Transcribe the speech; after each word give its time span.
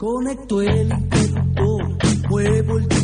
Conecto 0.00 0.62
el 0.62 0.88
muevo 2.28 2.78
el 2.78 2.99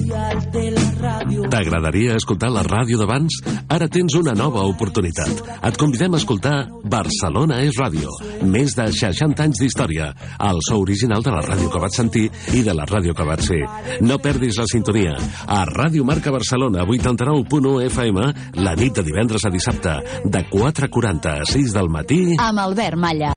T'agradaria 1.51 2.17
escoltar 2.19 2.49
la 2.51 2.63
ràdio 2.67 2.99
d'abans? 2.99 3.37
Ara 3.71 3.87
tens 3.93 4.17
una 4.19 4.35
nova 4.35 4.65
oportunitat. 4.67 5.43
Et 5.69 5.79
convidem 5.79 6.17
a 6.17 6.21
escoltar 6.21 6.55
Barcelona 6.83 7.61
és 7.63 7.79
ràdio. 7.79 8.11
Més 8.43 8.75
de 8.79 8.89
60 8.91 9.45
anys 9.45 9.63
d'història. 9.63 10.11
El 10.49 10.59
so 10.67 10.81
original 10.83 11.23
de 11.23 11.35
la 11.35 11.45
ràdio 11.47 11.71
que 11.71 11.83
vaig 11.83 11.95
sentir 11.95 12.27
i 12.57 12.65
de 12.67 12.75
la 12.75 12.89
ràdio 12.91 13.15
que 13.15 13.29
vaig 13.29 13.45
ser. 13.47 13.63
No 14.03 14.19
perdis 14.19 14.59
la 14.59 14.67
sintonia. 14.71 15.15
A 15.47 15.63
Ràdio 15.71 16.05
Marca 16.09 16.35
Barcelona, 16.35 16.85
89.1 16.85 17.87
FM, 17.93 18.27
la 18.67 18.75
nit 18.75 18.99
de 18.99 19.07
divendres 19.07 19.47
a 19.47 19.55
dissabte, 19.55 19.99
de 20.25 20.45
4.40 20.51 21.39
a 21.39 21.49
6 21.55 21.79
del 21.79 21.91
matí... 21.93 22.23
Amb 22.43 22.67
Albert 22.67 22.99
Malla. 22.99 23.36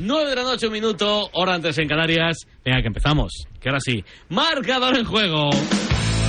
9 0.00 0.30
de 0.30 0.36
la 0.36 0.42
noche, 0.42 0.66
un 0.66 0.72
minuto, 0.72 1.30
hora 1.32 1.54
antes 1.54 1.78
en 1.78 1.88
Canarias. 1.88 2.46
Venga, 2.64 2.80
que 2.82 2.88
empezamos. 2.88 3.46
Que 3.60 3.68
ahora 3.68 3.80
sí. 3.80 4.04
Marcador 4.28 4.96
en 4.96 5.04
juego. 5.04 5.50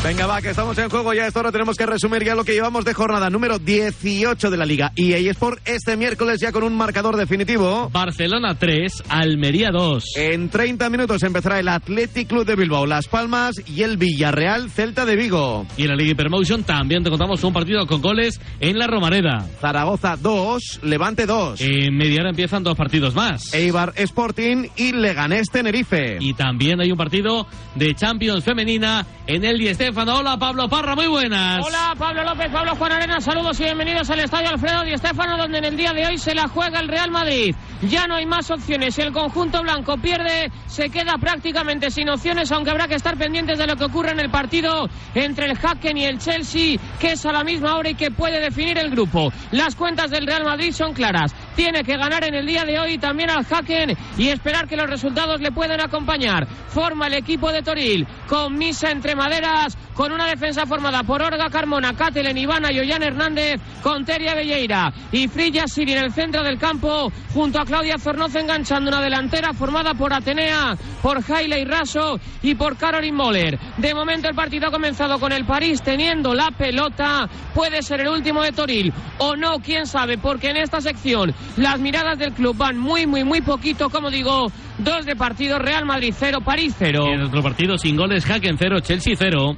Venga, 0.07 0.25
va, 0.25 0.41
que 0.41 0.51
estamos 0.51 0.78
en 0.78 0.88
juego 0.90 1.13
ya. 1.13 1.25
A 1.25 1.28
esta 1.28 1.41
hora 1.41 1.51
tenemos 1.51 1.75
que 1.75 1.85
resumir 1.85 2.23
ya 2.23 2.34
lo 2.34 2.45
que 2.45 2.53
llevamos 2.53 2.85
de 2.85 2.94
jornada 2.94 3.29
número 3.29 3.59
18 3.59 4.50
de 4.50 4.56
la 4.56 4.66
Liga. 4.66 4.94
Y 4.95 5.12
EA 5.12 5.31
Sport 5.31 5.68
este 5.68 5.97
miércoles 5.97 6.40
ya 6.40 6.53
con 6.53 6.63
un 6.63 6.78
marcador 6.78 7.18
definitivo. 7.18 7.90
Barcelona 7.91 8.56
3, 8.56 9.03
Almería 9.09 9.69
2. 9.69 10.13
En 10.16 10.47
30 10.47 10.90
minutos 10.90 11.22
empezará 11.23 11.59
el 11.59 11.68
Athletic 11.68 12.29
Club 12.29 12.45
de 12.45 12.56
Bilbao, 12.56 12.85
Las 12.85 13.09
Palmas 13.09 13.56
y 13.66 13.81
el 13.81 13.97
Villarreal 13.97 14.72
Celta 14.72 15.06
de 15.06 15.18
Vigo. 15.18 15.68
Y 15.75 15.81
en 15.81 15.90
la 15.90 15.95
Liga 15.97 16.12
Hypermotion 16.12 16.63
también 16.63 17.03
te 17.03 17.09
contamos 17.09 17.44
un 17.44 17.51
partido 17.51 17.85
con 17.85 18.01
goles 18.01 18.39
en 18.62 18.79
la 18.79 18.88
Romareda. 18.88 19.45
Zaragoza 19.59 20.16
2, 20.16 20.79
Levante 20.84 21.25
2. 21.25 21.59
En 21.59 21.97
media 21.97 22.22
hora 22.22 22.29
empiezan 22.29 22.63
dos 22.63 22.78
partidos 22.78 23.13
más. 23.13 23.53
Eibar 23.53 23.91
Sporting 23.97 24.69
y 24.78 24.94
Leganés 24.94 25.50
Tenerife. 25.51 26.16
Y 26.22 26.34
también 26.34 26.79
hay 26.79 26.94
un 26.94 26.97
partido 26.97 27.45
de 27.75 27.94
Champions 27.94 28.45
femenina 28.45 29.06
en 29.28 29.44
el 29.44 29.57
Di 29.57 29.68
Hola 29.99 30.37
Pablo 30.37 30.69
Parra, 30.69 30.93
muy 30.95 31.07
buenas. 31.07 31.65
Hola 31.65 31.95
Pablo 31.97 32.23
López, 32.23 32.51
Pablo 32.51 32.75
Juan 32.75 32.91
Arena, 32.91 33.19
saludos 33.19 33.59
y 33.59 33.63
bienvenidos 33.63 34.07
al 34.11 34.19
Estadio 34.19 34.49
Alfredo 34.49 34.83
Di 34.83 34.95
Stéfano, 34.95 35.37
donde 35.37 35.57
en 35.57 35.65
el 35.65 35.75
día 35.75 35.91
de 35.91 36.05
hoy 36.05 36.19
se 36.19 36.35
la 36.35 36.47
juega 36.47 36.79
el 36.79 36.87
Real 36.87 37.09
Madrid. 37.09 37.55
Ya 37.81 38.05
no 38.05 38.15
hay 38.15 38.27
más 38.27 38.51
opciones. 38.51 38.99
El 38.99 39.11
conjunto 39.11 39.63
blanco 39.63 39.97
pierde, 39.97 40.51
se 40.67 40.91
queda 40.91 41.15
prácticamente 41.19 41.89
sin 41.89 42.09
opciones, 42.09 42.51
aunque 42.51 42.69
habrá 42.69 42.87
que 42.87 42.93
estar 42.93 43.17
pendientes 43.17 43.57
de 43.57 43.65
lo 43.65 43.75
que 43.75 43.85
ocurre 43.85 44.11
en 44.11 44.19
el 44.19 44.29
partido 44.29 44.87
entre 45.15 45.47
el 45.47 45.57
Hacken 45.57 45.97
y 45.97 46.05
el 46.05 46.19
Chelsea, 46.19 46.77
que 46.99 47.13
es 47.13 47.25
a 47.25 47.31
la 47.31 47.43
misma 47.43 47.75
hora 47.75 47.89
y 47.89 47.95
que 47.95 48.11
puede 48.11 48.39
definir 48.39 48.77
el 48.77 48.91
grupo. 48.91 49.31
Las 49.49 49.75
cuentas 49.75 50.11
del 50.11 50.27
Real 50.27 50.43
Madrid 50.43 50.73
son 50.73 50.93
claras. 50.93 51.33
Tiene 51.57 51.84
que 51.84 51.97
ganar 51.97 52.23
en 52.23 52.35
el 52.35 52.45
día 52.45 52.66
de 52.66 52.79
hoy 52.79 53.00
también 53.00 53.31
al 53.31 53.44
Hacken 53.44 53.97
y 54.16 54.28
esperar 54.29 54.68
que 54.68 54.78
los 54.78 54.88
resultados 54.88 55.41
le 55.41 55.51
puedan 55.51 55.81
acompañar. 55.81 56.45
Forma 56.68 57.07
el 57.07 57.16
equipo 57.16 57.51
de 57.51 57.63
Toril 57.63 58.06
con 58.28 58.56
misa 58.56 58.91
entre 58.91 59.16
maderas, 59.16 59.75
con 59.95 60.12
una 60.12 60.28
defensa 60.28 60.68
formada 60.68 61.01
por 61.01 61.23
Orga 61.23 61.50
Carmona, 61.50 61.95
Catelen, 61.95 62.38
Ivana 62.38 62.72
y 62.72 62.79
Ollán 62.79 63.01
Hernández, 63.01 63.59
con 63.81 64.06
Teria 64.06 64.35
Belleira 64.35 64.94
y 65.12 65.28
Frilla 65.28 65.68
Siri 65.68 65.94
en 65.94 66.03
el 66.03 66.13
centro 66.13 66.44
del 66.44 66.59
campo, 66.59 67.12
junto 67.34 67.59
a 67.59 67.66
Claudia 67.66 67.97
Zornoz 67.97 68.35
enganchando 68.35 68.91
una 68.91 69.01
delantera 69.01 69.51
formada 69.53 69.95
por 69.95 70.13
Atenea, 70.13 70.78
por 71.01 71.24
Haile 71.28 71.66
Raso 71.66 72.19
y 72.44 72.53
por 72.53 72.78
Caroline 72.78 73.18
Moller. 73.18 73.57
De 73.78 73.95
momento 73.95 74.29
el 74.29 74.35
partido 74.35 74.68
ha 74.68 74.72
comenzado 74.72 75.19
con 75.19 75.31
el 75.31 75.45
París 75.45 75.81
teniendo 75.81 76.35
la 76.35 76.51
pelota, 76.51 77.28
puede 77.56 77.81
ser 77.81 78.01
el 78.01 78.09
último 78.09 78.44
de 78.44 78.51
Toril 78.51 78.94
o 79.18 79.35
no, 79.35 79.57
quién 79.59 79.88
sabe, 79.88 80.19
porque 80.19 80.51
en 80.51 80.57
esta 80.57 80.81
sección 80.81 81.34
las 81.55 81.79
miradas 81.79 82.19
del 82.19 82.33
club 82.33 82.55
van 82.57 82.77
muy, 82.77 83.07
muy, 83.07 83.23
muy 83.23 83.41
poquito, 83.41 83.89
como 83.89 84.09
digo, 84.09 84.51
dos 84.77 85.05
de 85.05 85.15
partido, 85.15 85.59
Real 85.59 85.85
Madrid 85.85 86.13
0, 86.17 86.39
París 86.43 86.75
0. 86.77 87.05
En 87.13 87.21
otro 87.21 87.41
partido 87.41 87.77
sin 87.77 87.95
goles, 87.95 88.25
Hacken 88.25 88.57
0, 88.57 88.79
Chelsea 88.81 89.15
0. 89.17 89.55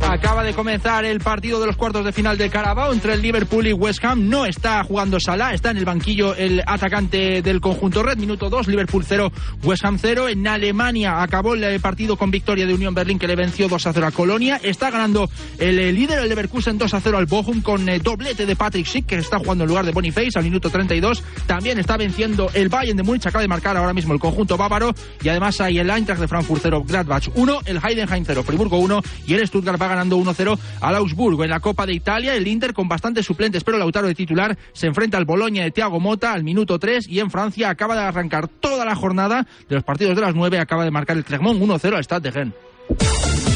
Acaba 0.00 0.44
de 0.44 0.54
comenzar 0.54 1.04
el 1.04 1.20
partido 1.20 1.60
de 1.60 1.66
los 1.66 1.76
cuartos 1.76 2.04
de 2.04 2.12
final 2.12 2.38
de 2.38 2.48
Carabao 2.48 2.92
entre 2.92 3.14
el 3.14 3.22
Liverpool 3.22 3.66
y 3.66 3.72
West 3.72 4.04
Ham. 4.04 4.28
No 4.28 4.46
está 4.46 4.82
jugando 4.84 5.18
Salah, 5.18 5.52
está 5.52 5.70
en 5.70 5.78
el 5.78 5.84
banquillo 5.84 6.34
el 6.34 6.62
atacante 6.66 7.42
del 7.42 7.60
conjunto 7.60 8.02
red. 8.02 8.16
Minuto 8.16 8.48
2, 8.48 8.68
Liverpool 8.68 9.04
0, 9.06 9.32
West 9.64 9.84
Ham 9.84 9.98
0. 10.00 10.28
En 10.28 10.46
Alemania 10.46 11.22
acabó 11.22 11.54
el 11.54 11.80
partido 11.80 12.16
con 12.16 12.30
victoria 12.30 12.66
de 12.66 12.74
Unión 12.74 12.94
Berlín 12.94 13.18
que 13.18 13.26
le 13.26 13.34
venció 13.36 13.68
2 13.68 13.86
a 13.86 13.92
0 13.92 14.06
a 14.06 14.10
Colonia. 14.10 14.60
Está 14.62 14.90
ganando 14.90 15.28
el 15.58 15.76
líder, 15.94 16.20
el 16.20 16.28
Leverkusen, 16.28 16.78
2 16.78 16.94
a 16.94 17.00
0 17.00 17.18
al 17.18 17.26
Bochum 17.26 17.62
con 17.62 17.86
doblete 18.02 18.46
de 18.46 18.54
Patrick 18.56 18.86
Schick 18.86 19.06
que 19.06 19.16
está 19.16 19.38
jugando 19.38 19.64
en 19.64 19.68
lugar 19.68 19.84
de 19.84 19.92
Boniface 19.92 20.38
al 20.38 20.44
minuto 20.44 20.70
32. 20.70 21.22
También 21.46 21.78
está 21.78 21.96
venciendo 21.96 22.50
el 22.54 22.68
Bayern 22.68 22.96
de 22.96 23.02
Múnich, 23.02 23.26
acaba 23.26 23.42
de 23.42 23.48
marcar 23.48 23.76
ahora 23.76 23.92
mismo 23.92 24.14
el 24.14 24.20
conjunto 24.20 24.56
bávaro. 24.56 24.94
Y 25.22 25.28
además 25.28 25.60
hay 25.60 25.78
el 25.78 25.90
Eintracht 25.90 26.20
de 26.20 26.28
Frankfurt 26.28 26.60
0, 26.62 26.84
Gladbach 26.86 27.28
1, 27.34 27.60
el 27.64 27.80
Heidenheim 27.82 28.24
0, 28.24 28.42
Friburgo 28.44 28.78
1 28.78 29.02
y 29.26 29.34
el 29.34 29.46
Stuttgart 29.46 29.78
ganando 29.88 30.18
1-0 30.18 30.58
al 30.80 30.96
Augsburgo. 30.96 31.44
En 31.44 31.50
la 31.50 31.60
Copa 31.60 31.86
de 31.86 31.94
Italia, 31.94 32.34
el 32.34 32.46
Inter 32.46 32.72
con 32.72 32.88
bastantes 32.88 33.26
suplentes, 33.26 33.64
pero 33.64 33.78
Lautaro 33.78 34.06
de 34.06 34.14
titular 34.14 34.56
se 34.72 34.86
enfrenta 34.86 35.18
al 35.18 35.24
Boloña 35.24 35.64
de 35.64 35.70
Thiago 35.70 36.00
Mota 36.00 36.32
al 36.32 36.44
minuto 36.44 36.78
3 36.78 37.08
y 37.08 37.20
en 37.20 37.30
Francia 37.30 37.70
acaba 37.70 37.94
de 37.94 38.02
arrancar 38.02 38.48
toda 38.48 38.84
la 38.84 38.94
jornada 38.94 39.46
de 39.68 39.74
los 39.74 39.84
partidos 39.84 40.16
de 40.16 40.22
las 40.22 40.34
9, 40.34 40.58
acaba 40.58 40.84
de 40.84 40.90
marcar 40.90 41.16
el 41.16 41.24
Clermont 41.24 41.60
1-0 41.60 41.96
al 41.96 42.04
Stade 42.04 42.20
de 42.22 42.30
Rennes. 42.30 43.55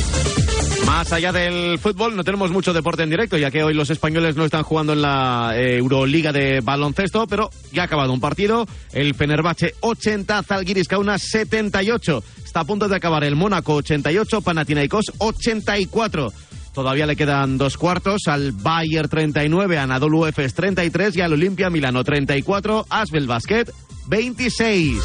Más 0.91 1.13
allá 1.13 1.31
del 1.31 1.79
fútbol, 1.79 2.17
no 2.17 2.25
tenemos 2.25 2.51
mucho 2.51 2.73
deporte 2.73 3.05
en 3.05 3.11
directo, 3.11 3.39
ya 3.39 3.53
que 3.53 3.63
hoy 3.63 3.73
los 3.75 3.91
españoles 3.91 4.35
no 4.35 4.45
están 4.45 4.65
jugando 4.65 4.93
en 4.93 5.03
la 5.03 5.53
eh, 5.55 5.77
Euroliga 5.77 6.33
de 6.33 6.61
baloncesto, 6.63 7.29
pero 7.29 7.49
ya 7.71 7.83
ha 7.83 7.85
acabado 7.85 8.13
un 8.13 8.19
partido. 8.19 8.67
El 8.93 9.15
Fenerbahce 9.15 9.77
80, 9.79 10.43
Zalgiris 10.43 10.89
Kaunas 10.89 11.23
78. 11.23 12.25
Está 12.45 12.61
a 12.61 12.65
punto 12.65 12.89
de 12.89 12.97
acabar 12.97 13.23
el 13.23 13.37
Mónaco 13.37 13.77
88, 13.77 14.41
Panathinaikos 14.41 15.13
84. 15.19 16.33
Todavía 16.75 17.07
le 17.07 17.15
quedan 17.15 17.57
dos 17.57 17.77
cuartos 17.77 18.23
al 18.27 18.51
Bayer 18.51 19.07
39, 19.07 19.79
a 19.79 19.85
Anadolu 19.85 20.27
Efes 20.27 20.55
33 20.55 21.17
y 21.17 21.21
al 21.21 21.35
Olimpia 21.35 21.71
Milano 21.71 22.03
34, 22.03 22.87
Asbel 22.91 23.29
Basket 23.29 23.67
26. 24.09 24.99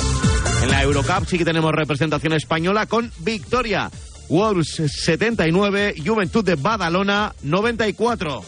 En 0.64 0.72
la 0.72 0.82
Eurocup 0.82 1.28
sí 1.28 1.38
que 1.38 1.46
tenemos 1.46 1.72
representación 1.72 2.34
española 2.34 2.88
con 2.88 3.12
victoria 3.20 3.92
Wolves 4.30 4.82
79, 4.88 5.96
Juventud 6.06 6.44
de 6.44 6.56
Badalona 6.56 7.34
94. 7.44 8.44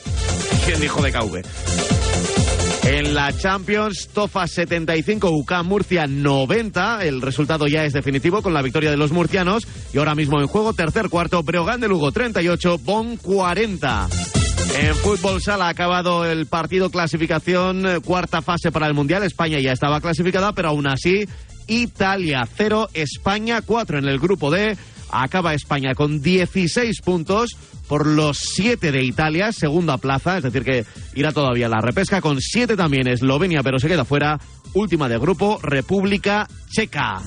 ¿Quién 0.65 0.81
dijo 0.81 1.01
de 1.01 1.11
KV? 1.11 1.43
En 2.83 3.13
la 3.13 3.33
Champions, 3.37 4.07
Tofa 4.13 4.47
75, 4.47 5.29
UK 5.29 5.63
Murcia 5.63 6.07
90. 6.07 7.03
El 7.03 7.21
resultado 7.21 7.67
ya 7.67 7.83
es 7.83 7.91
definitivo 7.91 8.41
con 8.41 8.53
la 8.53 8.61
victoria 8.61 8.89
de 8.89 8.97
los 8.97 9.11
murcianos. 9.11 9.67
Y 9.93 9.97
ahora 9.97 10.15
mismo 10.15 10.39
en 10.39 10.47
juego, 10.47 10.73
tercer 10.73 11.09
cuarto, 11.09 11.43
Breogán 11.43 11.81
de 11.81 11.89
Lugo 11.89 12.11
38, 12.11 12.77
Bon 12.79 13.17
40. 13.17 14.07
En 14.79 14.95
fútbol 14.95 15.41
sala 15.41 15.65
ha 15.65 15.69
acabado 15.69 16.25
el 16.25 16.45
partido 16.45 16.89
clasificación, 16.89 17.85
eh, 17.85 17.99
cuarta 17.99 18.41
fase 18.41 18.71
para 18.71 18.87
el 18.87 18.93
Mundial. 18.93 19.23
España 19.23 19.59
ya 19.59 19.73
estaba 19.73 19.99
clasificada, 19.99 20.53
pero 20.53 20.69
aún 20.69 20.87
así, 20.87 21.27
Italia 21.67 22.47
0, 22.55 22.89
España 22.93 23.61
4 23.61 23.99
en 23.99 24.05
el 24.05 24.19
grupo 24.19 24.49
D. 24.49 24.77
Acaba 25.11 25.53
España 25.53 25.93
con 25.95 26.21
16 26.21 27.01
puntos 27.01 27.57
por 27.87 28.05
los 28.05 28.37
7 28.37 28.91
de 28.91 29.03
Italia, 29.03 29.51
segunda 29.51 29.97
plaza, 29.97 30.37
es 30.37 30.43
decir 30.43 30.63
que 30.63 30.85
irá 31.15 31.31
todavía 31.31 31.69
la 31.69 31.81
repesca 31.81 32.21
con 32.21 32.41
7 32.41 32.75
también 32.75 33.07
Eslovenia, 33.07 33.63
pero 33.63 33.79
se 33.79 33.87
queda 33.87 34.05
fuera. 34.05 34.39
Última 34.73 35.07
de 35.07 35.17
grupo, 35.17 35.59
República 35.63 36.47
Checa. 36.69 37.21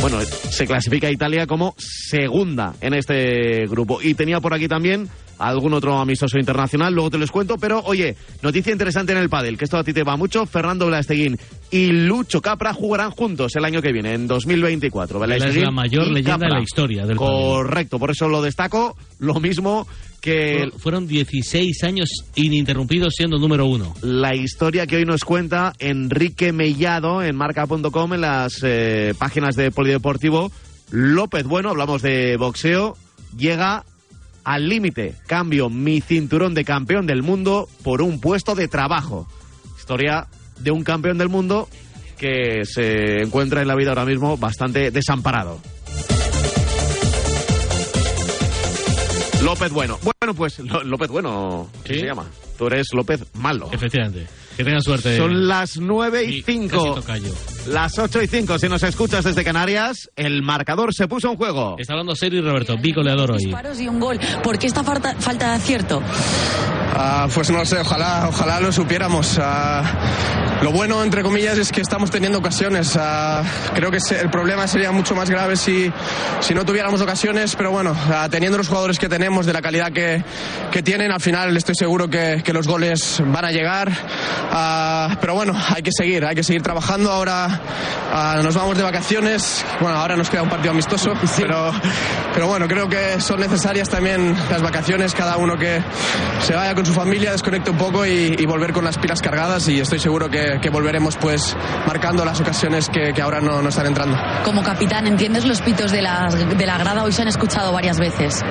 Bueno, 0.00 0.20
se 0.20 0.66
clasifica 0.66 1.10
Italia 1.10 1.46
como 1.46 1.74
segunda 1.78 2.74
en 2.80 2.94
este 2.94 3.66
grupo. 3.66 4.00
Y 4.00 4.14
tenía 4.14 4.40
por 4.40 4.54
aquí 4.54 4.68
también 4.68 5.08
algún 5.38 5.74
otro 5.74 5.98
amistoso 5.98 6.38
internacional, 6.38 6.94
luego 6.94 7.10
te 7.10 7.18
los 7.18 7.30
cuento, 7.30 7.56
pero 7.58 7.80
oye, 7.84 8.16
noticia 8.42 8.72
interesante 8.72 9.12
en 9.12 9.18
el 9.18 9.28
pádel, 9.28 9.56
que 9.58 9.64
esto 9.64 9.76
a 9.78 9.84
ti 9.84 9.92
te 9.92 10.02
va 10.02 10.16
mucho, 10.16 10.46
Fernando 10.46 10.86
Blasteguín 10.86 11.38
y 11.70 11.86
Lucho 11.88 12.40
Capra 12.40 12.72
jugarán 12.72 13.10
juntos 13.10 13.54
el 13.56 13.64
año 13.64 13.82
que 13.82 13.92
viene, 13.92 14.14
en 14.14 14.26
2024. 14.26 15.22
Él 15.24 15.32
es 15.32 15.38
Blasteguín 15.38 15.64
la 15.64 15.70
mayor 15.70 16.06
leyenda 16.08 16.32
Capra. 16.32 16.48
de 16.48 16.54
la 16.54 16.60
historia 16.62 17.06
del 17.06 17.16
pádel. 17.16 17.32
Correcto, 17.32 17.98
por 17.98 18.10
eso 18.10 18.28
lo 18.28 18.40
destaco, 18.42 18.96
lo 19.18 19.34
mismo 19.40 19.86
que 20.20 20.68
Fu- 20.72 20.78
Fueron 20.78 21.06
16 21.06 21.84
años 21.84 22.08
ininterrumpidos 22.34 23.14
siendo 23.16 23.38
número 23.38 23.66
uno. 23.66 23.94
la 24.02 24.34
historia 24.34 24.86
que 24.86 24.96
hoy 24.96 25.04
nos 25.04 25.24
cuenta 25.24 25.72
Enrique 25.78 26.52
Mellado 26.52 27.22
en 27.22 27.36
marca.com 27.36 28.14
en 28.14 28.20
las 28.20 28.58
eh, 28.64 29.14
páginas 29.18 29.54
de 29.56 29.70
Polideportivo. 29.70 30.50
López 30.90 31.44
Bueno, 31.44 31.70
hablamos 31.70 32.02
de 32.02 32.36
boxeo, 32.38 32.96
llega 33.36 33.84
al 34.46 34.68
límite. 34.68 35.16
Cambio 35.26 35.68
mi 35.68 36.00
cinturón 36.00 36.54
de 36.54 36.64
campeón 36.64 37.04
del 37.06 37.22
mundo 37.22 37.68
por 37.82 38.00
un 38.00 38.20
puesto 38.20 38.54
de 38.54 38.68
trabajo. 38.68 39.28
Historia 39.76 40.28
de 40.60 40.70
un 40.70 40.84
campeón 40.84 41.18
del 41.18 41.28
mundo 41.28 41.68
que 42.16 42.64
se 42.64 43.22
encuentra 43.22 43.60
en 43.60 43.68
la 43.68 43.74
vida 43.74 43.90
ahora 43.90 44.06
mismo 44.06 44.38
bastante 44.38 44.92
desamparado. 44.92 45.60
López 49.42 49.72
Bueno. 49.72 49.98
Bueno, 50.02 50.34
pues 50.34 50.60
López 50.60 51.08
Bueno 51.08 51.68
¿qué 51.84 51.94
¿Sí? 51.94 52.00
se 52.00 52.06
llama. 52.06 52.26
Tú 52.56 52.68
eres 52.68 52.86
López 52.92 53.24
Malo. 53.34 53.68
Efectivamente. 53.72 54.26
Que 54.56 54.64
tengan 54.64 54.80
suerte. 54.82 55.16
Son 55.18 55.46
las 55.48 55.78
9 55.78 56.24
y 56.24 56.28
Mi 56.28 56.42
5. 56.42 56.76
casi 56.94 57.00
tocayo. 57.00 57.34
Las 57.68 57.98
8 57.98 58.22
y 58.22 58.26
5. 58.26 58.58
Si 58.58 58.68
nos 58.68 58.82
escuchas 58.82 59.24
desde 59.24 59.44
Canarias, 59.44 60.10
el 60.16 60.42
marcador 60.42 60.94
se 60.94 61.06
puso 61.08 61.30
en 61.30 61.36
juego. 61.36 61.76
Está 61.78 61.92
hablando 61.92 62.14
serio 62.16 62.40
y 62.40 62.42
Roberto, 62.42 62.76
bicoleador 62.80 63.32
hoy. 63.32 63.38
disparos 63.44 63.78
y 63.80 63.88
un 63.88 64.00
gol. 64.00 64.18
¿Por 64.42 64.58
qué 64.58 64.66
esta 64.66 64.82
falta, 64.82 65.14
falta 65.18 65.50
de 65.50 65.54
acierto? 65.56 66.02
Ah, 66.98 67.28
pues 67.32 67.50
no 67.50 67.62
sé, 67.66 67.78
ojalá, 67.78 68.26
ojalá 68.28 68.58
lo 68.58 68.72
supiéramos. 68.72 69.38
Ah, 69.38 69.82
lo 70.62 70.72
bueno, 70.72 71.04
entre 71.04 71.22
comillas, 71.22 71.58
es 71.58 71.70
que 71.70 71.82
estamos 71.82 72.10
teniendo 72.10 72.38
ocasiones. 72.38 72.96
Ah, 72.98 73.42
creo 73.74 73.90
que 73.90 73.98
el 74.18 74.30
problema 74.30 74.66
sería 74.66 74.92
mucho 74.92 75.14
más 75.14 75.28
grave 75.28 75.56
si, 75.56 75.92
si 76.40 76.54
no 76.54 76.64
tuviéramos 76.64 77.02
ocasiones, 77.02 77.54
pero 77.54 77.70
bueno, 77.70 77.94
ah, 78.10 78.28
teniendo 78.30 78.56
los 78.56 78.68
jugadores 78.68 78.98
que 78.98 79.10
tenemos, 79.10 79.44
de 79.44 79.52
la 79.52 79.60
calidad 79.60 79.92
que, 79.92 80.24
que 80.72 80.82
tienen, 80.82 81.12
al 81.12 81.20
final 81.20 81.54
estoy 81.54 81.74
seguro 81.74 82.08
que, 82.08 82.40
que 82.42 82.54
los 82.54 82.66
goles 82.66 83.22
van 83.26 83.44
a 83.44 83.50
llegar. 83.50 83.92
Ah, 84.50 85.18
pero 85.20 85.34
bueno, 85.34 85.52
hay 85.74 85.82
que 85.82 85.92
seguir, 85.92 86.24
hay 86.24 86.34
que 86.34 86.42
seguir 86.42 86.62
trabajando. 86.62 87.12
Ahora 87.12 87.60
ah, 88.10 88.40
nos 88.42 88.54
vamos 88.54 88.74
de 88.78 88.82
vacaciones. 88.82 89.66
Bueno, 89.82 89.98
ahora 89.98 90.16
nos 90.16 90.30
queda 90.30 90.42
un 90.42 90.48
partido 90.48 90.70
amistoso, 90.70 91.12
pero, 91.36 91.72
pero 92.32 92.46
bueno, 92.46 92.66
creo 92.66 92.88
que 92.88 93.20
son 93.20 93.38
necesarias 93.40 93.90
también 93.90 94.34
las 94.50 94.62
vacaciones, 94.62 95.14
cada 95.14 95.36
uno 95.36 95.58
que 95.58 95.82
se 96.40 96.54
vaya 96.54 96.74
con 96.74 96.85
su 96.86 96.94
familia, 96.94 97.32
desconecte 97.32 97.70
un 97.70 97.76
poco 97.76 98.06
y, 98.06 98.46
volver 98.46 98.72
con 98.72 98.84
las 98.84 98.96
pilas 98.96 99.20
cargadas 99.20 99.68
y 99.68 99.80
estoy 99.80 99.98
seguro 99.98 100.30
que, 100.30 100.70
volveremos 100.70 101.16
pues 101.16 101.56
marcando 101.86 102.24
las 102.24 102.40
ocasiones 102.40 102.88
que, 102.88 103.12
que 103.12 103.22
ahora 103.22 103.40
no, 103.40 103.62
no 103.62 103.68
están 103.68 103.86
entrando. 103.86 104.16
Como 104.44 104.62
capitán, 104.62 105.06
¿entiendes 105.06 105.44
los 105.44 105.60
pitos 105.60 105.90
de 105.90 106.02
la, 106.02 106.28
de 106.28 106.66
la 106.66 106.78
grada? 106.78 107.02
Hoy 107.02 107.12
se 107.12 107.22
han 107.22 107.28
escuchado 107.28 107.72
varias 107.72 107.98
veces. 107.98 108.42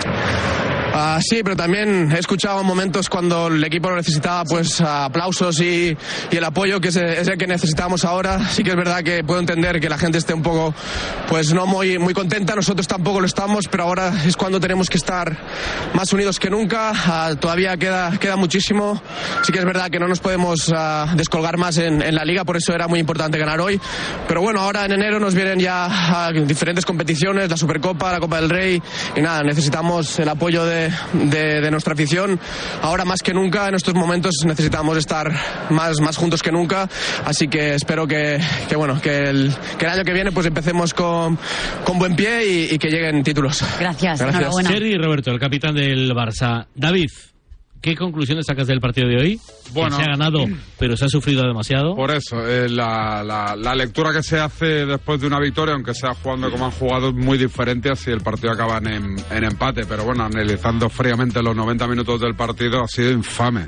Ah, 0.97 1.19
sí, 1.21 1.41
pero 1.43 1.57
también 1.57 2.09
he 2.13 2.19
escuchado 2.19 2.63
momentos 2.63 3.09
cuando 3.09 3.47
el 3.47 3.61
equipo 3.65 3.89
lo 3.89 3.97
necesitaba, 3.97 4.45
pues 4.45 4.79
aplausos 4.79 5.59
y, 5.59 5.97
y 6.31 6.37
el 6.37 6.43
apoyo 6.45 6.79
que 6.79 6.87
es, 6.87 6.95
es 6.95 7.27
el 7.27 7.37
que 7.37 7.47
necesitamos 7.47 8.05
ahora. 8.05 8.47
Sí 8.47 8.63
que 8.63 8.69
es 8.69 8.77
verdad 8.77 9.03
que 9.03 9.21
puedo 9.21 9.41
entender 9.41 9.81
que 9.81 9.89
la 9.89 9.97
gente 9.97 10.19
esté 10.19 10.33
un 10.33 10.41
poco, 10.41 10.73
pues 11.27 11.53
no 11.53 11.65
muy, 11.65 11.99
muy 11.99 12.13
contenta, 12.13 12.55
nosotros 12.55 12.87
tampoco 12.87 13.19
lo 13.19 13.25
estamos, 13.25 13.65
pero 13.69 13.83
ahora 13.83 14.13
es 14.25 14.37
cuando 14.37 14.57
tenemos 14.61 14.89
que 14.89 14.95
estar 14.95 15.37
más 15.93 16.13
unidos 16.13 16.39
que 16.39 16.49
nunca. 16.49 16.93
Ah, 16.95 17.33
todavía 17.37 17.75
queda, 17.75 18.17
queda 18.17 18.37
muchísimo. 18.37 19.01
Sí 19.43 19.51
que 19.51 19.59
es 19.59 19.65
verdad 19.65 19.89
que 19.89 19.99
no 19.99 20.07
nos 20.07 20.21
podemos 20.21 20.71
ah, 20.73 21.11
descolgar 21.17 21.57
más 21.57 21.77
en, 21.77 22.01
en 22.01 22.15
la 22.15 22.23
liga, 22.23 22.45
por 22.45 22.55
eso 22.55 22.73
era 22.73 22.87
muy 22.87 22.99
importante 22.99 23.37
ganar 23.37 23.59
hoy. 23.59 23.81
Pero 24.29 24.39
bueno, 24.39 24.61
ahora 24.61 24.85
en 24.85 24.93
enero 24.93 25.19
nos 25.19 25.35
vienen 25.35 25.59
ya 25.59 26.31
diferentes 26.47 26.85
competiciones, 26.85 27.49
la 27.49 27.57
Supercopa, 27.57 28.13
la 28.13 28.21
Copa 28.21 28.39
del 28.39 28.49
Rey, 28.49 28.81
y 29.13 29.19
nada, 29.19 29.43
necesitamos 29.43 30.17
el 30.19 30.29
apoyo 30.29 30.63
de, 30.63 30.84
de- 31.13 31.61
de 31.61 31.71
nuestra 31.71 31.93
afición. 31.93 32.39
Ahora 32.81 33.05
más 33.05 33.21
que 33.21 33.33
nunca, 33.33 33.67
en 33.67 33.75
estos 33.75 33.93
momentos 33.93 34.33
necesitamos 34.45 34.97
estar 34.97 35.31
más, 35.69 35.99
más 36.01 36.17
juntos 36.17 36.41
que 36.41 36.51
nunca, 36.51 36.89
así 37.25 37.47
que 37.47 37.75
espero 37.75 38.07
que, 38.07 38.39
que, 38.69 38.75
bueno, 38.75 38.99
que 39.01 39.23
el, 39.29 39.53
que 39.77 39.85
el 39.85 39.91
año 39.91 40.03
que 40.03 40.13
viene 40.13 40.31
pues 40.31 40.45
empecemos 40.47 40.93
con, 40.93 41.37
con 41.83 41.99
buen 41.99 42.15
pie 42.15 42.45
y, 42.47 42.75
y 42.75 42.79
que 42.79 42.89
lleguen 42.89 43.23
títulos. 43.23 43.63
Gracias, 43.79 44.19
Sergi 44.67 44.93
y 44.93 44.97
Roberto, 44.97 45.31
el 45.31 45.39
capitán 45.39 45.75
del 45.75 46.11
Barça. 46.13 46.65
David, 46.75 47.09
¿qué 47.85 47.95
conclusiones 47.95 48.47
sacas 48.47 48.65
del 48.65 48.79
partido 48.79 49.07
de 49.07 49.17
hoy? 49.17 49.39
Bueno. 49.71 49.95
Que 49.95 50.03
se 50.03 50.09
ha 50.09 50.11
ganado, 50.13 50.39
pero 50.79 50.97
se 50.97 51.05
ha 51.05 51.07
sufrido 51.07 51.43
demasiado. 51.43 51.95
Por 51.95 52.09
eso, 52.09 52.45
eh, 52.47 52.67
la, 52.67 53.23
la- 53.23 53.55
la 53.55 53.75
lectura 53.75 54.11
que 54.11 54.23
se 54.23 54.39
hace 54.39 54.87
después 54.87 55.21
de 55.21 55.27
una 55.27 55.39
victoria, 55.39 55.75
aunque 55.75 55.93
sea 55.93 56.15
jugando 56.15 56.49
como 56.49 56.65
han 56.65 56.71
jugado, 56.71 57.09
es 57.09 57.13
muy 57.15 57.37
diferente 57.37 57.91
a 57.91 57.95
si 57.95 58.09
el 58.09 58.21
partido 58.21 58.51
acaba 58.51 58.79
en, 58.79 59.15
en 59.29 59.43
empate. 59.43 59.85
Pero 59.85 60.03
bueno, 60.03 60.23
analizando 60.25 60.89
fríamente 60.89 61.43
los 61.43 61.55
90 61.55 61.87
minutos 61.87 62.19
del 62.21 62.33
partido, 62.35 62.83
ha 62.83 62.87
sido 62.87 63.11
infame. 63.11 63.67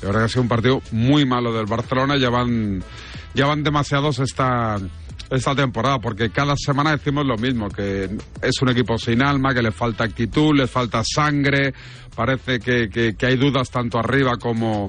Yo 0.00 0.08
creo 0.08 0.12
que 0.20 0.24
ha 0.24 0.28
sido 0.28 0.42
un 0.42 0.48
partido 0.48 0.80
muy 0.92 1.26
malo 1.26 1.52
del 1.52 1.66
Barcelona. 1.66 2.16
Ya 2.16 2.30
van, 2.30 2.82
ya 3.34 3.44
van 3.46 3.62
demasiados 3.62 4.18
esta, 4.18 4.76
esta 5.30 5.54
temporada, 5.54 5.98
porque 5.98 6.30
cada 6.30 6.54
semana 6.56 6.92
decimos 6.92 7.26
lo 7.26 7.36
mismo, 7.36 7.68
que 7.68 8.08
es 8.42 8.62
un 8.62 8.68
equipo 8.70 8.96
sin 8.98 9.22
alma, 9.22 9.52
que 9.54 9.62
le 9.62 9.72
falta 9.72 10.04
actitud, 10.04 10.56
le 10.56 10.66
falta 10.66 11.02
sangre, 11.04 11.74
parece 12.16 12.58
que, 12.58 12.88
que- 12.88 13.14
que 13.14 13.26
hay 13.26 13.36
dudas 13.36 13.70
tanto 13.70 13.98
arriba 13.98 14.36
como, 14.38 14.88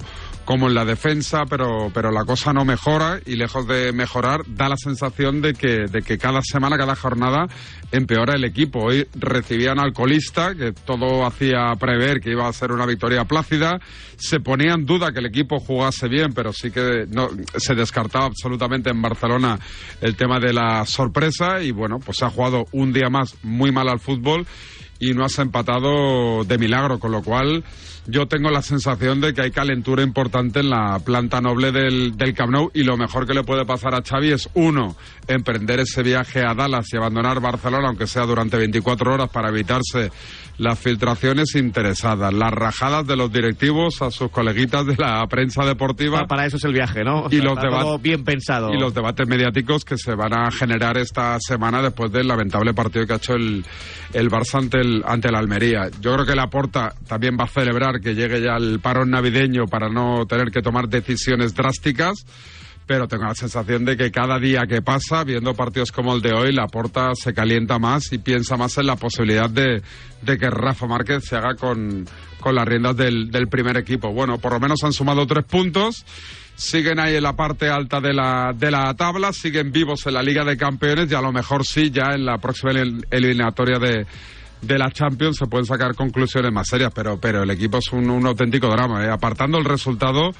como 0.49 0.67
en 0.67 0.73
la 0.73 0.83
defensa, 0.83 1.43
pero, 1.47 1.91
pero 1.93 2.09
la 2.09 2.25
cosa 2.25 2.51
no 2.53 2.65
mejora 2.65 3.19
y 3.23 3.35
lejos 3.35 3.67
de 3.67 3.93
mejorar 3.93 4.41
da 4.47 4.67
la 4.67 4.77
sensación 4.77 5.43
de 5.43 5.53
que, 5.53 5.85
de 5.85 6.01
que 6.01 6.17
cada 6.17 6.41
semana, 6.41 6.75
cada 6.75 6.95
jornada 6.95 7.45
empeora 7.91 8.33
el 8.33 8.43
equipo. 8.43 8.85
Hoy 8.85 9.07
recibían 9.13 9.77
al 9.77 9.93
colista, 9.93 10.55
que 10.55 10.71
todo 10.71 11.23
hacía 11.23 11.71
prever 11.79 12.19
que 12.19 12.31
iba 12.31 12.47
a 12.47 12.53
ser 12.53 12.71
una 12.71 12.87
victoria 12.87 13.25
plácida, 13.25 13.79
se 14.17 14.39
ponía 14.39 14.73
en 14.73 14.87
duda 14.87 15.11
que 15.11 15.19
el 15.19 15.27
equipo 15.27 15.59
jugase 15.59 16.07
bien, 16.07 16.33
pero 16.33 16.51
sí 16.51 16.71
que 16.71 17.05
no, 17.07 17.29
se 17.55 17.75
descartaba 17.75 18.25
absolutamente 18.25 18.89
en 18.89 19.03
Barcelona 19.03 19.59
el 20.01 20.15
tema 20.15 20.39
de 20.39 20.51
la 20.51 20.83
sorpresa 20.87 21.61
y 21.61 21.69
bueno, 21.69 21.99
pues 21.99 22.17
se 22.17 22.25
ha 22.25 22.31
jugado 22.31 22.65
un 22.71 22.91
día 22.91 23.11
más 23.11 23.35
muy 23.43 23.71
mal 23.71 23.87
al 23.87 23.99
fútbol 23.99 24.47
y 24.99 25.13
no 25.13 25.23
has 25.23 25.37
empatado 25.37 26.43
de 26.43 26.57
milagro, 26.57 26.97
con 26.97 27.11
lo 27.11 27.21
cual 27.21 27.63
yo 28.07 28.27
tengo 28.27 28.49
la 28.49 28.61
sensación 28.61 29.21
de 29.21 29.33
que 29.33 29.41
hay 29.41 29.51
calentura 29.51 30.03
importante 30.03 30.59
en 30.59 30.69
la 30.69 30.99
planta 30.99 31.41
noble 31.41 31.71
del, 31.71 32.17
del 32.17 32.33
Camp 32.33 32.51
Nou 32.51 32.71
y 32.73 32.83
lo 32.83 32.97
mejor 32.97 33.27
que 33.27 33.33
le 33.33 33.43
puede 33.43 33.65
pasar 33.65 33.95
a 33.95 34.01
Xavi 34.01 34.31
es, 34.31 34.49
uno, 34.53 34.95
emprender 35.27 35.79
ese 35.79 36.03
viaje 36.03 36.43
a 36.45 36.53
Dallas 36.53 36.87
y 36.93 36.97
abandonar 36.97 37.39
Barcelona, 37.39 37.89
aunque 37.89 38.07
sea 38.07 38.23
durante 38.23 38.57
24 38.57 39.13
horas, 39.13 39.29
para 39.29 39.49
evitarse 39.49 40.11
las 40.59 40.77
filtraciones 40.77 41.55
interesadas, 41.55 42.31
las 42.33 42.51
rajadas 42.51 43.07
de 43.07 43.15
los 43.15 43.31
directivos 43.31 44.01
a 44.03 44.11
sus 44.11 44.29
coleguitas 44.29 44.85
de 44.85 44.95
la 44.97 45.25
prensa 45.27 45.65
deportiva. 45.65 46.27
Para 46.27 46.45
eso 46.45 46.57
es 46.57 46.63
el 46.65 46.73
viaje, 46.73 47.03
¿no? 47.03 47.21
O 47.23 47.27
Y 47.31 47.37
sea, 47.37 47.45
los 47.45 47.55
debates- 47.57 47.79
todo 47.85 47.97
bien 47.97 48.23
pensado. 48.23 48.73
y 48.73 48.77
los 48.79 48.93
debates 48.93 49.27
mediáticos 49.27 49.83
que 49.85 49.97
se 49.97 50.13
van 50.15 50.33
a 50.33 50.51
generar 50.51 50.97
esta 50.97 51.37
semana 51.39 51.81
después 51.81 52.11
del 52.11 52.27
lamentable 52.27 52.73
partido 52.73 53.07
que 53.07 53.13
ha 53.13 53.15
hecho 53.17 53.33
el, 53.33 53.65
el 54.13 54.29
Barça 54.29 54.59
ante 54.59 54.79
el, 54.81 55.01
ante 55.05 55.29
el 55.29 55.35
Almería. 55.35 55.89
Yo 56.01 56.13
creo 56.13 56.25
que 56.25 56.35
la 56.35 56.47
Porta 56.49 56.93
también 57.07 57.37
va 57.39 57.45
a 57.45 57.47
celebrar 57.47 57.99
que 58.01 58.13
llegue 58.13 58.41
ya 58.41 58.55
el 58.57 58.79
parón 58.79 59.09
navideño 59.09 59.65
para 59.65 59.89
no 59.89 60.25
tener 60.27 60.51
que 60.51 60.61
tomar 60.61 60.87
decisiones 60.89 61.55
drásticas. 61.55 62.25
Pero 62.89 63.07
tengo 63.07 63.25
la 63.25 63.35
sensación 63.35 63.85
de 63.85 63.95
que 63.95 64.09
cada 64.09 64.39
día 64.39 64.63
que 64.67 64.81
pasa, 64.81 65.23
viendo 65.23 65.53
partidos 65.53 65.91
como 65.91 66.15
el 66.15 66.23
de 66.23 66.33
hoy, 66.33 66.51
la 66.51 66.65
porta 66.65 67.11
se 67.13 67.35
calienta 67.35 67.77
más 67.77 68.11
y 68.11 68.17
piensa 68.17 68.57
más 68.57 68.79
en 68.79 68.87
la 68.87 68.95
posibilidad 68.95 69.47
de, 69.47 69.83
que 70.25 70.49
Rafa 70.49 70.87
Márquez 70.87 71.23
se 71.23 71.35
haga 71.35 71.53
con, 71.53 72.07
con 72.39 72.55
las 72.55 72.67
riendas 72.67 72.97
del, 72.97 73.29
del 73.29 73.47
primer 73.47 73.77
equipo. 73.77 74.11
Bueno, 74.11 74.39
por 74.39 74.53
lo 74.53 74.59
menos 74.59 74.83
han 74.83 74.91
sumado 74.91 75.27
tres 75.27 75.45
puntos 75.45 76.03
siguen 76.55 76.99
ahí 76.99 77.15
en 77.15 77.21
la 77.23 77.35
parte 77.35 77.69
alta 77.69 78.01
de 78.01 78.11
la, 78.11 78.53
de 78.57 78.71
la 78.71 78.91
tabla, 78.95 79.31
siguen 79.33 79.71
vivos 79.71 80.07
en 80.07 80.15
la 80.15 80.23
Liga 80.23 80.43
de 80.43 80.57
Campeones 80.57 81.11
y 81.11 81.13
a 81.13 81.21
lo 81.21 81.31
mejor 81.31 81.65
sí 81.65 81.91
ya 81.91 82.13
en 82.15 82.25
la 82.25 82.39
próxima 82.39 82.71
el- 82.71 83.05
eliminatoria 83.11 83.77
de, 83.77 84.05
de 84.63 84.77
la 84.79 84.89
Champions 84.91 85.37
se 85.37 85.45
pueden 85.45 85.65
sacar 85.67 85.93
conclusiones 85.93 86.51
más 86.51 86.67
serias, 86.67 86.91
pero, 86.93 87.17
pero 87.19 87.43
el 87.43 87.51
equipo 87.51 87.77
es 87.77 87.93
un, 87.93 88.09
un 88.09 88.25
auténtico 88.25 88.67
drama. 88.67 89.05
¿eh? 89.05 89.09
Apartando 89.09 89.57
el 89.59 89.63
resultado, 89.63 90.31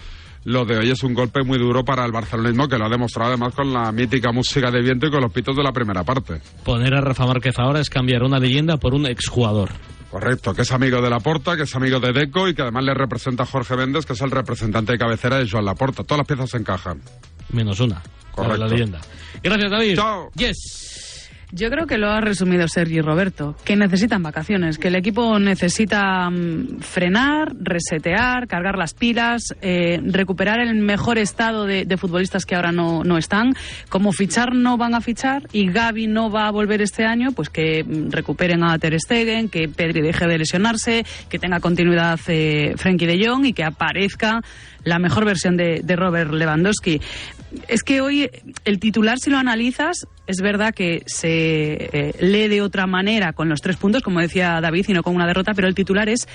lo 0.46 0.66
de 0.66 0.78
hoy 0.78 0.90
es 0.92 1.04
un 1.04 1.14
golpe 1.14 1.44
muy 1.44 1.58
duro 1.58 1.84
para 1.84 2.06
el 2.06 2.12
barcelonismo 2.12 2.68
que 2.68 2.78
lo 2.78 2.86
ha 2.86 2.90
demostrado 2.90 3.30
además 3.30 3.54
con 3.54 3.74
la 3.74 3.92
mítica 3.92 4.32
música 4.32 4.72
de 4.72 4.82
viento 4.82 5.08
y 5.08 5.12
con 5.12 5.22
los 5.22 5.32
pitos 5.32 5.56
de 5.56 5.64
la 5.64 5.72
primera 5.72 6.04
parte. 6.04 6.42
Poner 6.64 6.94
a 6.94 7.02
Rafa 7.02 7.26
Márquez 7.26 7.58
ahora 7.60 7.80
es 7.80 7.90
cambiar 7.90 8.24
una 8.24 8.40
leyenda 8.40 8.78
por 8.78 8.94
un 8.94 9.06
exjugador. 9.06 9.70
Correcto, 10.10 10.56
que 10.56 10.64
es 10.64 10.72
amigo 10.72 11.02
de 11.02 11.10
Laporta, 11.10 11.56
que 11.56 11.64
es 11.64 11.76
amigo 11.76 12.00
de 12.00 12.12
Deco 12.14 12.48
y 12.48 12.56
que 12.56 12.64
además 12.64 12.84
le 12.84 12.96
representa 12.96 13.44
a 13.44 13.46
Jorge 13.46 13.76
Méndez, 13.76 14.06
que 14.06 14.14
es 14.14 14.22
el 14.22 14.32
representante 14.32 14.94
de 14.94 14.98
cabecera 14.98 15.38
de 15.38 15.48
Joan 15.48 15.66
Laporta. 15.66 16.04
Todas 16.04 16.20
las 16.20 16.28
piezas 16.28 16.50
se 16.50 16.58
encajan. 16.58 17.00
Menos 17.52 17.80
una. 17.80 18.02
Correcto. 18.32 18.58
La 18.58 18.68
leyenda. 18.68 19.00
Gracias, 19.44 19.70
David. 19.70 19.96
Chao. 19.96 20.32
Yes. 20.36 20.89
Yo 21.52 21.72
creo 21.72 21.88
que 21.88 21.98
lo 21.98 22.12
ha 22.12 22.22
resumido 22.22 22.68
Sergi 22.68 23.02
Roberto, 23.02 23.56
que 23.66 23.76
necesitan 23.76 24.22
vacaciones, 24.22 24.78
que 24.78 24.90
el 24.90 24.96
equipo 24.96 25.40
necesita 25.40 26.30
mm, 26.30 26.82
frenar, 26.82 27.56
resetear, 27.60 28.48
cargar 28.48 28.78
las 28.78 28.94
pilas, 28.94 29.56
eh, 29.62 30.00
recuperar 30.04 30.60
el 30.60 30.76
mejor 30.76 31.18
estado 31.18 31.66
de, 31.66 31.98
futbolistas 31.98 32.46
que 32.46 32.56
ahora 32.56 32.72
no, 32.72 33.04
no 33.04 33.18
están. 33.18 33.56
Como 33.90 34.12
fichar 34.12 34.54
no 34.54 34.78
van 34.78 34.94
a 34.94 35.02
fichar 35.02 35.48
y 35.52 35.72
Gaby 35.72 36.06
no 36.06 36.30
va 36.30 36.48
a 36.48 36.52
volver 36.52 36.84
este 36.84 37.04
año, 37.04 37.32
pues 37.32 37.50
que 37.50 37.84
mm, 37.84 38.12
recuperen 38.12 38.64
a 38.64 38.78
Ter 38.78 39.00
Stegen, 39.00 39.50
que 39.50 39.68
Pedri 39.68 40.02
deje 40.02 40.28
de 40.28 40.38
lesionarse, 40.38 41.04
que 41.30 41.40
tenga 41.40 41.60
continuidad 41.60 42.20
eh, 42.28 42.76
de 42.76 43.26
Jong 43.26 43.46
y 43.46 43.54
que 43.54 43.64
aparezca 43.64 44.42
la 44.84 45.00
mejor 45.00 45.26
versión 45.26 45.58
de 45.58 45.96
Robert 45.96 46.32
Lewandowski. 46.32 47.02
Es 47.68 47.84
que 47.84 48.02
hoy 48.02 48.30
el 48.66 48.80
titular, 48.80 49.18
si 49.20 49.30
lo 49.30 49.38
analizas, 49.38 50.08
es 50.28 50.42
verdad 50.42 50.74
que 50.74 51.04
se 51.08 51.90
eh, 51.92 52.14
lee 52.20 52.48
de 52.48 52.62
otra 52.62 52.86
manera 52.86 53.34
con 53.34 53.50
los 53.50 53.62
tres 53.62 53.78
puntos, 53.78 54.04
como 54.04 54.20
decía 54.20 54.60
David, 54.62 54.86
y 54.88 54.94
no 54.94 55.04
con 55.04 55.16
una 55.16 55.26
derrota, 55.26 55.54
pero 55.54 55.68
el 55.68 55.76
titular 55.76 56.10
es 56.10 56.28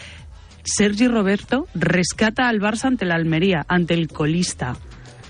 Sergi 0.64 1.08
Roberto 1.08 1.66
rescata 1.74 2.48
al 2.48 2.60
Barça 2.60 2.86
ante 2.86 3.04
la 3.04 3.14
Almería, 3.14 3.64
ante 3.68 3.94
el 3.94 4.08
colista. 4.08 4.76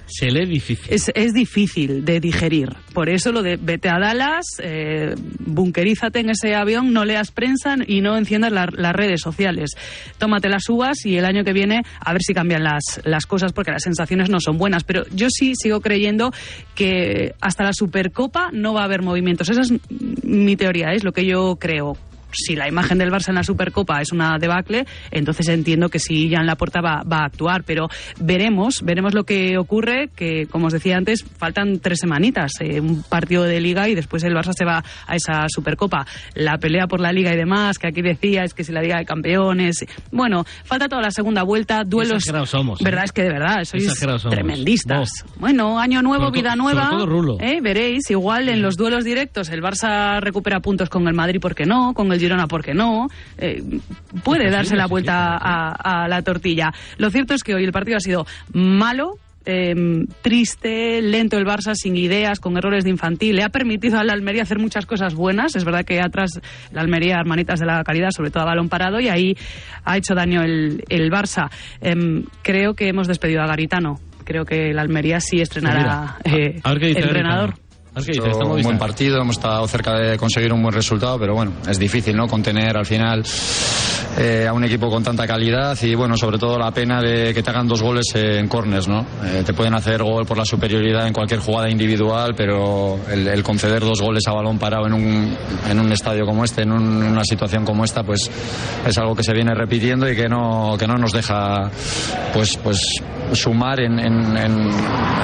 Se 0.07 0.31
lee 0.31 0.47
difícil. 0.47 0.87
Es, 0.93 1.11
es 1.15 1.33
difícil 1.33 2.05
de 2.05 2.21
digerir. 2.21 2.69
Por 2.93 3.09
eso 3.09 3.33
lo 3.33 3.43
de 3.43 3.57
vete 3.57 3.89
a 3.89 3.99
Dallas, 3.99 4.45
eh, 4.63 5.15
bunkerízate 5.41 6.21
en 6.21 6.31
ese 6.31 6.55
avión, 6.55 6.93
no 6.93 7.05
leas 7.05 7.31
prensa 7.31 7.77
y 7.87 8.01
no 8.01 8.17
enciendas 8.17 8.53
la- 8.53 8.69
las 8.71 8.93
redes 8.93 9.21
sociales. 9.23 9.71
Tómate 10.19 10.49
las 10.49 10.69
uvas 10.69 11.05
y 11.07 11.17
el 11.17 11.25
año 11.25 11.43
que 11.43 11.53
viene 11.53 11.83
a 12.01 12.13
ver 12.13 12.23
si 12.23 12.35
cambian 12.35 12.63
las, 12.63 13.01
las 13.05 13.25
cosas 13.27 13.53
porque 13.53 13.71
las 13.73 13.83
sensaciones 13.83 14.29
no 14.29 14.41
son 14.41 14.59
buenas. 14.59 14.85
Pero 14.85 15.05
yo 15.15 15.29
sí 15.31 15.55
sigo 15.57 15.81
creyendo 15.81 16.33
que 16.75 17.35
hasta 17.41 17.65
la 17.65 17.73
Supercopa 17.73 18.51
no 18.53 18.75
va 18.75 18.83
a 18.83 18.85
haber 18.85 19.03
movimientos. 19.03 19.49
Esa 19.49 19.63
es 19.63 19.73
mi 20.23 20.57
teoría, 20.57 20.93
es 20.93 21.03
lo 21.03 21.13
que 21.13 21.25
yo 21.27 21.57
creo 21.57 21.97
si 22.35 22.57
la 22.57 22.69
imagen 22.69 22.99
del 22.99 23.11
Barça 23.11 23.29
en 23.29 23.37
la 23.37 23.45
Supercopa 23.45 24.01
es 24.01 24.13
una 24.13 24.39
debacle, 24.39 24.87
entonces 25.11 25.49
entiendo 25.49 25.89
que 25.89 25.99
sí, 25.99 26.31
Jan 26.31 26.47
Laporta 26.47 26.81
va, 26.81 27.03
va 27.11 27.19
a 27.21 27.25
actuar, 27.27 27.65
pero 27.65 27.89
veremos, 28.21 28.83
veremos 28.83 29.15
lo 29.15 29.25
que 29.25 29.57
ocurre, 29.59 30.11
que 30.15 30.47
como 30.47 30.67
os 30.67 30.73
decía 30.73 30.97
antes, 30.97 31.25
faltan 31.39 31.79
tres 31.81 31.99
semanitas, 32.01 32.53
eh, 32.61 32.81
un 32.81 33.03
partido 33.03 33.45
de 33.45 33.61
liga 33.61 33.89
y 33.89 33.95
después 33.95 34.23
el 34.25 34.35
Barça 34.35 34.53
se 34.57 34.65
va 34.65 34.83
a 35.07 35.17
esa 35.17 35.47
Supercopa. 35.49 36.07
La 36.35 36.59
pelea 36.59 36.87
por 36.87 37.01
la 37.01 37.13
liga 37.13 37.33
y 37.33 37.37
demás, 37.37 37.79
que 37.79 37.89
aquí 37.89 38.03
decía, 38.03 38.45
es 38.45 38.55
que 38.55 38.65
si 38.65 38.73
la 38.73 38.83
Liga 38.83 38.99
de 38.99 39.05
Campeones, 39.05 39.85
bueno, 40.11 40.45
falta 40.65 40.89
toda 40.89 41.03
la 41.03 41.11
segunda 41.11 41.43
vuelta, 41.43 41.83
duelos... 41.85 42.17
Exagerados 42.19 42.51
somos, 42.51 42.81
¿eh? 42.81 42.85
¿Verdad? 42.85 43.05
Es 43.05 43.13
que 43.13 43.23
de 43.23 43.29
verdad, 43.31 43.65
sois 43.65 43.85
somos. 43.99 44.23
tremendistas. 44.29 45.09
Bueno, 45.37 45.79
año 45.79 46.03
nuevo, 46.03 46.27
Sobre 46.27 46.41
vida 46.41 46.57
nueva. 46.57 46.85
sobre 46.85 46.97
todo 46.97 47.07
Rulo. 47.07 47.37
¿eh? 47.41 47.61
Veréis, 47.63 48.11
igual 48.11 48.49
en 48.49 48.63
los 48.63 48.77
duelos 48.77 49.05
directos 49.05 49.49
el 49.51 49.63
Barça 49.63 50.21
recupera 50.21 50.61
puntos 50.61 50.89
con 50.89 51.07
el 51.09 51.15
Madrid, 51.15 51.41
¿por 51.41 51.55
qué 51.55 51.67
no? 51.67 51.93
Con 51.95 52.13
el 52.13 52.19
Girona, 52.25 52.47
¿por 52.47 52.63
qué 52.65 52.75
no? 52.75 53.09
Eh, 53.39 53.63
puede 54.23 54.51
darse 54.51 54.77
la 54.77 54.87
vuelta 54.87 55.37
a, 55.37 56.05
a 56.05 56.09
la 56.09 56.23
tortilla. 56.23 56.73
Lo 56.99 57.11
cierto 57.11 57.35
es 57.35 57.43
que 57.43 57.55
hoy 57.55 57.65
el 57.65 57.73
partido 57.73 57.97
ha 57.99 58.01
sido 58.01 58.27
malo. 58.53 59.19
eh, 59.47 59.75
triste, 60.23 61.03
lento 61.03 61.37
el 61.37 61.45
Barça, 61.45 61.75
sin 61.75 61.97
ideas, 61.97 62.41
con 62.41 62.57
errores 62.57 62.85
de 62.85 62.89
infantil. 62.91 63.37
Le 63.37 63.43
ha 63.43 63.51
permitido 63.51 63.99
a 63.99 64.03
la 64.05 64.15
Almería 64.15 64.43
hacer 64.43 64.59
muchas 64.59 64.87
cosas 64.87 65.15
buenas. 65.15 65.55
Es 65.55 65.65
verdad 65.67 65.85
que 65.85 66.01
atrás 66.01 66.41
la 66.73 66.81
Almería, 66.81 67.17
hermanitas 67.21 67.61
de 67.61 67.67
la 67.67 67.85
calidad, 67.85 68.09
sobre 68.11 68.31
todo 68.31 68.45
a 68.45 68.47
balón 68.47 68.71
parado, 68.71 69.01
y 69.01 69.09
ahí 69.09 69.37
ha 69.85 69.99
hecho 69.99 70.15
daño 70.15 70.43
el, 70.43 70.83
el 70.89 71.11
Barça. 71.11 71.51
Em, 71.83 72.25
creo 72.43 72.73
que 72.73 72.89
hemos 72.89 73.07
despedido 73.07 73.43
a 73.43 73.47
Garitano. 73.47 74.01
Creo 74.25 74.47
que 74.47 74.73
la 74.73 74.81
Almería 74.81 75.21
sí 75.21 75.43
estrenará 75.43 76.17
eh, 76.25 76.59
entrenador. 77.03 77.55
Hecho 78.11 78.23
un 78.57 78.63
buen 78.65 78.79
partido, 78.79 79.21
hemos 79.21 79.37
estado 79.37 79.67
cerca 79.69 79.95
de 79.97 80.17
conseguir 80.19 80.53
un 80.53 80.61
buen 80.63 80.75
resultado, 80.75 81.17
pero 81.19 81.35
bueno, 81.35 81.53
es 81.69 81.79
difícil, 81.79 82.17
¿no? 82.17 82.27
Contener 82.27 82.77
al 82.77 82.85
final 82.87 83.23
eh, 84.19 84.47
a 84.49 84.53
un 84.53 84.65
equipo 84.65 84.91
con 84.91 85.03
tanta 85.05 85.27
calidad 85.29 85.79
y 85.81 85.95
bueno, 85.95 86.17
sobre 86.17 86.37
todo 86.39 86.59
la 86.59 86.73
pena 86.73 87.01
de 87.01 87.33
que 87.33 87.43
te 87.43 87.51
hagan 87.51 87.69
dos 87.69 87.83
goles 87.83 88.05
en 88.15 88.49
corners, 88.49 88.89
¿no? 88.89 89.07
Eh, 89.25 89.45
te 89.47 89.53
pueden 89.55 89.75
hacer 89.75 90.03
gol 90.03 90.27
por 90.27 90.37
la 90.37 90.45
superioridad 90.45 91.07
en 91.07 91.13
cualquier 91.13 91.39
jugada 91.39 91.71
individual, 91.71 92.35
pero 92.37 92.99
el, 93.13 93.29
el 93.29 93.43
conceder 93.45 93.81
dos 93.81 94.01
goles 94.01 94.25
a 94.27 94.33
balón 94.33 94.59
parado 94.59 94.87
en 94.89 94.93
un, 94.93 95.37
en 95.71 95.79
un 95.79 95.93
estadio 95.93 96.27
como 96.27 96.45
este, 96.45 96.63
en 96.63 96.73
un- 96.73 97.03
una 97.05 97.23
situación 97.25 97.65
como 97.65 97.85
esta, 97.85 98.03
pues 98.03 98.29
es 98.87 98.99
algo 98.99 99.15
que 99.15 99.23
se 99.23 99.33
viene 99.33 99.55
repitiendo 99.55 100.11
y 100.11 100.17
que 100.17 100.29
no, 100.29 100.75
que 100.79 100.87
no 100.89 100.95
nos 100.95 101.13
deja 101.13 101.71
pues, 102.33 102.57
pues 102.57 102.81
sumar 103.33 103.79
en, 103.81 103.99
en- 104.01 104.37
en- 104.37 104.71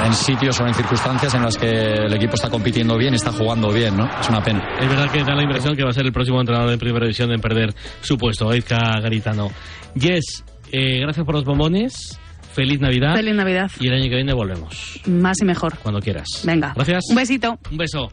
en 0.04 0.14
sitios 0.14 0.58
o 0.60 0.66
en 0.66 0.74
circunstancias 0.74 1.34
en 1.34 1.42
las 1.42 1.56
que 1.56 1.68
el 1.68 2.12
equipo 2.14 2.34
está 2.34 2.48
compitiendo 2.60 2.98
bien 2.98 3.14
está 3.14 3.32
jugando 3.32 3.72
bien, 3.72 3.96
¿no? 3.96 4.04
Es 4.20 4.28
una 4.28 4.42
pena. 4.42 4.62
Es 4.78 4.86
verdad 4.86 5.10
que 5.10 5.24
da 5.24 5.34
la 5.34 5.42
impresión 5.42 5.74
que 5.74 5.82
va 5.82 5.88
a 5.88 5.92
ser 5.94 6.04
el 6.04 6.12
próximo 6.12 6.40
entrenador 6.40 6.68
de 6.68 6.76
Primera 6.76 7.06
División 7.06 7.32
en 7.32 7.40
perder 7.40 7.74
su 8.02 8.18
puesto, 8.18 8.50
Aizka 8.50 9.00
Garitano. 9.00 9.48
Yes, 9.94 10.44
eh, 10.70 11.00
gracias 11.00 11.24
por 11.24 11.36
los 11.36 11.44
bombones. 11.44 12.20
Feliz 12.52 12.78
Navidad. 12.78 13.14
Feliz 13.14 13.34
Navidad. 13.34 13.70
Y 13.80 13.88
el 13.88 13.94
año 13.94 14.10
que 14.10 14.16
viene 14.16 14.34
volvemos. 14.34 15.00
Más 15.06 15.40
y 15.40 15.46
mejor. 15.46 15.78
Cuando 15.78 16.00
quieras. 16.00 16.42
Venga. 16.44 16.74
Gracias. 16.74 17.04
Un 17.08 17.16
besito. 17.16 17.58
Un 17.70 17.78
beso. 17.78 18.12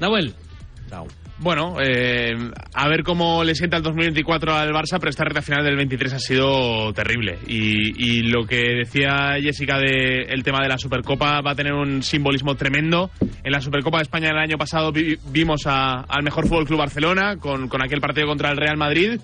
Nahuel. 0.00 0.34
Bueno, 1.42 1.74
eh, 1.82 2.36
a 2.72 2.88
ver 2.88 3.02
cómo 3.02 3.42
le 3.42 3.56
sienta 3.56 3.76
el 3.76 3.82
2024 3.82 4.54
al 4.54 4.70
Barça, 4.70 4.98
pero 5.00 5.10
esta 5.10 5.24
recta 5.24 5.42
final 5.42 5.64
del 5.64 5.74
23 5.74 6.12
ha 6.12 6.18
sido 6.20 6.92
terrible. 6.92 7.36
Y, 7.48 8.22
lo 8.22 8.46
que 8.46 8.62
decía 8.84 9.32
Jessica 9.42 9.76
del 9.78 10.30
el 10.30 10.42
tema 10.44 10.60
de 10.62 10.68
la 10.68 10.78
Supercopa 10.78 11.40
va 11.40 11.50
a 11.50 11.54
tener 11.56 11.72
un 11.72 12.00
simbolismo 12.04 12.54
tremendo. 12.54 13.10
En 13.42 13.50
la 13.50 13.60
Supercopa 13.60 13.98
de 13.98 14.02
España 14.04 14.28
del 14.28 14.38
año 14.38 14.56
pasado 14.56 14.92
vi- 14.92 15.16
vimos 15.32 15.62
a- 15.66 16.02
al 16.02 16.22
mejor 16.22 16.46
Fútbol 16.46 16.64
Club 16.64 16.78
Barcelona 16.78 17.36
con, 17.38 17.68
aquel 17.82 18.00
partido 18.00 18.28
contra 18.28 18.50
el 18.50 18.56
Real 18.56 18.76
Madrid. 18.76 19.18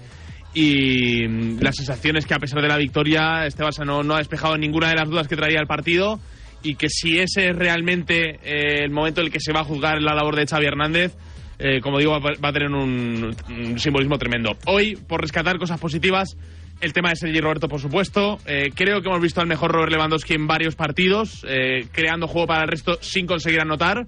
Y 0.54 1.24
mm, 1.28 1.60
la 1.60 1.70
sensación 1.72 2.16
es 2.16 2.26
que 2.26 2.34
a 2.34 2.38
pesar 2.40 2.60
de 2.60 2.68
la 2.68 2.78
victoria, 2.78 3.46
este 3.46 3.62
Barça 3.62 3.84
no, 3.86 4.02
no 4.02 4.14
ha 4.16 4.18
despejado 4.18 4.56
ninguna 4.58 4.88
de 4.88 4.96
las 4.96 5.08
dudas 5.08 5.28
que 5.28 5.36
traía 5.36 5.60
el 5.60 5.68
partido. 5.68 6.18
Y 6.64 6.74
que 6.74 6.88
si 6.88 7.16
ese 7.20 7.50
es 7.50 7.56
realmente 7.56 8.40
eh, 8.42 8.82
el 8.82 8.90
momento 8.90 9.20
en 9.20 9.28
el 9.28 9.32
que 9.32 9.38
se 9.38 9.52
va 9.52 9.60
a 9.60 9.64
juzgar 9.64 10.02
la 10.02 10.14
labor 10.16 10.34
de 10.34 10.44
Xavi 10.46 10.66
Hernández, 10.66 11.14
eh, 11.58 11.80
como 11.80 11.98
digo, 11.98 12.18
va, 12.20 12.48
a 12.48 12.52
tener 12.52 12.70
un, 12.70 13.34
un 13.48 13.78
simbolismo 13.78 14.18
tremendo. 14.18 14.56
Hoy, 14.66 14.96
por 14.96 15.20
rescatar 15.20 15.58
cosas 15.58 15.80
positivas, 15.80 16.36
el 16.80 16.92
tema 16.92 17.10
de 17.10 17.16
Sergi 17.16 17.40
Roberto, 17.40 17.68
por 17.68 17.80
supuesto. 17.80 18.38
Eh, 18.46 18.70
creo 18.74 19.02
que 19.02 19.08
hemos 19.08 19.20
visto 19.20 19.40
al 19.40 19.46
mejor 19.46 19.72
Robert 19.72 19.90
Lewandowski 19.90 20.34
en 20.34 20.46
varios 20.46 20.76
partidos, 20.76 21.44
eh, 21.48 21.86
creando 21.92 22.28
juego 22.28 22.46
para 22.46 22.62
el 22.62 22.68
resto 22.68 22.98
sin 23.00 23.26
conseguir 23.26 23.60
anotar. 23.60 24.06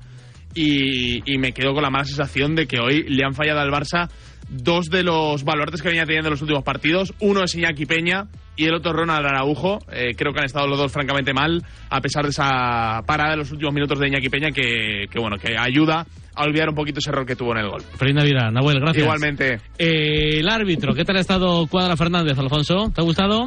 Y, 0.52 1.32
y 1.32 1.38
me 1.38 1.52
quedo 1.52 1.74
con 1.74 1.82
la 1.82 1.90
mala 1.90 2.04
sensación 2.04 2.56
de 2.56 2.66
que 2.66 2.80
hoy 2.80 3.04
le 3.04 3.24
han 3.24 3.34
fallado 3.34 3.60
al 3.60 3.70
Barça 3.70 4.08
dos 4.48 4.86
de 4.86 5.04
los 5.04 5.44
baluartes 5.44 5.80
que 5.80 5.88
venía 5.88 6.04
teniendo 6.04 6.28
en 6.28 6.32
los 6.32 6.42
últimos 6.42 6.64
partidos. 6.64 7.14
Uno 7.20 7.44
es 7.44 7.54
Iñaki 7.54 7.86
Peña 7.86 8.26
y 8.60 8.66
el 8.66 8.74
otro 8.74 8.92
Ronald 8.92 9.26
Araujo. 9.26 9.78
Eh, 9.90 10.14
creo 10.14 10.34
que 10.34 10.40
han 10.40 10.44
estado 10.44 10.66
los 10.66 10.78
dos 10.78 10.92
francamente 10.92 11.32
mal, 11.32 11.64
a 11.88 12.00
pesar 12.02 12.24
de 12.24 12.30
esa 12.30 13.00
parada 13.06 13.30
de 13.30 13.38
los 13.38 13.50
últimos 13.50 13.72
minutos 13.72 13.98
de 13.98 14.08
Iñaki 14.08 14.28
Peña 14.28 14.50
que, 14.50 15.06
que 15.10 15.18
bueno, 15.18 15.38
que 15.38 15.56
ayuda 15.58 16.06
a 16.34 16.44
olvidar 16.44 16.68
un 16.68 16.74
poquito 16.74 16.98
ese 16.98 17.08
error 17.08 17.24
que 17.24 17.36
tuvo 17.36 17.52
en 17.52 17.58
el 17.58 17.70
gol. 17.70 17.82
Feliz 17.96 18.14
Navidad, 18.14 18.50
Nahuel, 18.52 18.80
gracias. 18.80 19.02
Igualmente. 19.02 19.60
Eh, 19.78 20.40
el 20.40 20.48
árbitro, 20.48 20.94
¿qué 20.94 21.06
tal 21.06 21.16
ha 21.16 21.20
estado 21.20 21.66
Cuadra 21.68 21.96
Fernández, 21.96 22.38
Alfonso? 22.38 22.92
¿Te 22.94 23.00
ha 23.00 23.04
gustado? 23.04 23.46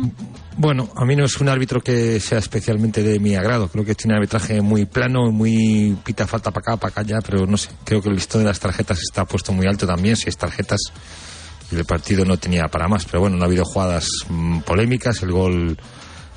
Bueno, 0.57 0.89
a 0.95 1.05
mí 1.05 1.15
no 1.15 1.25
es 1.25 1.39
un 1.39 1.49
árbitro 1.49 1.81
que 1.81 2.19
sea 2.19 2.39
especialmente 2.39 3.03
de 3.03 3.19
mi 3.19 3.35
agrado. 3.35 3.67
Creo 3.67 3.85
que 3.85 3.93
tiene 3.93 4.13
un 4.13 4.17
arbitraje 4.17 4.61
muy 4.61 4.85
plano, 4.85 5.31
muy 5.31 5.95
pita 6.03 6.25
falta 6.25 6.49
para 6.49 6.73
acá, 6.73 6.77
para 6.77 6.91
acá 6.91 7.01
ya, 7.03 7.19
pero 7.23 7.45
no 7.45 7.57
sé. 7.57 7.69
Creo 7.83 8.01
que 8.01 8.09
el 8.09 8.15
listón 8.15 8.41
de 8.41 8.47
las 8.47 8.59
tarjetas 8.59 8.99
está 8.99 9.25
puesto 9.25 9.53
muy 9.53 9.67
alto 9.67 9.85
también, 9.85 10.15
seis 10.15 10.37
tarjetas. 10.37 10.79
Y 11.71 11.75
el 11.75 11.85
partido 11.85 12.25
no 12.25 12.37
tenía 12.37 12.67
para 12.67 12.87
más. 12.87 13.05
Pero 13.05 13.21
bueno, 13.21 13.37
no 13.37 13.43
ha 13.43 13.47
habido 13.47 13.65
jugadas 13.65 14.07
mm, 14.29 14.59
polémicas. 14.59 15.21
El 15.23 15.31
gol 15.31 15.77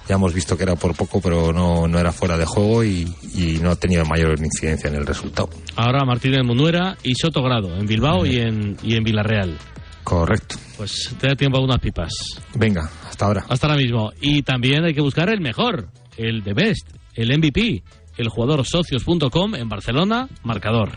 ya 0.08 0.14
hemos 0.14 0.32
visto 0.32 0.56
que 0.56 0.62
era 0.62 0.76
por 0.76 0.94
poco, 0.94 1.20
pero 1.20 1.52
no, 1.52 1.88
no 1.88 1.98
era 1.98 2.12
fuera 2.12 2.38
de 2.38 2.44
juego 2.44 2.84
y, 2.84 3.12
y 3.34 3.58
no 3.60 3.70
ha 3.72 3.76
tenido 3.76 4.04
mayor 4.04 4.38
incidencia 4.38 4.88
en 4.88 4.96
el 4.96 5.06
resultado. 5.06 5.50
Ahora 5.74 6.04
Martínez 6.04 6.44
Munuera 6.44 6.96
y 7.02 7.14
Sotogrado 7.14 7.76
en 7.76 7.86
Bilbao 7.86 8.24
y 8.24 8.36
en, 8.36 8.76
y 8.82 8.94
en 8.94 9.04
Villarreal. 9.04 9.58
Correcto. 10.04 10.54
Pues 10.76 11.16
te 11.18 11.26
da 11.26 11.34
tiempo 11.34 11.58
a 11.58 11.62
unas 11.62 11.80
pipas. 11.80 12.12
Venga, 12.54 12.88
hasta 13.08 13.26
ahora. 13.26 13.44
Hasta 13.48 13.66
ahora 13.66 13.78
mismo. 13.78 14.12
Y 14.20 14.42
también 14.42 14.84
hay 14.84 14.94
que 14.94 15.00
buscar 15.00 15.28
el 15.30 15.40
mejor, 15.40 15.88
el 16.16 16.44
de 16.44 16.54
Best, 16.54 16.88
el 17.14 17.36
MVP, 17.36 17.82
el 18.16 18.28
jugador 18.28 18.64
socios.com 18.64 19.54
en 19.56 19.68
Barcelona, 19.68 20.28
marcador. 20.44 20.92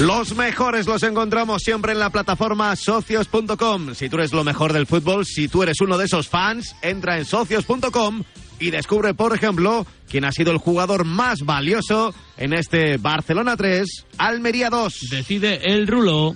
Los 0.00 0.34
mejores 0.34 0.86
los 0.86 1.02
encontramos 1.02 1.62
siempre 1.62 1.92
en 1.92 1.98
la 1.98 2.08
plataforma 2.08 2.74
socios.com. 2.74 3.94
Si 3.94 4.08
tú 4.08 4.16
eres 4.16 4.32
lo 4.32 4.44
mejor 4.44 4.72
del 4.72 4.86
fútbol, 4.86 5.26
si 5.26 5.46
tú 5.46 5.62
eres 5.62 5.82
uno 5.82 5.98
de 5.98 6.06
esos 6.06 6.26
fans, 6.26 6.74
entra 6.80 7.18
en 7.18 7.26
socios.com 7.26 8.22
y 8.58 8.70
descubre, 8.70 9.12
por 9.12 9.34
ejemplo, 9.34 9.86
quién 10.08 10.24
ha 10.24 10.32
sido 10.32 10.52
el 10.52 10.58
jugador 10.58 11.04
más 11.04 11.40
valioso 11.40 12.14
en 12.38 12.54
este 12.54 12.96
Barcelona 12.96 13.58
3, 13.58 14.06
Almería 14.16 14.70
2. 14.70 15.08
Decide 15.10 15.70
el 15.70 15.86
rulo. 15.86 16.34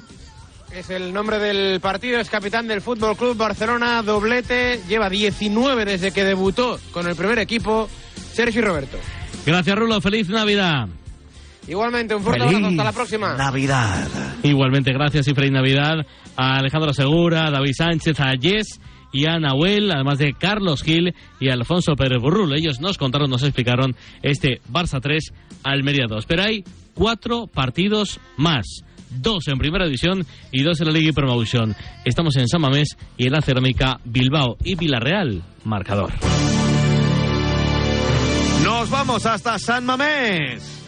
Es 0.70 0.90
el 0.90 1.14
nombre 1.14 1.38
del 1.38 1.80
partido, 1.80 2.20
es 2.20 2.28
capitán 2.28 2.68
del 2.68 2.82
Fútbol 2.82 3.16
Club 3.16 3.34
Barcelona, 3.34 4.02
doblete, 4.02 4.82
lleva 4.88 5.08
19 5.08 5.86
desde 5.86 6.12
que 6.12 6.24
debutó 6.24 6.78
con 6.92 7.06
el 7.06 7.16
primer 7.16 7.38
equipo, 7.38 7.88
Sergio 8.30 8.60
Roberto. 8.60 8.98
Gracias, 9.46 9.74
Rulo. 9.74 10.02
Feliz 10.02 10.28
Navidad. 10.28 10.86
Igualmente, 11.66 12.14
un 12.14 12.22
fuerte 12.22 12.44
abrazo, 12.44 12.66
hasta 12.66 12.84
la 12.84 12.92
próxima. 12.92 13.34
Navidad. 13.36 14.08
Igualmente, 14.42 14.92
gracias 14.92 15.26
y 15.28 15.34
feliz 15.34 15.52
Navidad 15.52 16.06
a 16.36 16.56
Alejandro 16.58 16.92
Segura, 16.92 17.46
a 17.46 17.50
David 17.50 17.72
Sánchez, 17.76 18.20
a 18.20 18.32
Jess 18.40 18.80
y 19.12 19.26
a 19.26 19.38
Nahuel, 19.38 19.90
además 19.90 20.18
de 20.18 20.34
Carlos 20.34 20.82
Gil 20.82 21.14
y 21.40 21.48
Alfonso 21.48 21.94
Pérez 21.94 22.20
Burrul. 22.20 22.56
Ellos 22.56 22.80
nos 22.80 22.98
contaron, 22.98 23.30
nos 23.30 23.42
explicaron 23.42 23.94
este 24.22 24.60
Barça 24.70 25.00
3, 25.00 25.32
Almería 25.62 26.06
2. 26.08 26.26
Pero 26.26 26.42
hay 26.42 26.64
cuatro 26.94 27.46
partidos 27.46 28.20
más. 28.36 28.66
Dos 29.10 29.46
en 29.46 29.58
Primera 29.58 29.84
División 29.84 30.26
y 30.50 30.64
dos 30.64 30.80
en 30.80 30.88
la 30.88 30.92
Liga 30.92 31.10
y 31.10 31.12
Promotion. 31.12 31.76
Estamos 32.04 32.36
en 32.36 32.48
San 32.48 32.60
Mamés 32.60 32.96
y 33.16 33.26
en 33.26 33.32
la 33.32 33.42
Cerámica 33.42 34.00
Bilbao 34.04 34.56
y 34.64 34.74
Villarreal, 34.74 35.40
marcador. 35.62 36.12
Nos 38.64 38.90
vamos 38.90 39.24
hasta 39.24 39.56
San 39.60 39.86
Mamés. 39.86 40.83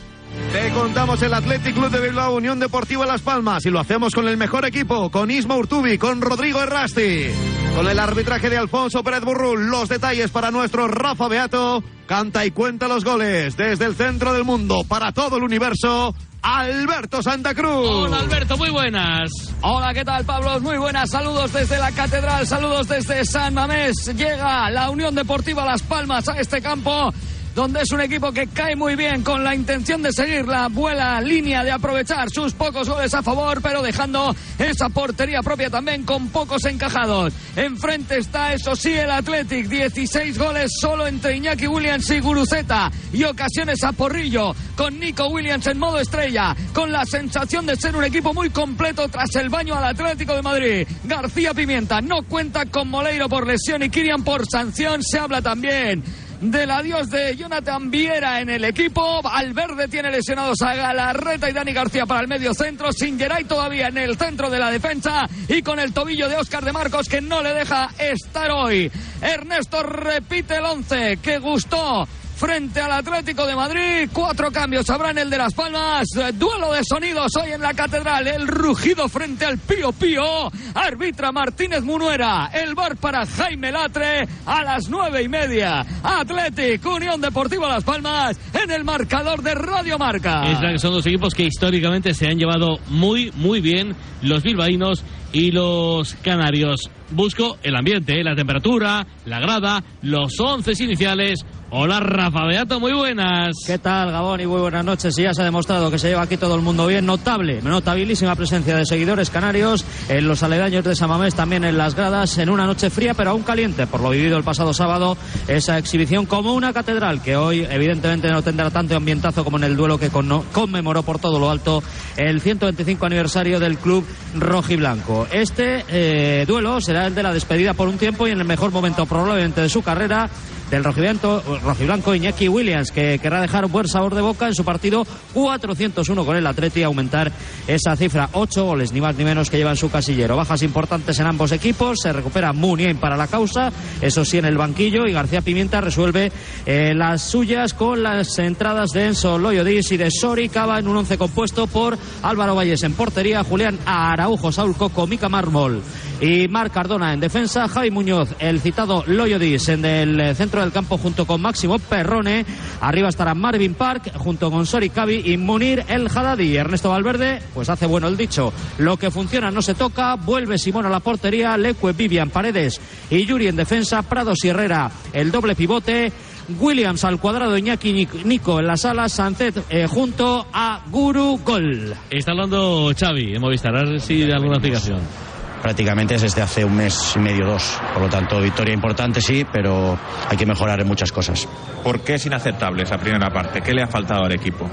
Te 0.53 0.73
contamos 0.73 1.21
el 1.23 1.35
Athletic 1.35 1.75
Club 1.75 1.91
de 1.91 2.01
Bilbao, 2.01 2.35
Unión 2.35 2.59
Deportiva 2.59 3.05
Las 3.05 3.21
Palmas, 3.21 3.67
y 3.67 3.71
lo 3.71 3.81
hacemos 3.81 4.15
con 4.15 4.27
el 4.29 4.37
mejor 4.37 4.65
equipo, 4.65 5.11
con 5.11 5.31
Isma 5.31 5.57
Urtubi, 5.57 5.99
con 5.99 6.21
Rodrigo 6.21 6.61
Errasti, 6.61 7.27
con 7.75 7.89
el 7.89 7.99
arbitraje 7.99 8.49
de 8.49 8.57
Alfonso 8.57 9.03
Pérez 9.03 9.23
Burrul, 9.23 9.67
los 9.67 9.89
detalles 9.89 10.31
para 10.31 10.51
nuestro 10.51 10.89
Rafa 10.89 11.29
Beato, 11.29 11.83
canta 12.07 12.47
y 12.47 12.53
cuenta 12.53 12.89
los 12.89 13.05
goles 13.05 13.57
desde 13.57 13.85
el 13.85 13.97
centro 13.97 14.33
del 14.33 14.45
mundo 14.45 14.85
para 14.89 15.13
todo 15.13 15.37
el 15.37 15.43
universo. 15.43 16.15
Alberto 16.43 17.23
Santa 17.23 17.55
Cruz. 17.55 17.89
Hola 17.91 18.21
Alberto, 18.21 18.57
muy 18.57 18.71
buenas. 18.71 19.31
Hola, 19.63 19.93
¿qué 19.93 20.05
tal 20.05 20.25
Pablo? 20.25 20.61
Muy 20.61 20.79
buenas. 20.79 21.11
Saludos 21.11 21.53
desde 21.53 21.77
la 21.77 21.91
Catedral, 21.91 22.47
saludos 22.47 22.87
desde 22.87 23.25
San 23.25 23.53
Mamés. 23.55 24.15
Llega 24.15 24.71
la 24.71 24.89
Unión 24.91 25.15
Deportiva 25.15 25.65
Las 25.65 25.83
Palmas 25.83 26.29
a 26.29 26.39
este 26.39 26.63
campo 26.63 27.13
donde 27.57 27.81
es 27.81 27.91
un 27.91 28.03
equipo 28.03 28.33
que 28.33 28.49
cae 28.49 28.77
muy 28.77 28.97
bien 28.97 29.23
con 29.23 29.43
la 29.43 29.55
intención 29.55 30.03
de 30.03 30.13
seguir 30.13 30.47
la 30.47 30.69
buena 30.69 31.23
línea 31.23 31.65
de 31.65 31.73
aprovechar 31.73 32.29
sus 32.29 32.53
pocos 32.53 32.87
goles 32.87 33.15
a 33.15 33.23
favor, 33.23 33.63
pero 33.63 33.81
dejando 33.81 34.37
esa 34.59 34.91
portería 34.91 35.41
propia 35.41 35.71
también 35.71 36.03
con 36.03 36.29
pocos 36.29 36.63
encajados. 36.67 37.33
Enfrente 37.57 38.19
está, 38.19 38.53
eso 38.53 38.77
sí, 38.77 38.93
el 38.93 39.11
Athletic, 39.11 39.69
16 39.69 40.39
goles 40.39 40.71
solo 40.79 41.07
entre 41.07 41.35
Iñaki 41.35 41.67
Williams 41.67 42.11
y 42.11 42.21
Guruceta 42.21 42.93
y 43.11 43.25
ocasiones 43.25 43.83
a 43.85 43.93
porrillo 43.93 44.55
con 44.77 45.01
Nico 45.01 45.29
Williams 45.29 45.67
en 45.67 45.79
modo 45.79 45.99
estrella, 45.99 46.55
con 46.75 46.93
la 46.93 47.07
sensación 47.07 47.65
de 47.65 47.77
ser 47.77 47.97
un 47.97 48.05
equipo 48.05 48.35
muy 48.35 48.51
completo 48.51 49.09
tras 49.09 49.35
el 49.37 49.49
baño 49.49 49.75
al 49.77 49.85
Atlético 49.85 50.35
de 50.35 50.43
Madrid. 50.43 50.87
García 51.05 51.55
Pimienta 51.55 52.03
no 52.03 52.23
cuenta 52.29 52.67
con 52.67 52.91
Moleiro 52.91 53.31
por 53.31 53.47
lesión 53.47 53.83
y 53.83 53.89
Kirian 53.89 54.23
por 54.23 54.45
sanción, 54.47 55.03
se 55.03 55.19
habla 55.19 55.41
también 55.41 56.05
del 56.41 56.71
adiós 56.71 57.09
de 57.11 57.37
Jonathan 57.37 57.91
Viera 57.91 58.41
en 58.41 58.51
el 58.51 58.65
equipo. 58.65 59.23
Valverde 59.23 59.89
tiene 59.89 60.11
lesionados 60.11 60.61
a 60.63 60.75
Galarreta 60.75 61.49
y 61.49 61.53
Dani 61.53 61.73
García 61.73 62.07
para 62.07 62.21
el 62.21 62.29
medio 62.29 62.55
centro. 62.55 62.93
Singeray 62.93 63.45
todavía 63.45 63.89
en 63.89 63.99
el 63.99 64.17
centro 64.17 64.51
de 64.51 64.59
la 64.59 64.71
defensa 64.71 65.29
y 65.49 65.63
con 65.63 65.79
el 65.79 65.93
tobillo 65.93 66.29
de 66.29 66.37
Óscar 66.37 66.65
de 66.65 66.73
Marcos 66.73 67.09
que 67.09 67.21
no 67.21 67.43
le 67.43 67.55
deja 67.55 67.91
estar 67.99 68.51
hoy. 68.51 68.91
Ernesto 69.21 69.83
repite 69.83 70.57
el 70.57 70.65
once 70.65 71.19
que 71.23 71.39
gustó 71.39 72.07
frente 72.37 72.81
al 72.81 72.93
Atlético 72.93 73.47
de 73.47 73.57
Madrid. 73.57 74.09
Cuatro 74.13 74.53
cambios 74.53 74.89
habrá 74.91 75.11
el 75.11 75.31
de 75.31 75.39
Las 75.39 75.55
Palmas. 75.55 76.07
Duelo 76.35 76.73
de 76.73 76.85
sonidos 76.85 77.35
hoy 77.37 77.53
en 77.53 77.63
la 77.63 77.73
Catedral. 77.73 78.27
El 78.29 78.47
rugido 78.47 79.09
frente 79.09 79.47
al 79.47 79.59
Pío 79.59 79.91
Pío. 79.93 80.51
Arbitra 80.75 81.33
Martínez 81.33 81.83
Munuera. 81.83 82.51
El 82.53 82.75
bar 82.75 82.97
para 82.97 83.25
Jaime 83.27 83.73
Latre 83.73 84.29
a 84.45 84.63
las 84.63 84.89
nueve 84.89 85.23
y 85.23 85.29
media. 85.29 85.85
Atlético 86.03 86.97
Unión 86.97 87.21
Deportiva 87.21 87.69
Las 87.69 87.85
Palmas 87.85 88.39
en 88.53 88.71
el 88.71 88.85
marcador 88.85 89.43
de 89.43 89.55
Radio 89.55 89.99
Marca. 89.99 90.43
Es 90.45 90.61
verdad 90.61 90.73
que 90.73 90.79
son 90.79 90.93
dos 90.93 91.07
equipos 91.07 91.35
que 91.35 91.45
históricamente 91.45 92.13
se 92.13 92.29
han 92.29 92.39
llevado 92.39 92.79
muy, 92.89 93.33
muy 93.37 93.61
bien 93.61 93.97
los 94.23 94.43
bilbaínos 94.43 95.03
y 95.33 95.51
los 95.51 96.15
canarios. 96.17 96.91
Busco 97.11 97.59
el 97.63 97.77
ambiente, 97.77 98.23
la 98.25 98.35
temperatura, 98.35 99.07
la 99.27 99.39
grada, 99.39 99.83
los 100.03 100.39
once 100.41 100.73
iniciales. 100.83 101.45
Hola 101.79 102.01
Rafa 102.01 102.47
Beato, 102.47 102.81
muy 102.81 102.95
buenas. 102.95 103.55
¿Qué 103.67 103.77
tal 103.77 104.11
Gabón 104.11 104.41
y 104.41 104.47
muy 104.47 104.63
buenas 104.63 104.83
noches? 104.83 105.19
Y 105.19 105.25
ya 105.25 105.35
se 105.35 105.43
ha 105.43 105.45
demostrado 105.45 105.91
que 105.91 105.99
se 105.99 106.09
lleva 106.09 106.23
aquí 106.23 106.39
todo 106.39 106.55
el 106.55 106.63
mundo 106.63 106.87
bien. 106.87 107.05
Notable, 107.05 107.61
notabilísima 107.61 108.35
presencia 108.35 108.75
de 108.75 108.87
seguidores 108.87 109.29
canarios 109.29 109.85
en 110.09 110.27
los 110.27 110.43
aledaños 110.43 110.83
de 110.85 110.97
Samamés, 110.97 111.35
también 111.35 111.65
en 111.65 111.77
las 111.77 111.95
gradas, 111.95 112.39
en 112.39 112.49
una 112.49 112.65
noche 112.65 112.89
fría 112.89 113.13
pero 113.13 113.33
aún 113.33 113.43
caliente 113.43 113.87
por 113.87 114.01
lo 114.01 114.09
vivido 114.09 114.39
el 114.39 114.43
pasado 114.43 114.73
sábado. 114.73 115.19
Esa 115.49 115.77
exhibición 115.77 116.25
como 116.25 116.55
una 116.55 116.73
catedral 116.73 117.21
que 117.21 117.37
hoy 117.37 117.67
evidentemente 117.69 118.31
no 118.31 118.41
tendrá 118.41 118.71
tanto 118.71 118.97
ambientazo 118.97 119.45
como 119.45 119.59
en 119.59 119.65
el 119.65 119.77
duelo 119.77 119.99
que 119.99 120.09
conmemoró 120.09 121.03
por 121.03 121.19
todo 121.19 121.39
lo 121.39 121.51
alto 121.51 121.83
el 122.17 122.41
125 122.41 123.05
aniversario 123.05 123.61
del 123.61 123.77
club 123.77 124.03
rojiblanco. 124.35 125.27
Este 125.31 125.85
eh, 125.91 126.47
duelo 126.49 126.81
será 126.81 127.07
el 127.07 127.15
de 127.15 127.23
la 127.23 127.35
despedida 127.35 127.75
por 127.75 127.89
un 127.89 127.99
tiempo 127.99 128.27
y 128.27 128.31
en 128.31 128.39
el 128.39 128.47
mejor 128.47 128.71
momento 128.71 129.05
probablemente 129.05 129.61
de 129.61 129.69
su 129.69 129.83
carrera 129.83 130.31
del 130.71 130.85
rojiblanco, 130.85 131.43
rojiblanco 131.63 132.15
Iñaki 132.15 132.49
Williams, 132.49 132.91
que 132.91 133.19
querrá 133.19 133.41
dejar 133.41 133.65
un 133.65 133.73
buen 133.73 133.89
sabor 133.89 134.15
de 134.15 134.21
boca 134.21 134.47
en 134.47 134.55
su 134.55 134.65
partido 134.65 135.07
401 135.33 136.25
con 136.25 136.37
el 136.37 136.47
Atleti 136.47 136.81
y 136.81 136.83
aumentar 136.83 137.31
esa 137.67 137.97
cifra. 137.97 138.29
Ocho 138.33 138.65
goles, 138.65 138.93
ni 138.93 139.01
más 139.01 139.17
ni 139.17 139.25
menos 139.25 139.51
que 139.51 139.59
lleva 139.59 139.71
en 139.71 139.77
su 139.77 139.91
casillero. 139.91 140.37
Bajas 140.37 140.63
importantes 140.63 141.19
en 141.21 141.27
ambos 141.27 141.53
equipos. 141.53 141.99
Se 142.03 142.13
recupera 142.13 142.53
Munien 142.53 142.99
para 142.99 143.17
la 143.17 143.27
causa, 143.27 143.73
eso 144.01 144.25
sí, 144.25 144.39
en 144.39 144.45
el 144.45 144.59
banquillo. 144.59 145.07
Y 145.07 145.13
García 145.13 145.41
Pimienta 145.41 145.81
resuelve 145.81 146.33
eh, 146.65 146.95
las 146.95 147.23
suyas 147.23 147.75
con 147.75 148.03
las 148.03 148.39
entradas 148.39 148.91
de 148.91 149.07
Enzo 149.07 149.39
Loyodis 149.39 149.93
y 149.93 149.97
de 149.97 150.11
Sori 150.11 150.49
Cava 150.49 150.79
en 150.79 150.89
un 150.89 150.97
once 150.97 151.19
compuesto 151.19 151.67
por 151.67 151.97
Álvaro 152.23 152.55
Valles 152.55 152.83
en 152.83 152.95
portería, 152.95 153.45
Julián 153.45 153.79
Araujo, 153.85 154.53
Saúl 154.53 154.77
Coco, 154.77 155.07
Mica 155.07 155.29
Mármol 155.29 155.83
y 156.21 156.49
Marc 156.49 156.73
Cardona 156.73 157.13
en 157.13 157.21
defensa, 157.21 157.69
Javi 157.69 157.91
Muñoz, 157.91 158.31
el 158.39 158.61
citado 158.61 159.05
Loyodis 159.07 159.69
en 159.69 159.85
el 159.85 160.35
centro 160.35 160.56
del 160.61 160.73
campo 160.73 160.99
junto 160.99 161.27
con 161.27 161.41
Máximo 161.41 161.79
Perrone, 161.79 162.45
arriba 162.81 163.09
estará 163.09 163.35
Marvin 163.35 163.75
Park 163.75 164.13
junto 164.17 164.51
con 164.51 164.67
Sori 164.67 164.91
Cavi 164.91 165.23
y 165.25 165.37
Munir 165.37 165.85
El 165.89 166.09
Haddadi. 166.09 166.57
Ernesto 166.57 166.91
Valverde, 166.91 167.43
pues 167.55 167.69
hace 167.69 167.87
bueno 167.87 168.09
el 168.09 168.17
dicho, 168.17 168.53
lo 168.79 168.97
que 168.97 169.11
funciona 169.11 169.51
no 169.51 169.63
se 169.63 169.75
toca, 169.75 170.15
vuelve 170.17 170.59
Simón 170.59 170.87
a 170.87 170.91
la 170.91 171.01
portería, 171.01 171.57
Leque 171.57 171.93
Vivian 171.93 172.31
Paredes 172.31 172.81
y 173.11 173.25
Yuri 173.25 173.49
en 173.49 173.57
defensa, 173.57 174.03
Prados 174.03 174.45
y 174.45 174.49
Herrera 174.49 174.91
el 175.13 175.31
doble 175.31 175.55
pivote. 175.55 176.13
Williams 176.61 177.03
al 177.05 177.19
cuadrado, 177.19 177.59
Iñaki 177.59 178.07
Nico 178.25 178.61
en 178.61 178.69
las 178.69 178.85
alas, 178.85 179.15
Sancet 179.15 179.65
eh, 179.69 179.89
junto 179.89 180.47
a 180.53 180.85
Guru 180.91 181.41
Gol. 181.45 181.93
Está 182.09 182.31
hablando 182.31 182.93
Xavi 182.97 183.35
en 183.35 183.41
Movistar, 183.41 183.77
a 183.77 183.83
ver 183.83 184.01
si 184.01 184.21
de 184.21 184.33
alguna 184.33 184.59
aplicación 184.59 185.26
prácticamente 185.67 186.15
es 186.15 186.23
desde 186.23 186.43
hace 186.43 186.65
un 186.65 186.77
mes 186.77 187.15
y 187.17 187.19
medio, 187.19 187.45
dos. 187.45 187.77
Por 187.93 188.01
lo 188.01 188.09
tanto, 188.09 188.41
victoria 188.41 188.73
importante 188.73 189.21
sí, 189.21 189.45
pero 189.53 189.99
hay 190.29 190.37
que 190.37 190.47
mejorar 190.47 190.81
en 190.81 190.87
muchas 190.87 191.11
cosas. 191.11 191.49
¿Por 191.83 192.03
qué 192.03 192.15
es 192.15 192.25
inaceptable 192.25 192.85
esa 192.85 192.97
primera 192.99 193.31
parte? 193.31 193.61
¿Qué 193.63 193.73
le 193.73 193.83
ha 193.83 193.89
faltado 193.89 194.27
al 194.27 194.33
equipo? 194.33 194.71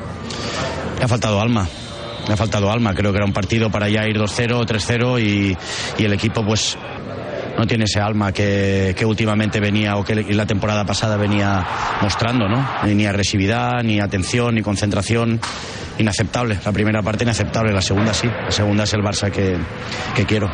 Le 0.99 1.03
ha 1.03 1.07
faltado 1.07 1.41
alma. 1.41 1.67
Le 2.27 2.33
ha 2.33 2.37
faltado 2.37 2.71
alma. 2.71 2.93
Creo 2.93 3.11
que 3.11 3.17
era 3.17 3.25
un 3.25 3.33
partido 3.33 3.71
para 3.71 3.89
ya 3.89 4.07
ir 4.07 4.19
2-0, 4.19 4.67
3-0 4.67 5.19
y, 5.19 5.57
y 5.97 6.05
el 6.05 6.13
equipo 6.13 6.45
pues 6.45 6.77
no 7.57 7.67
tiene 7.67 7.85
ese 7.85 7.99
alma 7.99 8.31
que, 8.31 8.95
que, 8.97 9.05
últimamente 9.05 9.59
venía 9.59 9.95
o 9.97 10.03
que 10.03 10.15
la 10.15 10.45
temporada 10.45 10.85
pasada 10.85 11.17
venía 11.17 11.65
mostrando, 12.01 12.47
¿no? 12.47 12.65
Ni 12.85 13.05
agresividad, 13.05 13.83
ni 13.83 13.99
atención, 13.99 14.55
ni 14.55 14.61
concentración. 14.61 15.39
Inaceptable. 15.97 16.59
La 16.65 16.71
primera 16.71 17.01
parte 17.03 17.23
inaceptable, 17.23 17.71
la 17.71 17.81
segunda 17.81 18.13
sí. 18.13 18.27
La 18.27 18.51
segunda 18.51 18.83
es 18.83 18.93
el 18.93 19.01
Barça 19.01 19.29
que, 19.29 19.57
que 20.15 20.25
quiero. 20.25 20.47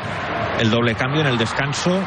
El 0.60 0.70
doble 0.70 0.96
cambio 0.96 1.22
en 1.22 1.28
el 1.28 1.38
descanso 1.38 2.04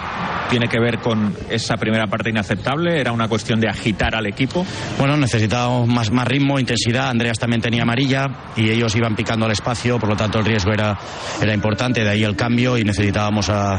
tiene 0.50 0.68
que 0.68 0.78
ver 0.78 0.98
con 0.98 1.34
esa 1.48 1.76
primera 1.76 2.06
parte 2.06 2.30
inaceptable? 2.30 3.00
¿Era 3.00 3.12
una 3.12 3.28
cuestión 3.28 3.60
de 3.60 3.68
agitar 3.68 4.14
al 4.14 4.26
equipo? 4.26 4.64
Bueno, 4.98 5.16
necesitábamos 5.16 5.88
más, 5.88 6.10
más 6.10 6.26
ritmo, 6.26 6.58
intensidad. 6.58 7.08
Andreas 7.10 7.38
también 7.38 7.60
tenía 7.62 7.82
amarilla 7.82 8.28
y 8.56 8.68
ellos 8.70 8.94
iban 8.96 9.14
picando 9.16 9.46
al 9.46 9.52
espacio, 9.52 9.98
por 9.98 10.08
lo 10.08 10.16
tanto 10.16 10.38
el 10.38 10.44
riesgo 10.44 10.72
era, 10.72 10.98
era 11.40 11.54
importante, 11.54 12.02
de 12.04 12.10
ahí 12.10 12.24
el 12.24 12.36
cambio 12.36 12.76
y 12.78 12.84
necesitábamos 12.84 13.48
a, 13.48 13.74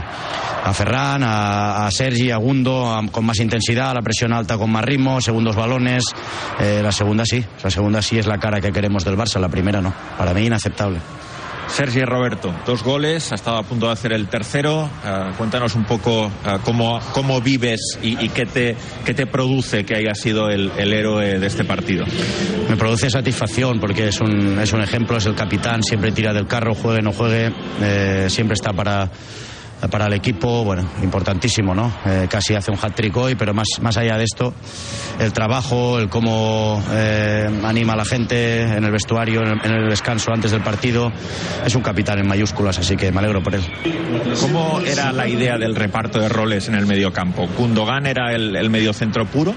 a 0.65 0.73
Ferran, 0.73 1.21
a, 1.23 1.89
Sergi, 1.91 2.31
a 2.31 2.37
Gundo 2.37 2.93
a- 2.93 3.05
con 3.11 3.25
más 3.25 3.39
intensidad, 3.39 3.93
la 3.93 4.01
presión 4.01 4.33
alta 4.33 4.57
con 4.57 4.71
más 4.71 4.83
ritmo, 4.83 5.21
segundos 5.21 5.55
balones. 5.55 6.03
Eh, 6.59 6.81
la 6.83 6.91
segunda 6.91 7.23
sí, 7.25 7.43
la 7.63 7.69
segunda 7.69 8.01
sí 8.01 8.17
es 8.17 8.25
la 8.27 8.37
cara 8.37 8.59
que 8.61 8.71
queremos 8.71 9.03
del 9.05 9.15
Barça, 9.17 9.39
la 9.39 9.49
primera 9.49 9.81
no. 9.81 9.93
Para 10.17 10.33
mí 10.33 10.45
inaceptable. 10.45 10.99
Sergi 11.67 12.01
Roberto, 12.01 12.53
dos 12.65 12.83
goles, 12.83 13.31
ha 13.31 13.35
estado 13.35 13.57
a 13.57 13.63
punto 13.63 13.87
de 13.87 13.93
hacer 13.93 14.13
el 14.13 14.27
tercero. 14.27 14.89
Eh, 15.05 15.31
cuéntanos 15.37 15.75
un 15.75 15.85
poco 15.85 16.27
eh, 16.27 16.57
cómo, 16.63 16.99
cómo 17.13 17.41
vives 17.41 17.97
y, 18.01 18.29
qué, 18.29 18.45
te, 18.45 18.75
qué 19.05 19.13
te 19.13 19.25
produce 19.25 19.83
que 19.83 19.95
haya 19.95 20.13
sido 20.13 20.49
el, 20.49 20.71
héroe 20.77 21.39
de 21.39 21.47
este 21.47 21.63
partido. 21.63 22.05
Me 22.69 22.77
produce 22.77 23.09
satisfacción 23.09 23.79
porque 23.79 24.09
es 24.09 24.19
un, 24.21 24.59
es 24.59 24.71
un 24.73 24.81
ejemplo, 24.81 25.17
es 25.17 25.25
el 25.25 25.35
capitán, 25.35 25.81
siempre 25.81 26.11
tira 26.11 26.33
del 26.33 26.47
carro, 26.47 26.75
juegue 26.75 27.01
no 27.01 27.11
juegue, 27.11 27.51
eh, 27.81 28.27
siempre 28.29 28.53
está 28.53 28.71
para, 28.73 29.09
para 29.89 30.07
el 30.07 30.13
equipo, 30.13 30.63
bueno, 30.63 30.89
importantísimo, 31.01 31.75
¿no? 31.75 31.91
Eh, 32.05 32.27
casi 32.29 32.55
hace 32.55 32.71
un 32.71 32.77
hat-trick 32.81 33.15
hoy, 33.17 33.35
pero 33.35 33.53
más, 33.53 33.67
más 33.81 33.97
allá 33.97 34.17
de 34.17 34.23
esto, 34.23 34.53
el 35.19 35.33
trabajo, 35.33 35.99
el 35.99 36.09
cómo 36.09 36.81
eh, 36.91 37.49
anima 37.63 37.93
a 37.93 37.95
la 37.97 38.05
gente 38.05 38.61
en 38.63 38.83
el 38.83 38.91
vestuario, 38.91 39.41
en 39.41 39.71
el, 39.71 39.89
descanso 39.89 40.31
antes 40.33 40.51
del 40.51 40.61
partido, 40.61 41.11
es 41.65 41.75
un 41.75 41.81
capitán 41.81 42.19
en 42.19 42.27
mayúsculas, 42.27 42.79
así 42.79 42.95
que 42.95 43.11
me 43.11 43.19
alegro 43.19 43.43
por 43.43 43.55
él. 43.55 43.61
¿Cómo 44.39 44.79
era 44.85 45.11
la 45.11 45.27
idea 45.27 45.57
del 45.57 45.75
reparto 45.75 46.19
de 46.19 46.29
roles 46.29 46.67
en 46.67 46.75
el 46.75 46.85
mediocampo? 46.85 47.47
¿Gundogan 47.57 48.05
era 48.05 48.33
el, 48.33 48.55
el 48.55 48.69
mediocentro 48.69 49.25
puro? 49.25 49.53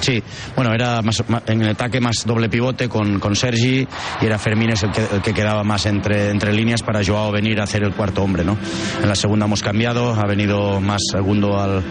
Sí, 0.00 0.22
bueno, 0.54 0.72
era 0.72 1.00
en 1.46 1.62
el 1.62 1.70
ataque 1.70 2.00
más 2.00 2.24
doble 2.26 2.48
pivote 2.48 2.88
con, 2.88 3.18
con 3.18 3.34
Sergi 3.36 3.86
y 4.20 4.26
era 4.26 4.38
Fermín 4.38 4.70
el 4.70 4.90
que, 4.90 5.14
el 5.16 5.22
que 5.22 5.32
quedaba 5.32 5.64
más 5.64 5.86
entre, 5.86 6.30
entre 6.30 6.52
líneas 6.52 6.82
para 6.82 7.04
Joao 7.04 7.32
venir 7.32 7.60
a 7.60 7.64
hacer 7.64 7.82
el 7.82 7.94
cuarto 7.94 8.22
hombre, 8.22 8.44
¿no? 8.44 8.56
En 9.02 9.08
la 9.08 9.14
segunda 9.14 9.46
hemos 9.46 9.62
cambiado, 9.62 10.14
ha 10.14 10.26
venido 10.26 10.80
más 10.80 11.00
segundo 11.10 11.60
al, 11.60 11.82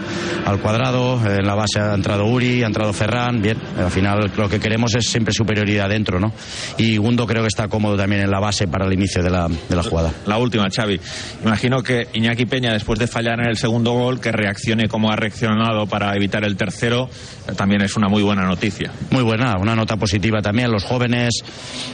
al 0.44 0.60
cuadrado, 0.60 1.20
en 1.24 1.46
la 1.46 1.54
base 1.54 1.80
ha 1.80 1.94
entrado 1.94 2.26
Uri, 2.26 2.62
ha 2.62 2.66
entrado 2.66 2.92
Ferran, 2.92 3.40
bien, 3.42 3.58
al 3.78 3.90
final 3.90 4.30
lo 4.36 4.48
que 4.48 4.60
queremos 4.60 4.94
es 4.94 5.06
siempre 5.06 5.32
superioridad 5.32 5.88
dentro, 5.88 6.20
¿no? 6.20 6.32
Y 6.78 6.96
Gundo 6.96 7.26
creo 7.26 7.42
que 7.42 7.48
está 7.48 7.68
cómodo 7.68 7.96
también 7.96 8.22
en 8.22 8.30
la 8.30 8.40
base 8.40 8.66
para 8.68 8.86
el 8.86 8.92
inicio 8.92 9.22
de 9.22 9.30
la, 9.30 9.48
de 9.48 9.76
la 9.76 9.82
jugada. 9.82 10.12
La 10.26 10.38
última, 10.38 10.68
Xavi. 10.74 11.00
Imagino 11.44 11.82
que 11.82 12.08
Iñaki 12.12 12.46
Peña, 12.46 12.72
después 12.72 12.98
de 12.98 13.06
fallar 13.06 13.40
en 13.40 13.48
el 13.48 13.56
segundo 13.56 13.92
gol, 13.92 14.20
que 14.20 14.32
reaccione 14.32 14.88
como 14.88 15.10
ha 15.10 15.16
reaccionado 15.16 15.86
para 15.86 16.14
evitar 16.16 16.44
el 16.44 16.56
tercero, 16.56 17.08
también 17.56 17.82
es 17.82 17.93
una 17.96 18.08
muy 18.08 18.22
buena 18.22 18.44
noticia. 18.44 18.92
Muy 19.10 19.22
buena, 19.22 19.54
una 19.60 19.74
nota 19.74 19.96
positiva 19.96 20.40
también. 20.42 20.70
Los 20.70 20.84
jóvenes, 20.84 21.30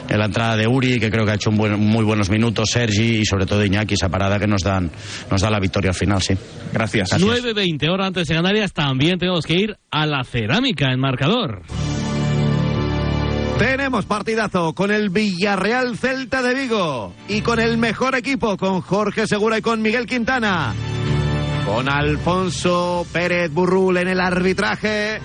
en 0.08 0.18
la 0.18 0.26
entrada 0.26 0.56
de 0.56 0.66
Uri, 0.66 0.98
que 0.98 1.10
creo 1.10 1.24
que 1.24 1.32
ha 1.32 1.34
hecho 1.34 1.50
un 1.50 1.56
buen- 1.56 1.78
muy 1.80 2.04
buenos 2.04 2.30
minutos, 2.30 2.70
Sergi 2.72 3.18
y 3.18 3.24
sobre 3.24 3.46
todo 3.46 3.64
Iñaki, 3.64 3.94
esa 3.94 4.08
parada 4.08 4.38
que 4.38 4.46
nos 4.46 4.62
dan 4.62 4.90
nos 5.30 5.40
da 5.40 5.50
la 5.50 5.60
victoria 5.60 5.90
al 5.90 5.96
final, 5.96 6.20
sí. 6.22 6.34
Gracias. 6.72 7.10
9.20 7.20 7.88
horas 7.90 8.06
antes 8.08 8.26
de 8.28 8.34
Canarias 8.34 8.72
también 8.72 9.18
tenemos 9.18 9.44
que 9.44 9.54
ir 9.54 9.76
a 9.90 10.06
la 10.06 10.24
cerámica 10.24 10.92
en 10.92 11.00
marcador. 11.00 11.62
Tenemos 13.58 14.06
partidazo 14.06 14.72
con 14.74 14.90
el 14.90 15.10
Villarreal 15.10 15.98
Celta 15.98 16.40
de 16.42 16.54
Vigo 16.54 17.12
y 17.28 17.42
con 17.42 17.60
el 17.60 17.76
mejor 17.76 18.14
equipo, 18.14 18.56
con 18.56 18.80
Jorge 18.80 19.26
Segura 19.26 19.58
y 19.58 19.60
con 19.60 19.82
Miguel 19.82 20.06
Quintana. 20.06 20.74
Con 21.66 21.90
Alfonso 21.90 23.06
Pérez 23.12 23.50
Burrul 23.52 23.98
en 23.98 24.08
el 24.08 24.18
arbitraje. 24.20 25.20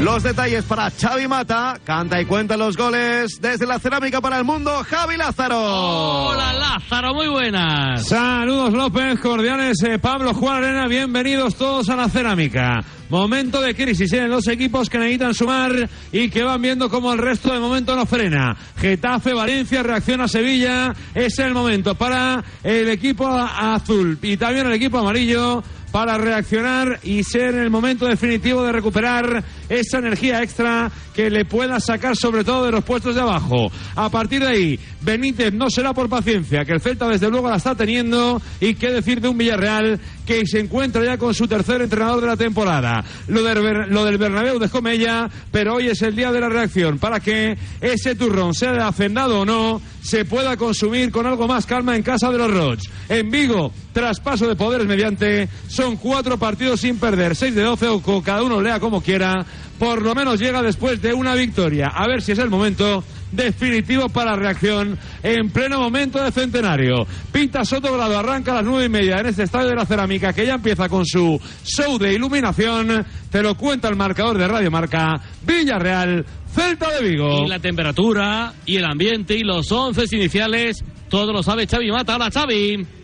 Los 0.00 0.22
detalles 0.22 0.64
para 0.64 0.90
Xavi 0.90 1.28
Mata. 1.28 1.78
Canta 1.84 2.18
y 2.20 2.24
cuenta 2.24 2.56
los 2.56 2.74
goles 2.74 3.38
desde 3.38 3.66
la 3.66 3.78
cerámica 3.78 4.22
para 4.22 4.38
el 4.38 4.44
mundo, 4.44 4.82
Javi 4.88 5.18
Lázaro. 5.18 5.58
Hola 5.58 6.54
Lázaro, 6.54 7.12
muy 7.12 7.28
buenas. 7.28 8.06
Saludos 8.06 8.72
López, 8.72 9.20
cordiales 9.20 9.76
eh, 9.82 9.98
Pablo 9.98 10.32
Juan 10.32 10.64
Arena, 10.64 10.88
bienvenidos 10.88 11.54
todos 11.56 11.90
a 11.90 11.96
la 11.96 12.08
cerámica. 12.08 12.82
Momento 13.10 13.60
de 13.60 13.74
crisis 13.74 14.10
en 14.14 14.30
los 14.30 14.48
equipos 14.48 14.88
que 14.88 14.98
necesitan 14.98 15.34
sumar 15.34 15.90
y 16.12 16.30
que 16.30 16.44
van 16.44 16.62
viendo 16.62 16.88
como 16.88 17.12
el 17.12 17.18
resto 17.18 17.52
de 17.52 17.60
momento 17.60 17.94
no 17.94 18.06
frena. 18.06 18.56
Getafe, 18.78 19.34
Valencia, 19.34 19.82
reacciona 19.82 20.28
Sevilla. 20.28 20.94
Es 21.14 21.38
el 21.40 21.52
momento 21.52 21.94
para 21.94 22.42
el 22.62 22.88
equipo 22.88 23.28
azul 23.28 24.16
y 24.22 24.36
también 24.38 24.66
el 24.66 24.72
equipo 24.72 24.98
amarillo 24.98 25.62
para 25.90 26.18
reaccionar 26.18 27.00
y 27.02 27.24
ser 27.24 27.54
el 27.56 27.70
momento 27.70 28.06
definitivo 28.06 28.62
de 28.62 28.72
recuperar 28.72 29.42
esa 29.70 29.98
energía 29.98 30.42
extra 30.42 30.90
que 31.14 31.30
le 31.30 31.46
pueda 31.46 31.80
sacar 31.80 32.14
sobre 32.16 32.44
todo 32.44 32.66
de 32.66 32.72
los 32.72 32.84
puestos 32.84 33.14
de 33.14 33.22
abajo. 33.22 33.70
A 33.96 34.10
partir 34.10 34.40
de 34.42 34.48
ahí, 34.48 34.78
Benítez 35.00 35.52
no 35.54 35.70
será 35.70 35.94
por 35.94 36.08
paciencia, 36.10 36.64
que 36.64 36.72
el 36.72 36.80
Celta 36.80 37.08
desde 37.08 37.30
luego 37.30 37.48
la 37.48 37.56
está 37.56 37.74
teniendo 37.74 38.42
y 38.60 38.74
qué 38.74 38.88
decir 38.90 39.20
de 39.20 39.28
un 39.28 39.38
Villarreal 39.38 39.98
que 40.26 40.46
se 40.46 40.60
encuentra 40.60 41.04
ya 41.04 41.16
con 41.18 41.32
su 41.34 41.48
tercer 41.48 41.80
entrenador 41.82 42.20
de 42.20 42.26
la 42.26 42.36
temporada. 42.36 43.02
Lo 43.28 43.42
Ber- 43.42 43.88
lo 43.90 44.04
del 44.04 44.18
Bernabéu 44.18 44.58
dejó 44.58 44.82
Mella, 44.82 45.28
pero 45.50 45.74
hoy 45.76 45.88
es 45.88 46.02
el 46.02 46.14
día 46.14 46.30
de 46.30 46.40
la 46.40 46.48
reacción 46.48 46.98
para 46.98 47.20
que 47.20 47.56
ese 47.80 48.14
turrón, 48.14 48.54
sea 48.54 48.72
de 48.72 48.82
hacendado 48.82 49.40
o 49.40 49.44
no, 49.46 49.80
se 50.02 50.24
pueda 50.24 50.56
consumir 50.56 51.10
con 51.10 51.26
algo 51.26 51.46
más 51.46 51.66
calma 51.66 51.96
en 51.96 52.02
casa 52.02 52.30
de 52.30 52.38
los 52.38 52.50
Roch. 52.50 52.80
En 53.08 53.30
Vigo, 53.30 53.72
traspaso 53.92 54.46
de 54.46 54.56
poderes 54.56 54.86
mediante, 54.86 55.48
son 55.68 55.96
cuatro 55.96 56.38
partidos 56.38 56.80
sin 56.80 56.98
perder, 56.98 57.34
seis 57.36 57.54
de 57.54 57.62
doce 57.62 57.88
o 57.88 58.00
cada 58.22 58.42
uno 58.42 58.60
lea 58.60 58.78
como 58.80 59.02
quiera, 59.02 59.44
por 59.80 60.02
lo 60.02 60.14
menos 60.14 60.38
llega 60.38 60.60
después 60.60 61.00
de 61.00 61.14
una 61.14 61.34
victoria. 61.34 61.86
A 61.86 62.06
ver 62.06 62.20
si 62.20 62.32
es 62.32 62.38
el 62.38 62.50
momento 62.50 63.02
definitivo 63.32 64.10
para 64.10 64.36
reacción 64.36 64.98
en 65.22 65.48
pleno 65.48 65.80
momento 65.80 66.22
de 66.22 66.30
centenario. 66.30 67.06
Pinta 67.32 67.64
Soto 67.64 67.90
Grado 67.90 68.18
arranca 68.18 68.52
a 68.52 68.56
las 68.56 68.64
nueve 68.64 68.84
y 68.84 68.88
media 68.90 69.20
en 69.20 69.26
este 69.26 69.44
estadio 69.44 69.70
de 69.70 69.76
la 69.76 69.86
cerámica 69.86 70.34
que 70.34 70.44
ya 70.44 70.56
empieza 70.56 70.86
con 70.90 71.06
su 71.06 71.40
show 71.64 71.96
de 71.98 72.12
iluminación. 72.12 73.06
Te 73.30 73.42
lo 73.42 73.54
cuenta 73.54 73.88
el 73.88 73.96
marcador 73.96 74.36
de 74.36 74.48
Radio 74.48 74.70
Marca. 74.70 75.18
Villarreal, 75.46 76.26
Celta 76.54 76.90
de 76.90 77.08
Vigo. 77.08 77.46
Y 77.46 77.48
la 77.48 77.58
temperatura, 77.58 78.52
y 78.66 78.76
el 78.76 78.84
ambiente, 78.84 79.34
y 79.34 79.44
los 79.44 79.72
once 79.72 80.04
iniciales, 80.14 80.84
todo 81.08 81.32
lo 81.32 81.42
sabe 81.42 81.66
Xavi 81.66 81.90
Mata. 81.90 82.16
Hola 82.16 82.30
Xavi. 82.30 82.99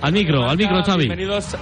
Al 0.00 0.12
micro, 0.12 0.48
al 0.48 0.56
micro 0.56 0.80
Xavi. 0.84 1.06
Bienvenidos. 1.06 1.56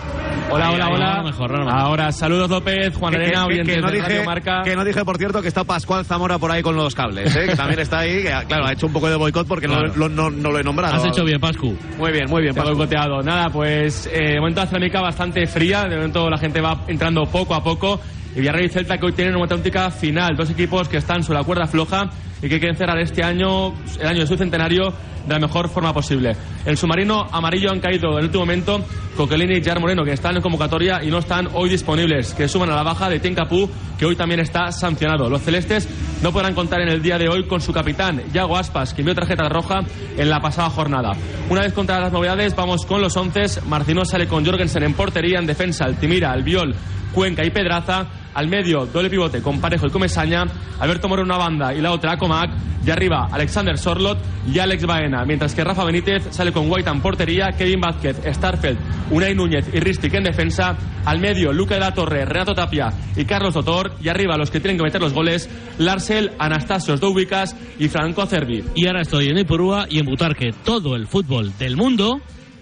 Hola, 0.50 0.70
hola, 0.70 0.88
hola. 0.90 1.06
ahora 1.14 1.22
mejor, 1.22 1.50
ahora 1.50 1.64
mejor. 1.64 1.80
Ahora, 1.80 2.12
saludos 2.12 2.50
López, 2.50 2.94
Juan 2.94 3.14
Que- 3.14 3.18
Arena, 3.18 3.46
que- 3.48 3.62
que, 3.62 3.80
no 3.80 3.86
de 3.88 3.92
dije, 3.94 4.08
Radio 4.08 4.24
Marca. 4.24 4.62
que 4.62 4.76
no 4.76 4.84
dije, 4.84 5.04
por 5.06 5.16
cierto, 5.16 5.40
que 5.40 5.48
está 5.48 5.64
Pascual 5.64 6.04
Zamora 6.04 6.38
por 6.38 6.50
ahí 6.52 6.62
con 6.62 6.76
los 6.76 6.94
cables, 6.94 7.34
¿eh? 7.34 7.46
que 7.48 7.56
también 7.56 7.80
está 7.80 8.00
ahí, 8.00 8.22
que 8.22 8.32
claro, 8.46 8.66
ha 8.66 8.72
hecho 8.72 8.86
un 8.86 8.92
poco 8.92 9.08
de 9.08 9.16
boicot 9.16 9.48
porque 9.48 9.66
no, 9.66 9.78
Claro. 9.78 9.92
lo- 9.96 10.08
no- 10.10 10.30
no 10.30 10.50
lo 10.52 10.58
he 10.58 10.62
nombrado. 10.62 10.94
Has 10.96 11.06
hecho 11.06 11.24
bien, 11.24 11.40
Pascu. 11.40 11.74
Muy 11.98 12.12
bien, 12.12 12.26
muy 12.28 12.42
bien, 12.42 12.54
Pascu. 12.54 12.70
boicoteado. 12.70 13.22
Nada, 13.22 13.48
pues 13.48 14.06
eh, 14.12 14.32
de 14.34 14.38
momento 14.38 14.60
la 14.60 14.66
cerámica 14.66 15.00
bastante 15.00 15.46
fría, 15.46 15.84
de 15.84 15.96
momento 15.96 16.28
la 16.28 16.38
gente 16.38 16.60
va 16.60 16.82
entrando 16.88 17.24
poco 17.24 17.54
a 17.54 17.64
poco. 17.64 18.00
Y 18.36 18.40
Villarreal 18.40 18.66
y 18.66 18.68
Celta 18.68 18.98
que 18.98 19.06
hoy 19.06 19.12
tienen 19.12 19.34
una 19.34 19.44
auténtica 19.44 19.90
final, 19.90 20.36
dos 20.36 20.50
equipos 20.50 20.88
que 20.88 20.98
están 20.98 21.22
sobre 21.22 21.38
la 21.38 21.44
cuerda 21.44 21.66
floja 21.66 22.10
y 22.42 22.48
que 22.50 22.58
quieren 22.58 22.76
cerrar 22.76 22.98
este 22.98 23.24
año, 23.24 23.72
el 23.98 24.06
año 24.06 24.20
de 24.20 24.26
su 24.26 24.36
centenario, 24.36 24.92
de 25.26 25.32
la 25.32 25.40
mejor 25.40 25.70
forma 25.70 25.94
posible. 25.94 26.36
El 26.66 26.76
submarino 26.76 27.26
amarillo 27.32 27.70
han 27.70 27.80
caído 27.80 28.12
en 28.12 28.18
el 28.18 28.24
último 28.26 28.42
momento 28.42 28.84
Coquelini 29.16 29.56
y 29.56 29.64
Jar 29.64 29.80
Moreno, 29.80 30.04
que 30.04 30.12
están 30.12 30.36
en 30.36 30.42
convocatoria 30.42 31.02
y 31.02 31.08
no 31.08 31.18
están 31.18 31.48
hoy 31.54 31.70
disponibles, 31.70 32.34
que 32.34 32.46
suman 32.46 32.68
a 32.68 32.76
la 32.76 32.82
baja 32.82 33.08
de 33.08 33.20
Tencapú, 33.20 33.70
que 33.98 34.04
hoy 34.04 34.14
también 34.16 34.40
está 34.40 34.70
sancionado. 34.70 35.30
Los 35.30 35.40
celestes 35.40 35.88
no 36.22 36.30
podrán 36.30 36.54
contar 36.54 36.82
en 36.82 36.90
el 36.90 37.00
día 37.00 37.16
de 37.16 37.30
hoy 37.30 37.46
con 37.46 37.62
su 37.62 37.72
capitán, 37.72 38.22
Yago 38.34 38.58
Aspas, 38.58 38.92
que 38.92 39.02
vio 39.02 39.14
tarjeta 39.14 39.48
roja 39.48 39.80
en 40.18 40.28
la 40.28 40.40
pasada 40.40 40.68
jornada. 40.68 41.12
Una 41.48 41.62
vez 41.62 41.72
contra 41.72 42.00
las 42.00 42.12
novedades, 42.12 42.54
vamos 42.54 42.84
con 42.84 43.00
los 43.00 43.16
once. 43.16 43.62
Marcinó 43.66 44.04
sale 44.04 44.28
con 44.28 44.44
Jorgensen 44.44 44.82
en 44.82 44.92
portería, 44.92 45.38
en 45.38 45.46
defensa, 45.46 45.86
Altimira, 45.86 46.32
Albiol, 46.32 46.74
Cuenca 47.14 47.42
y 47.44 47.50
Pedraza. 47.50 48.06
Al 48.36 48.48
medio, 48.48 48.84
doble 48.84 49.08
pivote 49.08 49.40
con 49.40 49.62
Parejo 49.62 49.86
y 49.86 49.90
Comesaña. 49.90 50.44
Alberto 50.78 51.08
Moro 51.08 51.22
una 51.22 51.38
banda 51.38 51.72
y 51.72 51.80
la 51.80 51.90
otra 51.90 52.12
Acomac. 52.12 52.50
Y 52.84 52.90
arriba, 52.90 53.28
Alexander 53.32 53.78
Sorlot 53.78 54.18
y 54.46 54.58
Alex 54.58 54.84
Baena. 54.84 55.24
Mientras 55.24 55.54
que 55.54 55.64
Rafa 55.64 55.84
Benítez 55.84 56.28
sale 56.30 56.52
con 56.52 56.70
White 56.70 56.90
en 56.90 57.00
portería, 57.00 57.48
Kevin 57.56 57.80
Vázquez, 57.80 58.20
Starfeld, 58.26 58.78
Unai 59.10 59.34
Núñez 59.34 59.70
y 59.72 59.80
Ristic 59.80 60.12
en 60.12 60.24
defensa. 60.24 60.76
Al 61.06 61.18
medio, 61.18 61.50
Luca 61.50 61.76
de 61.76 61.80
la 61.80 61.94
Torre, 61.94 62.26
Renato 62.26 62.54
Tapia 62.54 62.92
y 63.16 63.24
Carlos 63.24 63.54
Totor. 63.54 63.94
Y 64.02 64.10
arriba, 64.10 64.36
los 64.36 64.50
que 64.50 64.60
tienen 64.60 64.76
que 64.76 64.84
meter 64.84 65.00
los 65.00 65.14
goles, 65.14 65.48
Larsel, 65.78 66.32
Anastasios 66.38 67.00
Doubicas 67.00 67.56
y 67.78 67.88
Franco 67.88 68.26
Cervi. 68.26 68.62
Y 68.74 68.86
ahora 68.86 69.00
estoy 69.00 69.28
en 69.28 69.38
Ipurúa 69.38 69.86
y 69.88 69.98
en 69.98 70.04
Butarque. 70.04 70.50
Todo 70.62 70.94
el 70.94 71.06
fútbol 71.06 71.56
del 71.58 71.74
mundo 71.74 72.20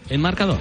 en 0.09 0.21
marcador. 0.21 0.61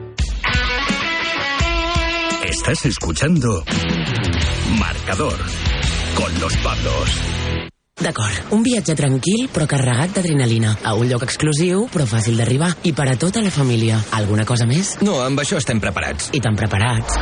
Estás 2.43 2.85
escuchando 2.85 3.63
Marcador 4.79 5.37
con 6.15 6.39
los 6.39 6.55
Pablos. 6.57 7.09
D'acord, 8.01 8.53
un 8.55 8.63
viatge 8.65 8.95
tranquil 8.97 9.47
però 9.53 9.67
carregat 9.69 10.15
d'adrenalina. 10.15 10.73
A 10.83 10.95
un 10.97 11.09
lloc 11.11 11.25
exclusiu 11.27 11.85
però 11.93 12.07
fàcil 12.09 12.39
d'arribar. 12.41 12.71
I 12.89 12.95
per 12.97 13.11
a 13.11 13.17
tota 13.19 13.43
la 13.45 13.53
família. 13.53 14.01
Alguna 14.17 14.45
cosa 14.45 14.65
més? 14.65 14.95
No, 15.05 15.19
amb 15.21 15.39
això 15.43 15.61
estem 15.61 15.81
preparats. 15.83 16.31
I 16.33 16.41
tan 16.41 16.57
preparats. 16.57 17.17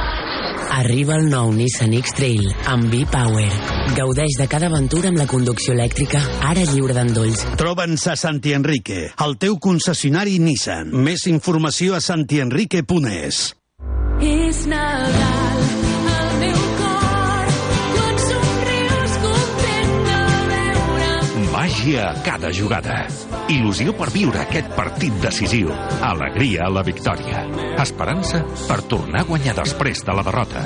Arriba 0.79 1.17
el 1.19 1.27
nou 1.31 1.51
Nissan 1.55 1.93
X-Trail 1.97 2.47
amb 2.71 2.87
V-Power. 2.93 3.49
Gaudeix 3.97 4.37
de 4.39 4.47
cada 4.51 4.69
aventura 4.69 5.09
amb 5.11 5.19
la 5.19 5.27
conducció 5.29 5.73
elèctrica, 5.75 6.21
ara 6.45 6.63
lliure 6.71 6.95
d'endolls. 6.95 7.45
Troba'ns 7.59 8.05
a 8.11 8.15
Santi 8.19 8.53
Enrique, 8.57 9.09
el 9.25 9.37
teu 9.41 9.57
concessionari 9.59 10.37
Nissan. 10.43 10.93
Més 10.93 11.25
informació 11.31 11.97
a 11.97 12.03
santienrique.es. 12.05 13.43
És 14.19 14.65
Nadal, 14.67 15.48
Màgia 21.59 22.03
a 22.07 22.19
cada 22.23 22.53
jugada. 22.55 23.01
Il·lusió 23.51 23.91
per 23.91 24.05
viure 24.13 24.39
aquest 24.39 24.69
partit 24.77 25.11
decisiu. 25.19 25.73
Alegria 26.07 26.69
a 26.69 26.71
la 26.71 26.85
victòria. 26.87 27.41
Esperança 27.83 28.39
per 28.69 28.77
tornar 28.87 29.25
a 29.25 29.27
guanyar 29.27 29.57
després 29.57 29.99
de 30.07 30.15
la 30.15 30.23
derrota. 30.23 30.63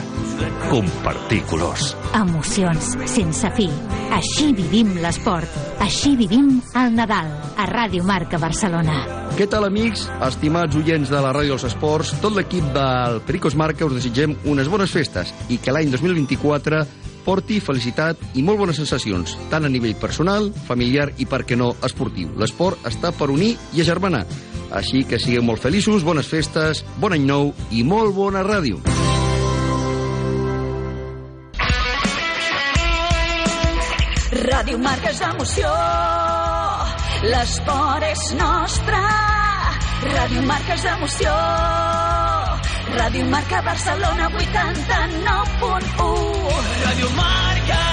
Compartir 0.70 1.42
colors. 1.50 1.96
Emocions 2.14 2.92
sense 3.10 3.50
fi. 3.58 3.66
Així 4.14 4.52
vivim 4.54 4.94
l'esport. 5.02 5.58
Així 5.82 6.14
vivim 6.20 6.60
el 6.78 6.94
Nadal. 6.94 7.34
A 7.58 7.66
Ràdio 7.74 8.06
Marca 8.06 8.38
Barcelona. 8.38 9.02
Què 9.34 9.50
tal, 9.50 9.66
amics, 9.66 10.06
estimats 10.30 10.78
oients 10.78 11.10
de 11.10 11.18
la 11.26 11.34
Ràdio 11.34 11.56
dels 11.56 11.72
Esports? 11.72 12.14
Tot 12.22 12.38
l'equip 12.38 12.70
del 12.76 13.24
Pericos 13.26 13.58
Marca 13.58 13.90
us 13.90 13.98
desitgem 13.98 14.38
unes 14.46 14.70
bones 14.70 14.94
festes 14.94 15.34
i 15.50 15.58
que 15.58 15.74
l'any 15.74 15.90
2024 15.90 16.86
porti 17.24 17.60
felicitat 17.64 18.20
i 18.36 18.44
molt 18.46 18.60
bones 18.62 18.80
sensacions, 18.80 19.38
tant 19.52 19.66
a 19.66 19.72
nivell 19.72 19.96
personal, 20.00 20.52
familiar 20.68 21.10
i, 21.18 21.28
per 21.30 21.44
què 21.48 21.58
no, 21.60 21.74
esportiu. 21.86 22.34
L'esport 22.40 22.86
està 22.90 23.14
per 23.16 23.32
unir 23.34 23.56
i 23.74 23.82
agermanar. 23.82 24.26
Així 24.74 25.04
que 25.06 25.20
sigueu 25.22 25.44
molt 25.46 25.62
feliços, 25.62 26.04
bones 26.04 26.30
festes, 26.30 26.84
bon 27.00 27.14
any 27.14 27.26
nou 27.30 27.54
i 27.72 27.84
molt 27.86 28.16
bona 28.18 28.44
ràdio. 28.46 28.82
Ràdio 34.44 34.80
Marca 34.82 35.12
és 35.14 35.22
emoció, 35.22 35.70
l'esport 37.30 38.08
és 38.10 38.24
nostre. 38.40 39.04
Ràdio 40.04 40.42
Marca 40.50 40.74
és 40.76 40.86
emoció, 40.98 41.36
Ràdio 42.92 43.26
Marca 43.30 43.62
Barcelona 43.62 44.30
89.1. 44.30 45.82
Ràdio 46.84 47.16
Marca. 47.16 47.84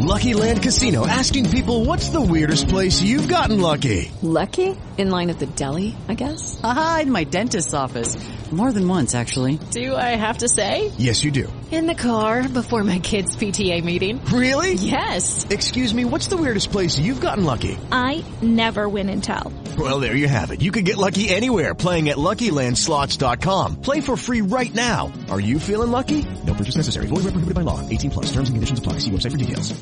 Lucky 0.00 0.34
Land 0.34 0.62
Casino 0.62 1.06
asking 1.06 1.50
people 1.50 1.84
what's 1.86 2.10
the 2.10 2.20
weirdest 2.20 2.68
place 2.68 3.00
you've 3.00 3.28
gotten 3.28 3.60
lucky? 3.60 4.10
Lucky? 4.20 4.76
In 4.98 5.10
line 5.10 5.30
at 5.30 5.38
the 5.38 5.46
deli, 5.46 5.96
I 6.08 6.14
guess? 6.14 6.60
Aha, 6.62 7.00
in 7.02 7.10
my 7.10 7.24
dentist's 7.24 7.72
office. 7.72 8.16
More 8.52 8.72
than 8.72 8.86
once, 8.86 9.14
actually. 9.14 9.58
Do 9.70 9.96
I 9.96 10.16
have 10.16 10.38
to 10.38 10.48
say? 10.48 10.92
Yes, 10.98 11.24
you 11.24 11.30
do. 11.30 11.50
In 11.72 11.86
the 11.86 11.94
car 11.94 12.46
before 12.50 12.84
my 12.84 12.98
kids' 12.98 13.34
PTA 13.34 13.82
meeting. 13.82 14.22
Really? 14.26 14.74
Yes. 14.74 15.46
Excuse 15.48 15.94
me, 15.94 16.04
what's 16.04 16.26
the 16.26 16.36
weirdest 16.36 16.70
place 16.70 16.98
you've 16.98 17.22
gotten 17.22 17.46
lucky? 17.46 17.78
I 17.90 18.22
never 18.42 18.90
win 18.90 19.08
and 19.08 19.24
tell. 19.24 19.50
Well, 19.78 19.98
there 19.98 20.14
you 20.14 20.28
have 20.28 20.50
it. 20.50 20.60
You 20.60 20.70
can 20.70 20.84
get 20.84 20.98
lucky 20.98 21.30
anywhere 21.30 21.74
playing 21.74 22.10
at 22.10 22.18
LuckyLandSlots.com. 22.18 23.80
Play 23.80 24.02
for 24.02 24.18
free 24.18 24.42
right 24.42 24.74
now. 24.74 25.10
Are 25.30 25.40
you 25.40 25.58
feeling 25.58 25.90
lucky? 25.90 26.26
No 26.46 26.52
purchase 26.52 26.76
necessary. 26.76 27.06
Void 27.06 27.24
where 27.24 27.32
prohibited 27.32 27.54
by 27.54 27.62
law. 27.62 27.80
18 27.88 28.10
plus. 28.10 28.26
Terms 28.26 28.50
and 28.50 28.56
conditions 28.56 28.78
apply. 28.78 28.98
See 28.98 29.10
website 29.10 29.30
for 29.32 29.38
details. 29.38 29.72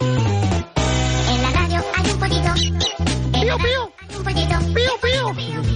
En 0.00 1.42
la 1.42 1.50
radio 1.50 1.80
hay 1.94 2.10
un 2.10 2.18
pollito. 2.20 2.52
Pío, 3.32 3.56
pío. 3.56 3.92
Un 4.18 4.24
pollito. 4.24 4.58
Pío, 4.74 4.98
pío. 5.00 5.73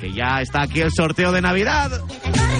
Que 0.00 0.12
ya 0.12 0.40
está 0.40 0.62
aquí 0.62 0.80
el 0.80 0.90
sorteo 0.92 1.32
de 1.32 1.40
Navidad. 1.40 1.90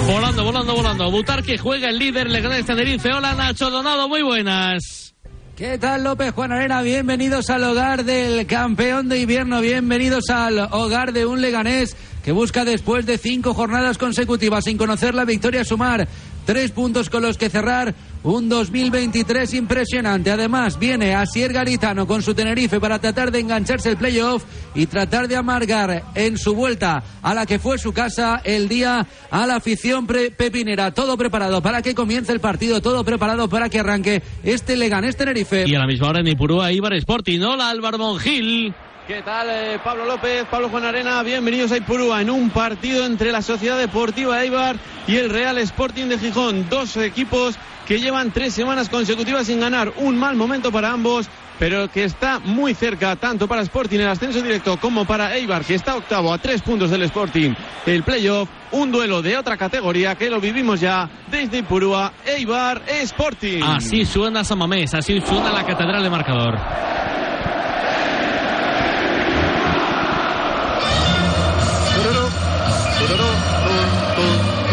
Volando, 0.06 0.44
volando, 0.44 0.74
volando. 0.74 1.10
Butarque 1.10 1.58
juega 1.58 1.90
el 1.90 1.98
líder, 1.98 2.30
le 2.30 2.40
gana 2.40 2.56
el 2.56 2.64
Tenerife. 2.64 3.12
Hola 3.12 3.34
Nacho 3.34 3.70
Donado, 3.70 4.08
muy 4.08 4.22
buenas. 4.22 5.14
¿Qué 5.56 5.78
tal 5.78 6.04
López 6.04 6.32
Juan 6.32 6.52
Arena? 6.52 6.82
Bienvenidos 6.82 7.48
al 7.48 7.64
hogar 7.64 8.04
del 8.04 8.46
campeón 8.46 9.08
de 9.08 9.20
invierno, 9.20 9.62
bienvenidos 9.62 10.28
al 10.28 10.58
hogar 10.58 11.14
de 11.14 11.24
un 11.24 11.40
leganés 11.40 11.96
que 12.22 12.32
busca 12.32 12.66
después 12.66 13.06
de 13.06 13.16
cinco 13.16 13.54
jornadas 13.54 13.96
consecutivas 13.96 14.64
sin 14.64 14.76
conocer 14.76 15.14
la 15.14 15.24
victoria 15.24 15.64
sumar 15.64 16.06
tres 16.46 16.70
puntos 16.70 17.10
con 17.10 17.22
los 17.22 17.36
que 17.36 17.50
cerrar 17.50 17.94
un 18.22 18.48
2023 18.48 19.52
impresionante. 19.54 20.30
Además 20.30 20.78
viene 20.78 21.14
Asier 21.14 21.52
Garitano 21.52 22.06
con 22.06 22.22
su 22.22 22.34
Tenerife 22.34 22.80
para 22.80 22.98
tratar 22.98 23.30
de 23.30 23.40
engancharse 23.40 23.90
el 23.90 23.96
playoff 23.96 24.44
y 24.74 24.86
tratar 24.86 25.28
de 25.28 25.36
amargar 25.36 26.04
en 26.14 26.38
su 26.38 26.54
vuelta 26.54 27.02
a 27.22 27.34
la 27.34 27.44
que 27.44 27.58
fue 27.58 27.78
su 27.78 27.92
casa 27.92 28.40
el 28.44 28.68
día 28.68 29.06
a 29.30 29.46
la 29.46 29.56
afición 29.56 30.06
pepinera. 30.06 30.92
Todo 30.92 31.16
preparado 31.16 31.60
para 31.60 31.82
que 31.82 31.94
comience 31.94 32.32
el 32.32 32.40
partido, 32.40 32.80
todo 32.80 33.04
preparado 33.04 33.48
para 33.48 33.68
que 33.68 33.80
arranque 33.80 34.22
este 34.44 34.76
Leganés 34.76 35.16
Tenerife. 35.16 35.64
Y 35.66 35.74
a 35.74 35.80
la 35.80 35.86
misma 35.86 36.08
hora 36.08 36.20
en 36.20 36.28
Ipurúa, 36.28 36.72
Ibar 36.72 36.94
Sporting. 36.94 37.40
Hola 37.40 37.70
Álvaro 37.70 37.98
Mongil. 37.98 38.74
¿Qué 39.06 39.22
tal, 39.22 39.46
eh, 39.48 39.78
Pablo 39.84 40.04
López, 40.04 40.46
Pablo 40.50 40.68
Juan 40.68 40.84
Arena? 40.84 41.22
Bienvenidos 41.22 41.70
a 41.70 41.76
Ipurúa 41.76 42.22
en 42.22 42.28
un 42.28 42.50
partido 42.50 43.06
entre 43.06 43.30
la 43.30 43.40
Sociedad 43.40 43.78
Deportiva 43.78 44.42
Eibar 44.42 44.74
y 45.06 45.14
el 45.14 45.30
Real 45.30 45.58
Sporting 45.58 46.06
de 46.06 46.18
Gijón. 46.18 46.68
Dos 46.68 46.96
equipos 46.96 47.56
que 47.86 48.00
llevan 48.00 48.32
tres 48.32 48.52
semanas 48.52 48.88
consecutivas 48.88 49.46
sin 49.46 49.60
ganar. 49.60 49.92
Un 49.98 50.18
mal 50.18 50.34
momento 50.34 50.72
para 50.72 50.90
ambos, 50.90 51.28
pero 51.56 51.88
que 51.88 52.02
está 52.02 52.40
muy 52.40 52.74
cerca, 52.74 53.14
tanto 53.14 53.46
para 53.46 53.62
Sporting 53.62 54.00
el 54.00 54.08
ascenso 54.08 54.42
directo 54.42 54.76
como 54.76 55.04
para 55.04 55.36
Eibar, 55.36 55.64
que 55.64 55.76
está 55.76 55.94
octavo 55.94 56.32
a 56.32 56.38
tres 56.38 56.60
puntos 56.62 56.90
del 56.90 57.02
Sporting. 57.02 57.54
El 57.86 58.02
playoff, 58.02 58.48
un 58.72 58.90
duelo 58.90 59.22
de 59.22 59.36
otra 59.36 59.56
categoría 59.56 60.16
que 60.16 60.28
lo 60.28 60.40
vivimos 60.40 60.80
ya 60.80 61.08
desde 61.30 61.58
Ipurúa, 61.58 62.12
Eibar 62.26 62.82
Sporting. 62.88 63.62
Así 63.62 64.04
suena 64.04 64.42
Samamés, 64.42 64.94
así 64.94 65.20
suena 65.20 65.52
la 65.52 65.64
catedral 65.64 66.02
de 66.02 66.10
marcador. 66.10 66.58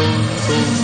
Thank 0.04 0.48
you. 0.48 0.83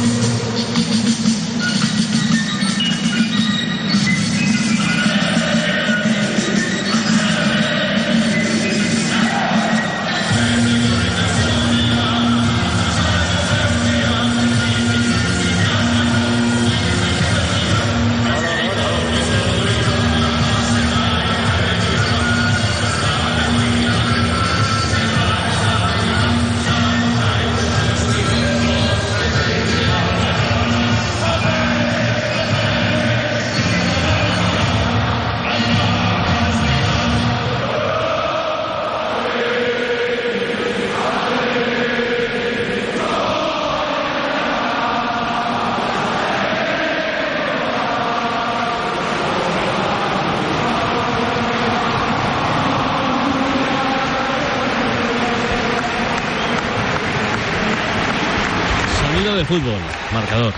Marcador. 60.13 60.53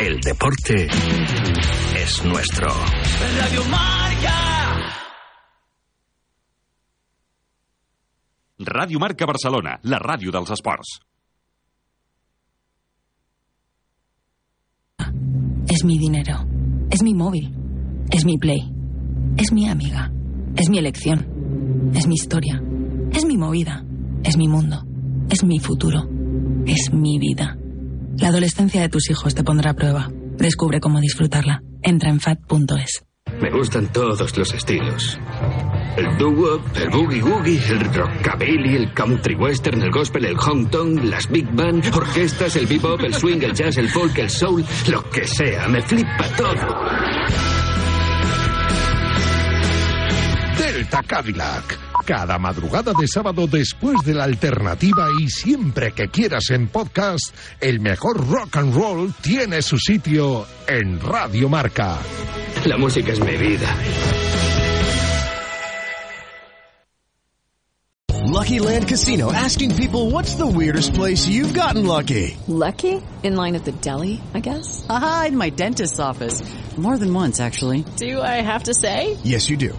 El 0.00 0.20
deporte 0.20 0.86
es 1.96 2.24
nuestro. 2.24 2.68
Radio 3.38 3.64
Marca. 3.70 4.34
Ràdio 8.58 9.00
Marca 9.00 9.24
Barcelona, 9.26 9.78
la 9.84 9.98
ràdio 9.98 10.30
dels 10.30 10.50
esports. 10.50 11.00
Es 15.68 15.84
mi 15.84 15.98
dinero. 15.98 16.44
Es 16.90 17.02
mi 17.02 17.14
móvil. 17.14 17.48
Es 18.10 18.26
mi 18.26 18.36
play. 18.36 18.60
Es 19.38 19.52
mi 19.52 19.68
amiga. 19.68 20.12
Es 20.56 20.68
mi 20.68 20.78
elección. 20.78 21.92
Es 21.94 22.06
mi 22.06 22.14
historia. 22.14 22.62
Es 23.12 23.24
mi 23.24 23.38
movida. 23.38 23.82
Es 24.22 24.36
mi 24.36 24.48
mundo. 24.48 24.84
Es 25.30 25.42
mi 25.44 25.58
futuro. 25.58 26.11
Es 26.66 26.92
mi 26.92 27.18
vida. 27.18 27.56
La 28.18 28.28
adolescencia 28.28 28.80
de 28.80 28.88
tus 28.88 29.10
hijos 29.10 29.34
te 29.34 29.42
pondrá 29.42 29.70
a 29.70 29.74
prueba. 29.74 30.08
Descubre 30.36 30.80
cómo 30.80 31.00
disfrutarla. 31.00 31.62
Entra 31.82 32.10
en 32.10 32.20
fat.es. 32.20 33.02
Me 33.40 33.50
gustan 33.50 33.90
todos 33.92 34.36
los 34.36 34.54
estilos. 34.54 35.18
El 35.96 36.16
doo-wop, 36.16 36.62
el 36.76 36.90
boogie-woogie, 36.90 37.70
el 37.70 37.92
rockabilly, 37.92 38.76
el 38.76 38.94
country 38.94 39.34
western, 39.34 39.82
el 39.82 39.90
gospel, 39.90 40.24
el 40.24 40.36
hong 40.36 40.66
kong, 40.66 41.02
las 41.04 41.28
big 41.28 41.50
band, 41.52 41.84
orquestas, 41.94 42.56
el 42.56 42.66
bebop, 42.66 43.00
el 43.00 43.12
swing, 43.12 43.42
el 43.42 43.52
jazz, 43.52 43.76
el 43.78 43.88
folk, 43.88 44.16
el 44.18 44.30
soul, 44.30 44.64
lo 44.88 45.02
que 45.10 45.26
sea, 45.26 45.68
me 45.68 45.82
flipa 45.82 46.28
todo. 46.36 46.66
Delta 50.58 51.02
Cadillac. 51.02 51.91
Cada 52.04 52.38
madrugada 52.38 52.92
de 52.98 53.06
sábado 53.06 53.46
después 53.46 53.96
de 54.04 54.14
la 54.14 54.24
alternativa 54.24 55.08
y 55.20 55.28
siempre 55.28 55.92
que 55.92 56.08
quieras 56.08 56.50
en 56.50 56.66
podcast, 56.66 57.34
el 57.60 57.80
mejor 57.80 58.26
rock 58.28 58.56
and 58.56 58.74
roll 58.74 59.14
tiene 59.22 59.62
su 59.62 59.78
sitio 59.78 60.44
en 60.66 61.00
Radio 61.00 61.48
Marca. 61.48 61.98
La 62.64 62.76
música 62.76 63.12
es 63.12 63.20
mi 63.20 63.36
vida. 63.36 63.72
Lucky 68.24 68.58
Land 68.58 68.88
Casino 68.88 69.32
asking 69.32 69.76
people 69.76 70.10
what's 70.10 70.34
the 70.34 70.46
weirdest 70.46 70.94
place 70.94 71.26
you've 71.26 71.54
gotten 71.54 71.86
lucky? 71.86 72.36
Lucky? 72.48 73.00
In 73.22 73.36
line 73.36 73.54
at 73.54 73.64
the 73.64 73.72
deli, 73.72 74.20
I 74.34 74.40
guess? 74.40 74.84
Aha, 74.88 75.26
in 75.28 75.36
my 75.36 75.50
dentist's 75.50 76.00
office. 76.00 76.42
More 76.76 76.96
than 76.96 77.12
once, 77.12 77.38
actually. 77.38 77.84
Do 77.96 78.20
I 78.22 78.40
have 78.40 78.64
to 78.64 78.72
say? 78.74 79.18
Yes, 79.22 79.50
you 79.50 79.58
do. 79.58 79.78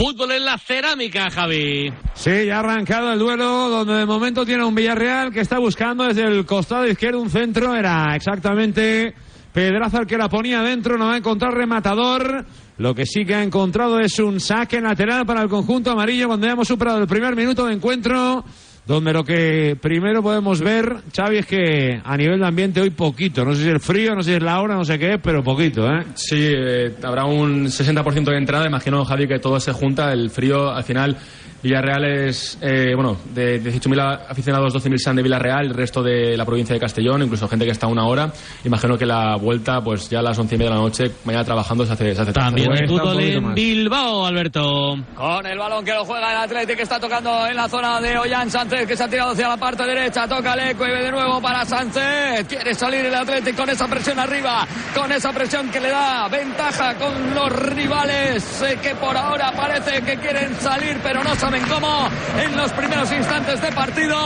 Fútbol 0.00 0.32
en 0.32 0.46
la 0.46 0.56
cerámica, 0.56 1.28
Javi. 1.28 1.92
Sí, 2.14 2.46
ya 2.46 2.56
ha 2.56 2.60
arrancado 2.60 3.12
el 3.12 3.18
duelo 3.18 3.68
donde 3.68 3.92
de 3.96 4.06
momento 4.06 4.46
tiene 4.46 4.64
un 4.64 4.74
Villarreal 4.74 5.30
que 5.30 5.40
está 5.40 5.58
buscando 5.58 6.04
desde 6.04 6.24
el 6.24 6.46
costado 6.46 6.88
izquierdo 6.88 7.20
un 7.20 7.28
centro. 7.28 7.76
Era 7.76 8.16
exactamente 8.16 9.12
Pedraza 9.52 9.98
el 9.98 10.06
que 10.06 10.16
la 10.16 10.30
ponía 10.30 10.62
dentro. 10.62 10.96
No 10.96 11.08
va 11.08 11.12
a 11.12 11.18
encontrar 11.18 11.52
rematador. 11.52 12.46
Lo 12.78 12.94
que 12.94 13.04
sí 13.04 13.26
que 13.26 13.34
ha 13.34 13.42
encontrado 13.42 14.00
es 14.00 14.18
un 14.18 14.40
saque 14.40 14.80
lateral 14.80 15.26
para 15.26 15.42
el 15.42 15.50
conjunto 15.50 15.90
amarillo 15.90 16.28
cuando 16.28 16.46
hemos 16.46 16.66
superado 16.66 17.02
el 17.02 17.06
primer 17.06 17.36
minuto 17.36 17.66
de 17.66 17.74
encuentro. 17.74 18.42
Donde 18.90 19.12
lo 19.12 19.22
que 19.22 19.78
primero 19.80 20.20
podemos 20.20 20.60
ver, 20.60 20.96
Xavi, 21.14 21.36
es 21.38 21.46
que 21.46 22.00
a 22.02 22.16
nivel 22.16 22.40
de 22.40 22.46
ambiente 22.48 22.80
hoy 22.80 22.90
poquito. 22.90 23.44
No 23.44 23.54
sé 23.54 23.62
si 23.62 23.68
es 23.68 23.74
el 23.74 23.78
frío, 23.78 24.16
no 24.16 24.22
sé 24.24 24.30
si 24.30 24.36
es 24.38 24.42
la 24.42 24.60
hora, 24.60 24.74
no 24.74 24.84
sé 24.84 24.98
qué 24.98 25.12
es, 25.12 25.20
pero 25.22 25.44
poquito, 25.44 25.86
¿eh? 25.86 26.06
Sí, 26.16 26.48
eh, 26.50 26.92
habrá 27.04 27.24
un 27.24 27.66
60% 27.66 28.24
de 28.24 28.36
entrada. 28.36 28.66
Imagino, 28.66 29.04
Javi, 29.04 29.28
que 29.28 29.38
todo 29.38 29.60
se 29.60 29.70
junta. 29.70 30.12
El 30.12 30.28
frío, 30.28 30.72
al 30.72 30.82
final, 30.82 31.16
Villarreal 31.62 32.04
es, 32.04 32.58
eh, 32.62 32.92
bueno, 32.94 33.18
de 33.34 33.62
18.000 33.62 34.26
aficionados, 34.28 34.74
12.000 34.74 34.98
sean 34.98 35.16
de 35.16 35.22
Villarreal, 35.22 35.66
el 35.66 35.74
resto 35.74 36.02
de 36.02 36.36
la 36.36 36.44
provincia 36.44 36.74
de 36.74 36.80
Castellón, 36.80 37.22
incluso 37.22 37.46
gente 37.48 37.64
que 37.64 37.72
está 37.72 37.86
a 37.86 37.90
una 37.90 38.06
hora. 38.06 38.32
Imagino 38.64 38.96
que 38.96 39.04
la 39.04 39.36
vuelta, 39.36 39.82
pues 39.82 40.08
ya 40.08 40.20
a 40.20 40.22
las 40.22 40.38
11 40.38 40.54
y 40.54 40.58
media 40.58 40.70
de 40.70 40.76
la 40.76 40.82
noche, 40.82 41.10
mañana 41.24 41.44
trabajando, 41.44 41.84
se 41.84 41.92
hace, 41.92 42.14
se 42.14 42.22
hace 42.22 42.32
tarde. 42.32 42.64
También 42.64 42.70
un 42.70 42.88
fútbol 42.88 43.20
en. 43.20 43.54
Bilbao, 43.54 44.26
Alberto. 44.26 44.96
Con 45.14 45.46
el 45.46 45.58
balón 45.58 45.84
que 45.84 45.92
lo 45.92 46.04
juega 46.04 46.32
el 46.32 46.38
Atlético, 46.38 46.76
que 46.76 46.82
está 46.82 46.98
tocando 46.98 47.46
en 47.46 47.56
la 47.56 47.68
zona 47.68 48.00
de 48.00 48.16
Ollán 48.16 48.50
Sánchez, 48.50 48.86
que 48.86 48.96
se 48.96 49.04
ha 49.04 49.08
tirado 49.08 49.32
hacia 49.32 49.48
la 49.48 49.56
parte 49.56 49.84
derecha. 49.84 50.26
Toca 50.26 50.56
Lecueve 50.56 51.04
de 51.04 51.10
nuevo 51.10 51.40
para 51.42 51.64
Sánchez. 51.64 52.46
Quiere 52.48 52.74
salir 52.74 53.04
el 53.04 53.14
Atlético 53.14 53.58
con 53.58 53.68
esa 53.68 53.86
presión 53.88 54.18
arriba, 54.18 54.66
con 54.94 55.12
esa 55.12 55.32
presión 55.32 55.68
que 55.70 55.80
le 55.80 55.90
da 55.90 56.28
ventaja 56.28 56.94
con 56.94 57.34
los 57.34 57.52
rivales, 57.52 58.62
eh, 58.62 58.78
que 58.82 58.94
por 58.94 59.14
ahora 59.16 59.52
parece 59.52 60.00
que 60.02 60.16
quieren 60.16 60.54
salir, 60.54 60.98
pero 61.02 61.22
no 61.22 61.34
saben 61.34 61.49
cómo. 61.58 62.08
En 62.38 62.56
los 62.56 62.70
primeros 62.72 63.10
instantes 63.12 63.60
de 63.60 63.72
partido 63.72 64.16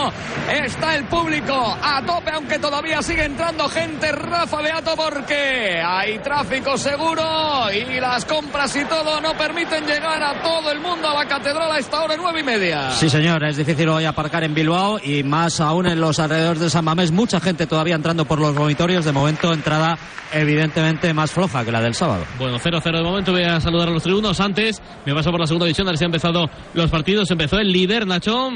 está 0.49 0.95
el 0.95 1.05
público 1.05 1.55
a 1.83 2.03
tope, 2.05 2.31
aunque 2.31 2.59
todavía 2.59 3.03
sigue 3.03 3.25
entrando 3.25 3.69
gente. 3.69 4.13
Rafa 4.13 4.61
Beato, 4.61 4.95
porque 4.97 5.81
hay 5.85 6.19
tráfico 6.19 6.77
seguro 6.77 7.23
y 7.73 8.01
las 8.01 8.25
compras 8.25 8.75
y 8.77 8.85
todo 8.85 9.21
no 9.21 9.35
permiten 9.35 9.87
llegar 9.87 10.23
a 10.23 10.43
todo 10.43 10.71
el 10.71 10.81
mundo 10.81 11.09
a 11.09 11.15
la 11.15 11.27
catedral 11.27 11.73
a 11.73 11.79
esta 11.79 12.03
hora 12.03 12.15
nueve 12.17 12.41
y 12.41 12.45
media. 12.45 12.91
Sí, 12.91 13.09
señor, 13.09 13.45
es 13.45 13.57
difícil 13.57 13.89
hoy 13.89 14.05
aparcar 14.05 14.45
en 14.45 14.55
Bilbao 14.55 14.99
y 15.03 15.23
más 15.23 15.61
aún 15.61 15.87
en 15.87 16.01
los 16.01 16.19
alrededores 16.19 16.61
de 16.61 16.71
San 16.71 16.85
Mamés. 16.85 17.13
Mucha 17.13 17.41
gente 17.41 17.67
todavía 17.67 17.95
entrando 17.95 18.25
por 18.25 18.39
los 18.39 18.55
vomitorios. 18.55 19.05
De 19.05 19.13
momento, 19.13 19.53
entrada 19.53 19.97
evidentemente 20.33 21.13
más 21.15 21.31
floja 21.31 21.65
que 21.65 21.73
la 21.73 21.81
del 21.81 21.95
sábado. 21.95 22.25
Bueno, 22.39 22.59
0-0 22.59 22.83
de 22.83 23.03
momento. 23.03 23.33
Voy 23.33 23.45
a 23.45 23.61
saludar 23.61 23.89
a 23.89 23.93
los 23.93 24.03
tribunos. 24.03 24.41
Antes 24.41 24.83
me 25.07 25.15
paso 25.15 25.31
por 25.31 25.41
la 25.41 25.47
segunda 25.47 25.67
división. 25.67 25.87
A 25.87 25.91
ver 25.91 25.99
si 25.99 26.05
han 26.05 26.09
empezado 26.09 26.51
los 26.75 26.91
partidos. 26.91 27.14
Empezó 27.31 27.59
el 27.59 27.73
líder, 27.73 28.07
Nacho. 28.07 28.51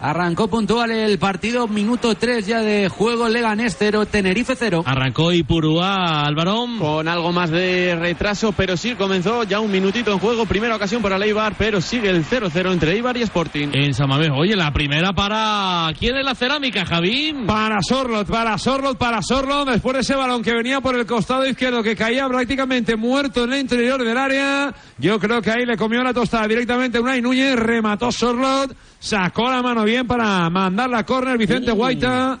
Arrancó 0.00 0.48
puntual 0.48 0.90
el 0.90 1.18
partido, 1.18 1.66
minuto 1.66 2.14
3 2.14 2.46
ya 2.46 2.60
de 2.60 2.88
juego, 2.88 3.28
Leganés 3.28 3.76
0, 3.78 4.06
Tenerife 4.06 4.54
0. 4.54 4.82
Arrancó 4.84 5.32
Ipurúa, 5.32 6.22
Álvaro. 6.24 6.66
Con 6.78 7.08
algo 7.08 7.32
más 7.32 7.50
de 7.50 7.96
retraso, 7.96 8.52
pero 8.52 8.76
sí 8.76 8.94
comenzó 8.96 9.44
ya 9.44 9.60
un 9.60 9.70
minutito 9.70 10.12
en 10.12 10.18
juego. 10.18 10.44
Primera 10.46 10.76
ocasión 10.76 11.00
para 11.00 11.16
el 11.16 11.22
Eibar, 11.22 11.54
pero 11.56 11.80
sigue 11.80 12.10
el 12.10 12.24
0-0 12.24 12.72
entre 12.72 12.92
Eibar 12.92 13.16
y 13.16 13.22
Sporting. 13.22 13.68
En 13.72 13.94
San 13.94 14.08
Mamés. 14.08 14.30
Oye, 14.36 14.56
la 14.56 14.72
primera 14.72 15.12
para. 15.12 15.90
¿Quién 15.98 16.16
es 16.16 16.24
la 16.24 16.34
cerámica, 16.34 16.84
Javi? 16.84 17.34
Para 17.46 17.80
Sorlot, 17.80 18.28
para 18.28 18.58
Sorlot, 18.58 18.98
para 18.98 19.22
Sorlot. 19.22 19.68
Después 19.68 19.94
de 19.94 20.00
ese 20.00 20.14
balón 20.14 20.42
que 20.42 20.52
venía 20.52 20.80
por 20.80 20.96
el 20.96 21.06
costado 21.06 21.46
izquierdo, 21.46 21.82
que 21.82 21.96
caía 21.96 22.28
prácticamente 22.28 22.96
muerto 22.96 23.44
en 23.44 23.54
el 23.54 23.60
interior 23.60 24.02
del 24.02 24.18
área. 24.18 24.74
Yo 24.98 25.18
creo 25.18 25.40
que 25.40 25.50
ahí 25.50 25.64
le 25.64 25.76
comió 25.76 26.02
la 26.02 26.12
tostada 26.12 26.46
directamente 26.46 27.00
Unai 27.00 27.22
Núñez. 27.22 27.56
Remató 27.56 28.12
Sorlot. 28.12 28.76
Sacó 29.04 29.50
la 29.50 29.60
mano 29.60 29.84
bien 29.84 30.06
para 30.06 30.48
mandar 30.48 30.88
la 30.88 31.04
córner 31.04 31.36
Vicente 31.36 31.70
Guaita. 31.72 32.38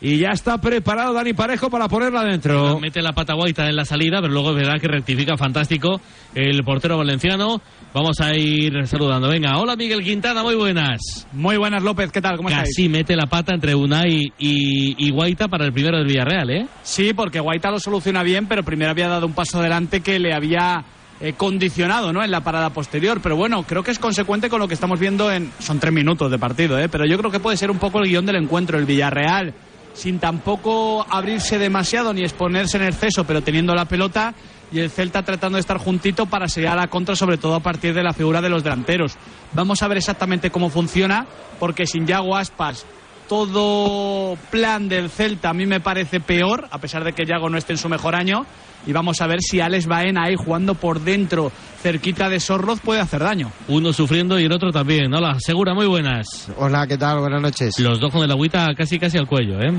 Y 0.00 0.18
ya 0.18 0.28
está 0.28 0.58
preparado 0.58 1.12
Dani 1.12 1.32
Parejo 1.32 1.68
para 1.68 1.88
ponerla 1.88 2.20
adentro. 2.20 2.78
Mete 2.78 3.02
la 3.02 3.12
pata 3.12 3.34
guaita 3.34 3.68
en 3.68 3.74
la 3.74 3.84
salida, 3.84 4.20
pero 4.20 4.32
luego 4.32 4.50
es 4.50 4.56
verdad 4.56 4.80
que 4.80 4.86
rectifica 4.86 5.36
fantástico 5.36 6.00
el 6.36 6.62
portero 6.62 6.96
valenciano. 6.98 7.60
Vamos 7.92 8.20
a 8.20 8.32
ir 8.36 8.86
saludando. 8.86 9.28
Venga, 9.28 9.58
hola 9.58 9.74
Miguel 9.74 10.04
Quintana, 10.04 10.44
muy 10.44 10.54
buenas. 10.54 11.26
Muy 11.32 11.56
buenas 11.56 11.82
López, 11.82 12.12
¿qué 12.12 12.20
tal? 12.20 12.36
¿Cómo 12.36 12.48
Casi 12.48 12.70
estáis? 12.70 12.90
mete 12.90 13.16
la 13.16 13.26
pata 13.26 13.52
entre 13.52 13.74
Unai 13.74 14.32
y, 14.38 15.06
y 15.06 15.10
Guaita 15.10 15.48
para 15.48 15.64
el 15.64 15.72
primero 15.72 15.96
del 15.96 16.06
Villarreal, 16.06 16.50
¿eh? 16.50 16.66
Sí, 16.84 17.12
porque 17.12 17.40
Guaita 17.40 17.72
lo 17.72 17.80
soluciona 17.80 18.22
bien, 18.22 18.46
pero 18.46 18.62
primero 18.62 18.92
había 18.92 19.08
dado 19.08 19.26
un 19.26 19.32
paso 19.32 19.58
adelante 19.58 20.00
que 20.00 20.20
le 20.20 20.32
había 20.32 20.84
eh, 21.24 21.32
condicionado 21.32 22.12
¿no? 22.12 22.22
en 22.22 22.30
la 22.30 22.42
parada 22.42 22.68
posterior. 22.68 23.20
Pero 23.22 23.34
bueno, 23.34 23.62
creo 23.62 23.82
que 23.82 23.90
es 23.90 23.98
consecuente 23.98 24.50
con 24.50 24.60
lo 24.60 24.68
que 24.68 24.74
estamos 24.74 25.00
viendo 25.00 25.32
en... 25.32 25.50
Son 25.58 25.80
tres 25.80 25.90
minutos 25.90 26.30
de 26.30 26.38
partido, 26.38 26.78
¿eh? 26.78 26.90
pero 26.90 27.06
yo 27.06 27.16
creo 27.16 27.30
que 27.30 27.40
puede 27.40 27.56
ser 27.56 27.70
un 27.70 27.78
poco 27.78 27.98
el 28.00 28.10
guion 28.10 28.26
del 28.26 28.36
encuentro. 28.36 28.78
El 28.78 28.84
Villarreal, 28.84 29.54
sin 29.94 30.18
tampoco 30.18 31.06
abrirse 31.08 31.58
demasiado 31.58 32.12
ni 32.12 32.20
exponerse 32.20 32.76
en 32.76 32.82
exceso, 32.82 33.24
pero 33.24 33.40
teniendo 33.40 33.74
la 33.74 33.86
pelota 33.86 34.34
y 34.70 34.80
el 34.80 34.90
Celta 34.90 35.22
tratando 35.22 35.56
de 35.56 35.60
estar 35.60 35.78
juntito 35.78 36.26
para 36.26 36.46
seguir 36.46 36.68
a 36.68 36.76
la 36.76 36.88
contra, 36.88 37.16
sobre 37.16 37.38
todo 37.38 37.54
a 37.54 37.60
partir 37.60 37.94
de 37.94 38.02
la 38.02 38.12
figura 38.12 38.42
de 38.42 38.50
los 38.50 38.62
delanteros. 38.62 39.16
Vamos 39.54 39.82
a 39.82 39.88
ver 39.88 39.96
exactamente 39.96 40.50
cómo 40.50 40.68
funciona, 40.68 41.26
porque 41.58 41.86
sin 41.86 42.06
Yago 42.06 42.36
Aspas 42.36 42.84
todo 43.28 44.36
plan 44.50 44.90
del 44.90 45.08
Celta 45.08 45.48
a 45.48 45.54
mí 45.54 45.64
me 45.64 45.80
parece 45.80 46.20
peor, 46.20 46.68
a 46.70 46.78
pesar 46.78 47.02
de 47.04 47.14
que 47.14 47.24
Yago 47.24 47.48
no 47.48 47.56
esté 47.56 47.72
en 47.72 47.78
su 47.78 47.88
mejor 47.88 48.14
año. 48.14 48.44
Y 48.86 48.92
vamos 48.92 49.20
a 49.20 49.26
ver 49.26 49.40
si 49.40 49.60
Alex 49.60 49.86
Baena 49.86 50.24
ahí 50.24 50.34
jugando 50.36 50.74
por 50.74 51.00
dentro, 51.00 51.50
cerquita 51.82 52.28
de 52.28 52.38
Sorloz, 52.38 52.80
puede 52.80 53.00
hacer 53.00 53.22
daño. 53.22 53.50
Uno 53.68 53.92
sufriendo 53.92 54.38
y 54.38 54.44
el 54.44 54.52
otro 54.52 54.70
también. 54.72 55.12
Hola, 55.14 55.38
Segura, 55.40 55.72
muy 55.72 55.86
buenas. 55.86 56.48
Hola, 56.58 56.86
¿qué 56.86 56.98
tal? 56.98 57.20
Buenas 57.20 57.40
noches. 57.40 57.78
Los 57.80 57.98
dos 57.98 58.12
con 58.12 58.22
el 58.22 58.30
agüita 58.30 58.74
casi 58.76 58.98
casi 58.98 59.16
al 59.16 59.26
cuello, 59.26 59.58
¿eh? 59.60 59.72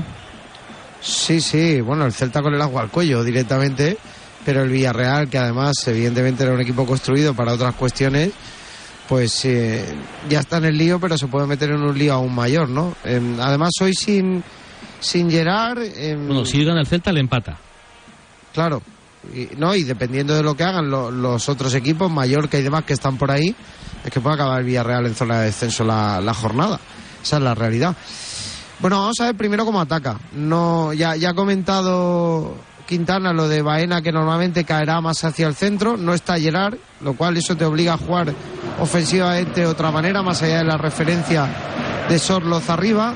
Sí, 1.00 1.40
sí, 1.40 1.80
bueno, 1.80 2.04
el 2.06 2.12
Celta 2.12 2.42
con 2.42 2.52
el 2.54 2.60
agua 2.60 2.82
al 2.82 2.90
cuello 2.90 3.22
directamente, 3.22 3.96
pero 4.44 4.62
el 4.64 4.70
Villarreal, 4.70 5.28
que 5.28 5.38
además 5.38 5.74
evidentemente 5.86 6.42
era 6.42 6.52
un 6.52 6.60
equipo 6.60 6.84
construido 6.84 7.32
para 7.34 7.52
otras 7.52 7.74
cuestiones, 7.76 8.32
pues 9.08 9.44
eh, 9.44 9.84
ya 10.28 10.40
está 10.40 10.56
en 10.56 10.64
el 10.64 10.76
lío, 10.78 10.98
pero 10.98 11.16
se 11.16 11.28
puede 11.28 11.46
meter 11.46 11.70
en 11.70 11.80
un 11.80 11.96
lío 11.96 12.14
aún 12.14 12.34
mayor, 12.34 12.68
¿no? 12.68 12.96
Em, 13.04 13.38
además, 13.40 13.70
hoy 13.80 13.94
sin, 13.94 14.42
sin 14.98 15.30
Gerard... 15.30 15.78
em, 15.96 16.26
Bueno, 16.26 16.44
si 16.44 16.64
gana 16.64 16.80
el 16.80 16.88
Celta, 16.88 17.12
le 17.12 17.20
empata. 17.20 17.56
Claro, 18.52 18.82
y, 19.34 19.48
no, 19.56 19.74
y 19.74 19.82
dependiendo 19.84 20.34
de 20.34 20.42
lo 20.42 20.56
que 20.56 20.64
hagan 20.64 20.90
lo- 20.90 21.10
los 21.10 21.48
otros 21.48 21.74
equipos, 21.74 22.10
Mallorca 22.10 22.58
y 22.58 22.62
demás 22.62 22.84
que 22.84 22.92
están 22.92 23.16
por 23.18 23.30
ahí, 23.30 23.54
es 24.04 24.10
que 24.10 24.20
puede 24.20 24.34
acabar 24.34 24.60
el 24.60 24.66
Villarreal 24.66 25.06
en 25.06 25.14
zona 25.14 25.40
de 25.40 25.46
descenso 25.46 25.84
la, 25.84 26.20
la 26.20 26.34
jornada. 26.34 26.78
Esa 27.22 27.36
es 27.36 27.42
la 27.42 27.54
realidad. 27.54 27.94
Bueno, 28.78 29.00
vamos 29.00 29.16
a 29.20 29.24
ver 29.26 29.34
primero 29.36 29.64
cómo 29.64 29.80
ataca. 29.80 30.18
No, 30.34 30.92
ya, 30.92 31.16
ya 31.16 31.30
ha 31.30 31.34
comentado 31.34 32.54
Quintana 32.86 33.32
lo 33.32 33.48
de 33.48 33.62
Baena 33.62 34.02
que 34.02 34.12
normalmente 34.12 34.64
caerá 34.64 35.00
más 35.00 35.24
hacia 35.24 35.46
el 35.48 35.54
centro, 35.56 35.96
no 35.96 36.14
está 36.14 36.38
Gerard, 36.38 36.76
lo 37.00 37.14
cual 37.14 37.36
eso 37.36 37.56
te 37.56 37.64
obliga 37.64 37.94
a 37.94 37.98
jugar 37.98 38.32
ofensivamente 38.80 39.62
de 39.62 39.66
otra 39.66 39.90
manera, 39.90 40.22
más 40.22 40.42
allá 40.42 40.58
de 40.58 40.64
la 40.64 40.76
referencia 40.76 41.48
de 42.08 42.18
Sorloz 42.18 42.68
arriba. 42.70 43.14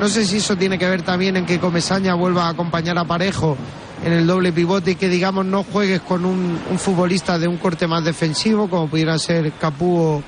No 0.00 0.08
sé 0.08 0.24
si 0.24 0.38
eso 0.38 0.56
tiene 0.56 0.78
que 0.78 0.88
ver 0.88 1.02
también 1.02 1.36
en 1.36 1.44
que 1.44 1.58
Comesaña 1.60 2.14
vuelva 2.14 2.46
a 2.46 2.50
acompañar 2.50 2.96
a 2.96 3.04
Parejo 3.04 3.56
en 4.04 4.12
el 4.12 4.26
doble 4.26 4.52
pivote 4.52 4.92
y 4.92 4.94
que 4.96 5.08
digamos 5.08 5.44
no 5.46 5.62
juegues 5.62 6.00
con 6.00 6.24
un, 6.24 6.58
un 6.70 6.78
futbolista 6.78 7.38
de 7.38 7.48
un 7.48 7.58
corte 7.58 7.86
más 7.86 8.04
defensivo 8.04 8.68
como 8.68 8.88
pudieran 8.88 9.18
ser 9.18 9.52
Capú 9.52 9.98
o, 9.98 10.22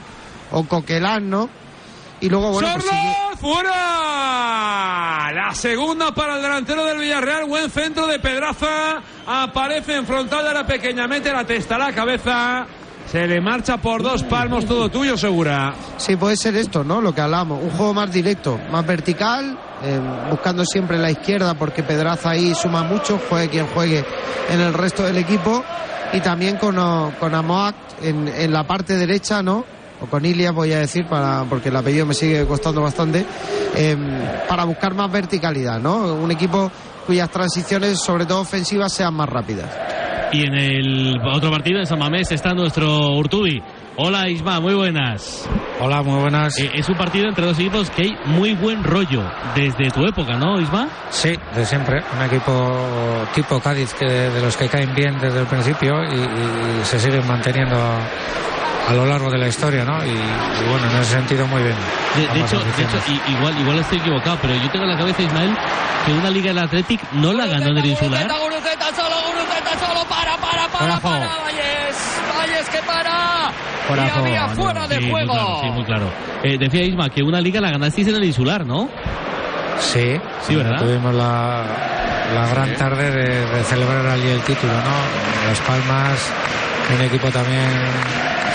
o 0.51 0.65
Coquelán, 0.65 1.31
¿no? 1.31 1.49
Y 2.21 2.29
luego, 2.29 2.53
bueno, 2.53 2.69
pues. 2.75 2.87
¡Fuera! 3.41 3.73
La 5.35 5.51
segunda 5.55 6.15
para 6.15 6.37
el 6.37 6.43
delantero 6.43 6.85
del 6.85 6.99
Villarreal. 6.99 7.47
Buen 7.47 7.69
centro 7.69 8.07
de 8.07 8.21
Pedraza. 8.21 9.03
Aparece 9.27 9.97
en 9.97 10.07
frontal 10.07 10.45
de 10.45 10.55
la 10.55 10.65
pequeña. 10.65 11.09
Mete 11.09 11.33
la 11.33 11.45
testa 11.45 11.75
a 11.75 11.79
la 11.79 11.93
cabeza. 11.93 12.65
Se 13.13 13.27
le 13.27 13.43
marcha 13.43 13.77
por 13.77 14.03
dos 14.03 14.23
palmos. 14.23 14.65
Todo 14.65 14.89
tuyo, 14.89 15.19
segura. 15.19 15.75
Sí, 15.99 16.17
puede 16.17 16.35
ser 16.35 16.57
esto, 16.57 16.83
¿no? 16.83 17.03
Lo 17.03 17.15
que 17.15 17.21
hablamos. 17.21 17.63
Un 17.63 17.69
juego 17.69 17.93
más 17.93 18.11
directo, 18.11 18.59
más 18.71 18.87
vertical, 18.87 19.59
eh, 19.83 20.01
buscando 20.31 20.65
siempre 20.65 20.97
la 20.97 21.11
izquierda 21.11 21.53
porque 21.53 21.83
Pedraza 21.83 22.31
ahí 22.31 22.55
suma 22.55 22.85
mucho, 22.85 23.21
juegue 23.29 23.51
quien 23.51 23.67
juegue 23.67 24.03
en 24.51 24.61
el 24.63 24.73
resto 24.73 25.03
del 25.03 25.19
equipo. 25.19 25.63
Y 26.15 26.21
también 26.21 26.57
con, 26.57 26.77
con 27.21 27.35
Amoak 27.35 27.75
en, 28.01 28.51
la 28.51 28.67
parte 28.67 28.97
derecha, 28.97 29.43
¿no? 29.43 29.63
O 30.01 30.07
con 30.07 30.25
Ilia, 30.25 30.51
voy 30.51 30.73
a 30.73 30.79
decir, 30.79 31.07
para, 31.07 31.45
porque 31.45 31.69
el 31.69 31.77
apellido 31.77 32.07
me 32.07 32.15
sigue 32.15 32.47
costando 32.47 32.81
bastante, 32.81 33.27
eh, 33.77 33.95
para 34.49 34.65
buscar 34.65 34.95
más 34.95 35.13
verticalidad, 35.13 35.79
¿no? 35.79 36.15
Un 36.15 36.31
equipo 36.31 36.73
cuyas 37.07 37.29
transiciones, 37.29 37.99
sobre 37.99 38.25
todo 38.25 38.41
ofensivas, 38.41 38.91
sean 38.91 39.13
más 39.13 39.29
rápidas. 39.29 39.69
Y 40.33 40.47
en 40.47 40.55
el 40.55 41.21
otro 41.31 41.51
partido, 41.51 41.79
en 41.79 41.87
San 41.87 41.99
Mamés, 41.99 42.33
está 42.33 42.55
nuestro 42.55 43.17
Urtubi. 43.17 43.63
Hola 43.97 44.31
Isma, 44.31 44.61
muy 44.61 44.73
buenas. 44.73 45.47
Hola, 45.79 46.03
muy 46.03 46.19
buenas. 46.21 46.59
Eh, 46.59 46.71
es 46.75 46.89
un 46.89 46.97
partido 46.97 47.29
entre 47.29 47.45
dos 47.45 47.59
equipos 47.59 47.91
que 47.91 48.03
hay 48.03 48.17
muy 48.25 48.55
buen 48.55 48.83
rollo 48.83 49.23
desde 49.55 49.91
tu 49.91 50.07
época, 50.07 50.39
¿no, 50.39 50.59
Isma? 50.59 50.89
Sí, 51.11 51.35
de 51.55 51.67
siempre. 51.67 52.03
Un 52.17 52.25
equipo 52.25 53.27
tipo 53.35 53.61
Cádiz 53.61 53.93
que 53.93 54.07
de 54.07 54.41
los 54.41 54.57
que 54.57 54.69
caen 54.69 54.95
bien 54.95 55.19
desde 55.21 55.41
el 55.41 55.47
principio 55.47 56.03
y, 56.05 56.17
y 56.17 56.85
se 56.85 56.99
siguen 56.99 57.27
manteniendo 57.27 57.77
a, 58.89 58.93
lo 58.95 59.07
largo 59.07 59.31
de 59.31 59.39
la 59.39 59.49
historia, 59.49 59.85
¿no? 59.85 60.05
Y, 60.05 60.11
y 60.11 60.69
bueno, 60.71 60.87
en 60.91 60.97
ese 61.03 61.13
sentido 61.13 61.47
muy 61.47 61.63
bien. 61.63 61.77
De, 62.17 62.41
hecho, 62.41 62.59
de 62.59 62.83
hecho 62.83 62.97
i- 63.09 63.33
igual, 63.33 63.59
igual 63.61 63.79
estoy 63.79 63.99
equivocado, 63.99 64.39
pero 64.43 64.55
yo 64.55 64.71
tengo 64.71 64.85
en 64.85 64.91
la 64.93 64.99
cabeza, 64.99 65.23
Ismael, 65.23 65.57
que 66.07 66.13
una 66.13 66.31
liga 66.31 66.49
del 66.49 66.59
Athletic 66.59 67.01
no 67.13 67.33
la 67.33 67.47
ganó 67.47 67.69
en 67.71 67.79
el 67.79 67.87
insular. 67.87 68.27
Guruceta, 68.29 68.87
solo, 68.95 69.17
Guruceta 69.29 69.87
solo, 69.87 70.05
para, 70.09 70.37
para, 70.37 70.69
para, 70.69 70.99
para. 71.01 71.27
Valles, 71.27 72.21
Valles 72.39 72.69
que 72.69 72.79
para. 72.87 73.51
Fuera 73.87 74.05
y 74.07 74.11
juego, 74.11 74.27
había 74.27 74.47
no, 74.47 74.55
fuera 74.63 74.87
de 74.89 74.99
sí, 74.99 75.11
juego. 75.11 75.35
Muy 75.35 75.37
claro, 75.37 75.61
sí, 75.63 75.71
muy 75.71 75.85
claro. 75.85 76.05
Eh, 76.45 76.57
decía 76.59 76.83
Isma 76.85 77.11
que 77.11 77.23
una 77.23 77.41
liga 77.41 77.61
la 77.61 77.71
ganasteis 77.71 78.09
en 78.09 78.17
el 78.17 78.25
insular, 78.25 78.65
¿no? 78.67 78.89
Sí, 79.79 80.17
Sí, 80.47 80.55
¿verdad? 80.55 80.79
Tuvimos 80.79 81.13
la, 81.15 81.65
la 82.35 82.47
gran 82.49 82.75
tarde 82.77 83.11
de, 83.11 83.47
de 83.47 83.65
celebrar 83.65 84.07
allí 84.07 84.29
el 84.29 84.41
título, 84.43 84.73
¿no? 84.73 85.49
Las 85.49 85.61
Palmas, 85.61 86.33
un 86.95 87.01
equipo 87.03 87.29
también 87.31 87.63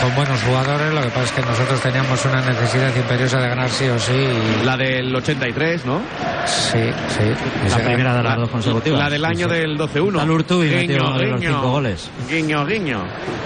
con 0.02 0.14
buenos 0.16 0.40
jugadores, 0.44 0.94
lo 0.94 1.02
que 1.02 1.08
pasa 1.10 1.24
es 1.24 1.32
que 1.32 1.42
nosotros 1.42 1.82
teníamos 1.82 2.24
una 2.26 2.40
necesidad 2.42 2.96
imperiosa 2.96 3.40
de 3.40 3.48
ganar 3.50 3.70
sí 3.70 3.86
o 3.88 3.98
sí. 3.98 4.14
y- 4.14 4.64
La 4.66 4.78
del 4.78 5.16
83, 5.16 5.86
¿no? 5.86 6.02
Sí, 6.46 6.78
sí. 7.10 7.24
La 7.70 7.78
primera 7.78 8.16
de 8.16 8.24
las 8.24 8.38
dos 8.38 8.50
consecutivas. 8.50 9.00
La 9.00 9.10
del 9.10 9.26
año 9.26 9.48
Sí, 9.50 9.56
sí. 9.56 9.60
del 9.62 9.78
12-1. 9.78 10.20
Al 10.22 10.30
Urtubi 10.32 10.68
metió 10.70 10.98
Guiño, 10.98 11.08
uno 11.10 11.18
de 11.18 11.26
los 11.28 11.40
guiño. 11.42 11.52
cinco 11.54 11.70
goles. 11.72 12.12
Guiño, 12.30 12.66
guiño. 12.66 13.04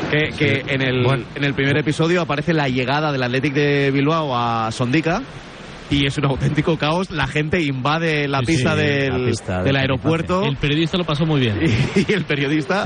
Que, 0.09 0.29
que 0.37 0.55
Sí. 0.55 0.61
en, 0.67 0.81
el, 0.81 1.03
Bueno. 1.03 1.23
en 1.35 1.43
el 1.45 1.53
primer 1.53 1.77
episodio 1.77 2.21
aparece 2.21 2.53
la 2.53 2.67
llegada 2.67 3.11
del 3.13 3.23
Athletic 3.23 3.53
de 3.53 3.91
Bilbao 3.91 4.35
a 4.37 4.69
Sondica. 4.73 5.21
Y 5.91 6.05
es 6.05 6.17
un 6.17 6.25
auténtico 6.25 6.77
caos. 6.77 7.11
La 7.11 7.27
gente 7.27 7.61
invade 7.61 8.27
la 8.27 8.39
Sí, 8.39 8.45
pista, 8.45 8.75
sí, 8.75 8.81
del, 8.81 9.09
la 9.09 9.29
pista 9.29 9.57
de 9.59 9.63
del 9.65 9.75
aeropuerto. 9.75 10.43
El 10.45 10.55
periodista 10.55 10.97
lo 10.97 11.03
pasó 11.03 11.25
muy 11.25 11.41
bien. 11.41 11.59
Y 12.07 12.13
el 12.13 12.23
periodista. 12.23 12.85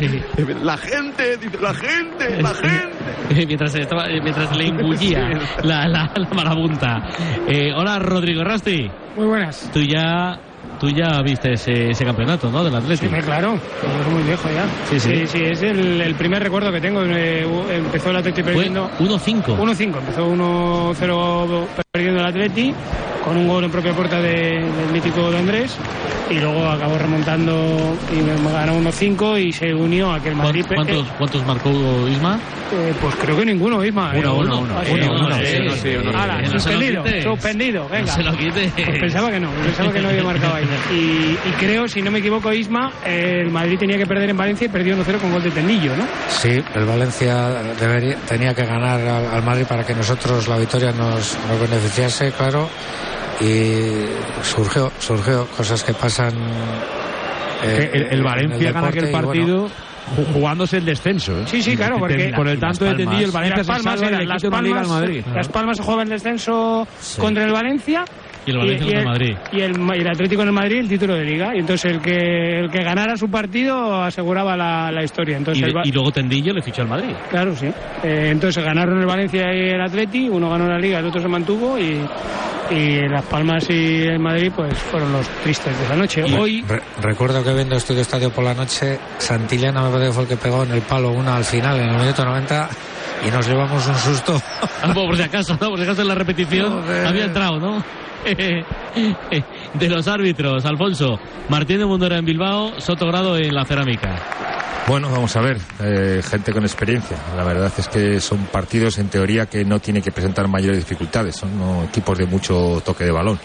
La 0.64 0.76
gente, 0.78 1.38
dice, 1.38 1.58
la 1.62 1.74
gente, 1.74 2.42
la 2.42 2.54
gente. 2.54 3.46
mientras, 3.46 3.76
estaba, 3.76 4.08
mientras 4.08 4.58
le 4.58 4.66
imbullía 4.66 5.30
la, 5.64 5.88
la, 5.88 6.12
la 6.16 6.30
marabunta. 6.34 7.08
Eh, 7.48 7.72
hola, 7.76 8.00
Rodrigo 8.00 8.44
Rasti. 8.44 8.90
Muy 9.16 9.28
buenas. 9.28 9.70
Tú 9.72 9.82
ya, 9.82 10.40
tú 10.80 10.90
ya 10.90 11.22
viste 11.22 11.54
ese, 11.54 11.92
ese 11.92 12.06
campeonato, 12.06 12.50
¿no? 12.52 12.64
Del 12.64 12.76
Atlético. 12.76 13.16
Sí, 13.16 13.22
claro, 13.22 13.56
es 13.56 14.14
muy 14.14 14.24
viejo 14.24 14.50
ya. 14.50 14.66
Sí, 14.90 15.00
sí. 15.00 15.28
sí, 15.28 15.44
es 15.44 15.62
el, 15.62 16.02
el 16.02 16.16
primer 16.16 16.44
recuerdo 16.44 16.72
que 16.72 16.82
tengo. 16.82 17.04
Eh, 17.06 17.46
empezó 17.72 18.12
el 18.12 18.18
Atleti 18.18 18.44
Fue 18.44 18.54
perdiendo 18.54 18.90
1-5. 19.00 19.58
1-5, 19.58 19.98
empezó 19.98 20.30
1-0 20.30 21.68
perdiendo 21.92 22.22
el 22.22 22.26
Atleti 22.26 22.74
con 23.26 23.36
un 23.38 23.48
gol 23.48 23.64
en 23.64 23.72
propia 23.72 23.92
puerta 23.94 24.22
de- 24.22 24.62
del 24.62 24.90
mítico 24.94 25.32
de 25.32 25.40
Andrés 25.40 25.76
y 26.30 26.36
luego 26.36 26.68
acabó 26.70 26.98
remontando 26.98 27.98
y 28.12 28.16
me 28.22 28.52
ganó 28.52 28.76
1-5 28.80 29.38
y 29.40 29.52
se 29.52 29.74
unió 29.74 30.12
a 30.14 30.20
que 30.20 30.30
el 30.30 30.36
Madrid... 30.36 30.66
¿Cuántos, 30.68 31.08
¿Cuántos 31.18 31.46
marcó 31.46 31.70
Isma? 32.08 32.40
Eh, 32.74 32.94
pues 33.00 33.14
creo 33.16 33.38
que 33.38 33.46
ninguno, 33.46 33.84
Isma. 33.84 34.12
Uno, 34.16 34.18
Eh, 34.18 34.38
uno, 34.40 34.60
uno, 34.60 34.76
Ah, 34.78 34.84
sí, 34.86 34.92
uno, 34.94 35.14
uno, 35.14 35.36
sí, 35.38 35.46
sí, 35.46 35.58
sí, 35.72 35.80
sí, 35.82 35.90
uno. 36.02 36.18
Ala, 36.18 36.38
Que 36.38 36.42
no 36.44 36.48
se 36.48 36.54
lo 36.54 36.60
suspendido, 36.60 37.04
suspendido, 37.24 37.90
venga. 37.90 38.06
No 38.06 38.14
se 38.14 38.24
lo 38.24 38.38
quites. 38.38 38.72
Pues 38.74 39.00
pensaba 39.00 39.32
que 39.32 39.40
no, 39.40 39.50
pensaba 39.52 39.92
que 39.94 40.02
no 40.02 40.10
había 40.10 40.24
marcado 40.24 40.56
ahí. 40.56 40.66
Y, 40.92 41.50
y 41.50 41.52
creo, 41.60 41.88
si 41.88 42.02
no 42.02 42.10
me 42.12 42.20
equivoco, 42.20 42.52
Isma, 42.54 42.92
eh, 43.06 43.42
el 43.44 43.52
Madrid 43.52 43.78
tenía 43.78 43.98
que 43.98 44.08
perder 44.08 44.30
en 44.32 44.38
Valencia 44.38 44.66
y 44.66 44.70
perdió 44.70 44.96
1-0 44.98 45.20
con 45.20 45.32
gol 45.32 45.44
de 45.44 45.52
Tendillo, 45.52 45.96
¿no? 45.96 46.06
Sí, 46.28 46.62
el 46.74 46.86
Valencia 46.86 47.50
debería, 47.80 48.16
tenía 48.28 48.54
que 48.56 48.66
ganar 48.66 49.00
al, 49.00 49.28
al 49.28 49.44
Madrid 49.44 49.66
para 49.68 49.84
que 49.86 49.94
nosotros 49.94 50.48
la 50.48 50.58
victoria 50.58 50.92
nos, 50.92 51.38
nos 51.48 51.60
beneficiase, 51.62 52.32
claro. 52.32 52.68
Y 53.42 54.06
surgió, 54.44 54.92
surgió 55.00 55.46
cosas 55.48 55.84
que 55.84 55.94
pasan. 55.94 56.34
eh, 57.64 57.90
el, 57.94 58.02
el 58.04 58.14
en 58.20 58.24
Valencia 58.24 58.72
gana 58.72 58.88
aquel 58.88 59.12
bueno, 59.12 59.28
partido 59.28 59.68
ju- 59.68 60.34
jugándose 60.34 60.78
el 60.78 60.86
descenso. 60.86 61.34
¿eh? 61.40 61.44
Sí, 61.46 61.62
sí, 61.62 61.76
claro, 61.76 61.98
porque... 62.00 62.32
Por 62.36 62.48
el 62.48 62.60
tanto 62.60 62.86
de 62.86 62.96
Tendillo, 62.96 63.26
el 63.26 63.32
Valencia 63.32 63.58
Las 63.58 63.66
se 63.68 63.72
Palmas, 63.74 64.00
salva 64.00 64.16
y 64.16 64.20
le 64.20 64.26
Las 64.26 64.44
Palmas- 64.44 64.88
Madrid. 64.88 65.26
Las 65.34 65.48
Palmas 65.50 65.80
juega 65.82 66.04
el 66.04 66.10
descenso 66.10 66.88
contra 67.20 67.44
el 67.44 67.52
Valencia. 67.52 68.06
Y 68.46 68.52
el 68.52 68.58
Valencia 68.58 68.86
contra 68.86 69.00
el 69.00 69.06
Madrid. 69.06 69.38
Y 69.52 69.62
el, 69.62 69.72
y 69.98 70.02
el 70.02 70.08
Atlético 70.08 70.42
en 70.42 70.48
el 70.50 70.54
Madrid 70.54 70.78
el 70.80 70.88
título 70.90 71.16
de 71.16 71.24
liga. 71.26 71.56
Y 71.56 71.60
entonces 71.60 71.92
el 71.92 72.02
que, 72.02 72.60
el 72.60 72.70
que 72.70 72.84
ganara 72.84 73.16
su 73.18 73.30
partido 73.30 74.04
aseguraba 74.04 74.56
la, 74.56 74.92
la 74.92 75.04
historia. 75.04 75.38
Entonces 75.38 75.64
Y, 75.84 75.90
el 75.90 75.94
luego 75.94 76.12
Tendillo 76.12 76.54
le 76.54 76.62
fichó 76.62 76.82
al 76.82 76.88
Madrid. 76.88 77.14
Claro, 77.30 77.56
sí. 77.56 77.68
Eh, 78.04 78.30
entonces 78.32 78.64
ganaron 78.64 79.00
el 79.00 79.06
Valencia 79.06 79.54
y 79.54 79.70
el 79.70 79.82
Atleti, 79.82 80.30
uno 80.30 80.50
ganó 80.50 80.68
la 80.68 80.78
Liga, 80.78 81.00
el 81.00 81.06
otro 81.06 81.22
se 81.22 81.28
mantuvo 81.28 81.78
y, 81.80 82.00
y 82.72 83.00
Las 83.08 83.24
Palmas 83.26 83.70
y 83.70 84.04
el 84.04 84.20
Madrid 84.20 84.52
pues 84.56 84.74
fueron 84.78 85.12
los 85.12 85.28
tristes 85.44 85.78
de 85.80 85.90
la 85.90 85.96
noche. 85.96 86.24
Y 86.28 86.34
Hoy 86.34 86.64
re- 86.68 86.82
recuerdo 87.02 87.44
que 87.44 87.54
viendo 87.54 87.76
Estudio 87.76 88.02
Estadio 88.02 88.30
por 88.32 88.44
la 88.44 88.54
noche, 88.54 89.00
Santillana 89.18 89.82
me 89.84 89.90
parece 89.90 90.08
que 90.08 90.14
fue 90.14 90.24
el 90.24 90.30
que 90.30 90.38
pegó 90.38 90.64
en 90.64 90.72
el 90.72 90.82
palo 90.82 91.12
una 91.12 91.36
al 91.36 91.44
final, 91.46 91.80
en 91.80 91.90
el 91.90 91.98
minuto 91.98 92.24
90, 92.26 92.70
y 93.28 93.32
nos 93.32 93.48
llevamos 93.48 93.88
un 93.88 93.96
susto. 93.96 94.42
Ah, 94.84 94.94
por 94.94 95.16
si 95.18 95.24
acaso, 95.24 95.58
¿no? 95.60 95.70
Por 95.70 95.78
si 95.80 95.84
acaso 95.84 96.02
en 96.04 96.08
la 96.10 96.16
repetición 96.16 96.84
había 97.08 97.26
entrado, 97.26 97.60
¿no? 97.60 97.84
De 99.74 99.90
los 99.90 100.08
árbitros, 100.08 100.66
Alfonso. 100.66 101.20
Martínez 101.50 101.86
Mundora 101.86 102.18
en 102.18 102.26
Bilbao, 102.26 102.80
Sotogrado 102.80 103.38
en 103.38 103.54
la 103.54 103.66
cerámica. 103.66 104.16
Bueno, 104.88 105.10
vamos 105.12 105.36
a 105.36 105.42
ver, 105.42 105.58
eh, 105.80 106.22
gente 106.24 106.54
con 106.54 106.64
experiencia. 106.64 107.18
La 107.36 107.44
verdad 107.44 107.72
es 107.76 107.88
que 107.88 108.20
son 108.20 108.46
partidos 108.46 109.00
en 109.00 109.10
teoría 109.10 109.48
que 109.48 109.66
no 109.66 109.80
tienen 109.80 110.04
que 110.04 110.12
presentar 110.12 110.48
mayores 110.48 110.78
dificultades, 110.78 111.36
son 111.36 111.50
equipos 111.88 112.18
de 112.18 112.26
mucho 112.26 112.82
toque 112.86 113.04
de 113.04 113.12
balón. 113.12 113.40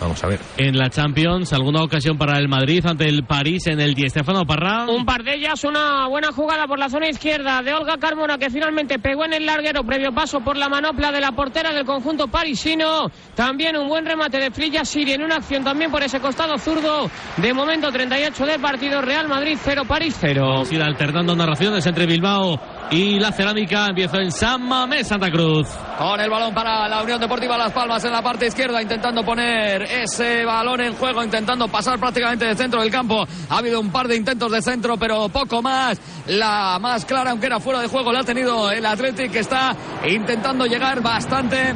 Vamos 0.00 0.22
a 0.22 0.26
ver. 0.26 0.40
En 0.58 0.76
la 0.76 0.90
Champions, 0.90 1.52
alguna 1.52 1.82
ocasión 1.82 2.18
para 2.18 2.38
el 2.38 2.48
Madrid 2.48 2.84
ante 2.84 3.08
el 3.08 3.24
París 3.24 3.66
en 3.66 3.80
el 3.80 3.94
Di 3.94 4.08
Stefano 4.08 4.44
Parra. 4.44 4.86
Un 4.88 5.04
par 5.04 5.22
de 5.22 5.34
ellas, 5.34 5.64
una 5.64 6.06
buena 6.08 6.32
jugada 6.32 6.66
por 6.66 6.78
la 6.78 6.88
zona 6.88 7.08
izquierda 7.08 7.62
de 7.62 7.72
Olga 7.72 7.96
Carmona 7.98 8.36
que 8.36 8.50
finalmente 8.50 8.98
pegó 8.98 9.24
en 9.24 9.32
el 9.32 9.46
larguero 9.46 9.82
previo 9.84 10.12
paso 10.12 10.40
por 10.40 10.56
la 10.56 10.68
manopla 10.68 11.10
de 11.12 11.20
la 11.20 11.32
portera 11.32 11.72
del 11.72 11.84
conjunto 11.84 12.28
parisino. 12.28 13.06
También 13.34 13.76
un 13.76 13.88
buen 13.88 14.04
remate 14.04 14.38
de 14.38 14.50
Frilla 14.50 14.84
Siri 14.84 15.12
en 15.12 15.22
una 15.22 15.36
acción 15.36 15.64
también 15.64 15.90
por 15.90 16.02
ese 16.02 16.20
costado 16.20 16.58
zurdo. 16.58 17.10
De 17.38 17.54
momento 17.54 17.90
38 17.90 18.46
de 18.46 18.58
partido, 18.58 19.00
Real 19.00 19.28
Madrid 19.28 19.56
0, 19.58 19.82
París 19.88 20.16
0. 20.20 20.42
Vamos 20.46 20.70
a 20.70 20.74
ir 20.74 20.82
alternando 20.82 21.34
narraciones 21.34 21.86
entre 21.86 22.06
Bilbao 22.06 22.60
y 22.90 23.18
la 23.18 23.32
cerámica. 23.32 23.86
Empiezo 23.86 24.18
en 24.18 24.30
San 24.30 24.62
Mamés, 24.62 25.08
Santa 25.08 25.30
Cruz. 25.30 25.68
Con 25.98 26.20
el 26.20 26.30
balón 26.30 26.54
para 26.54 26.88
la 26.88 27.02
Unión 27.02 27.20
Deportiva 27.20 27.56
Las 27.56 27.72
Palmas 27.72 28.04
en 28.04 28.12
la 28.12 28.22
parte 28.22 28.46
izquierda, 28.46 28.80
intentando 28.82 29.24
poner 29.24 29.82
ese 29.82 30.44
balón 30.44 30.80
en 30.80 30.94
juego, 30.94 31.22
intentando 31.22 31.68
pasar 31.68 31.98
prácticamente 31.98 32.44
de 32.44 32.54
centro 32.54 32.80
del 32.80 32.90
campo. 32.90 33.26
Ha 33.48 33.58
habido 33.58 33.80
un 33.80 33.90
par 33.90 34.08
de 34.08 34.16
intentos 34.16 34.50
de 34.52 34.62
centro, 34.62 34.96
pero 34.96 35.28
poco 35.28 35.62
más. 35.62 35.98
La 36.26 36.78
más 36.80 37.04
clara, 37.04 37.30
aunque 37.30 37.46
era 37.46 37.60
fuera 37.60 37.80
de 37.80 37.88
juego, 37.88 38.12
la 38.12 38.20
ha 38.20 38.24
tenido 38.24 38.70
el 38.70 38.84
Athletic, 38.84 39.32
que 39.32 39.40
está 39.40 39.74
intentando 40.06 40.66
llegar 40.66 41.00
bastante 41.00 41.72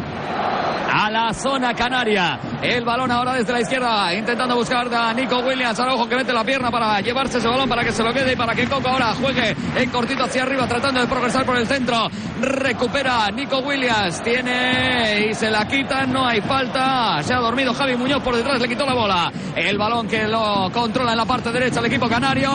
a 0.92 1.11
la 1.11 1.32
zona 1.32 1.74
canaria. 1.74 2.38
El 2.62 2.84
balón 2.84 3.11
ahora 3.11 3.34
desde 3.34 3.52
la 3.54 3.61
izquierda, 3.61 4.14
intentando 4.14 4.54
buscar 4.54 4.92
a 4.94 5.14
Nico 5.14 5.38
Williams. 5.38 5.80
Ahora 5.80 5.94
ojo 5.94 6.06
que 6.06 6.16
mete 6.16 6.32
la 6.32 6.44
pierna 6.44 6.70
para 6.70 7.00
llevarse 7.00 7.38
ese 7.38 7.48
balón, 7.48 7.68
para 7.68 7.82
que 7.82 7.90
se 7.90 8.02
lo 8.02 8.12
quede 8.12 8.34
y 8.34 8.36
para 8.36 8.54
que 8.54 8.66
Coco 8.66 8.88
ahora 8.88 9.14
juegue 9.14 9.56
en 9.76 9.90
cortito 9.90 10.24
hacia 10.24 10.42
arriba, 10.42 10.66
tratando 10.68 11.00
de 11.00 11.06
progresar 11.06 11.46
por 11.46 11.56
el 11.56 11.66
centro. 11.66 12.08
Recupera 12.40 13.30
Nico 13.30 13.61
Williams, 13.61 14.22
tiene 14.22 15.28
y 15.30 15.34
se 15.34 15.50
la 15.50 15.66
quita, 15.66 16.04
no 16.04 16.26
hay 16.26 16.42
falta. 16.42 17.22
Se 17.22 17.32
ha 17.32 17.38
dormido 17.38 17.72
Javi 17.72 17.96
Muñoz 17.96 18.22
por 18.22 18.36
detrás, 18.36 18.61
le 18.61 18.68
quitó 18.68 18.84
la 18.84 18.94
bola. 18.94 19.32
El 19.56 19.78
balón 19.78 20.06
que 20.06 20.28
lo 20.28 20.70
controla 20.70 21.12
en 21.12 21.18
la 21.18 21.24
parte 21.24 21.50
derecha 21.50 21.80
el 21.80 21.86
equipo 21.86 22.08
canario. 22.08 22.50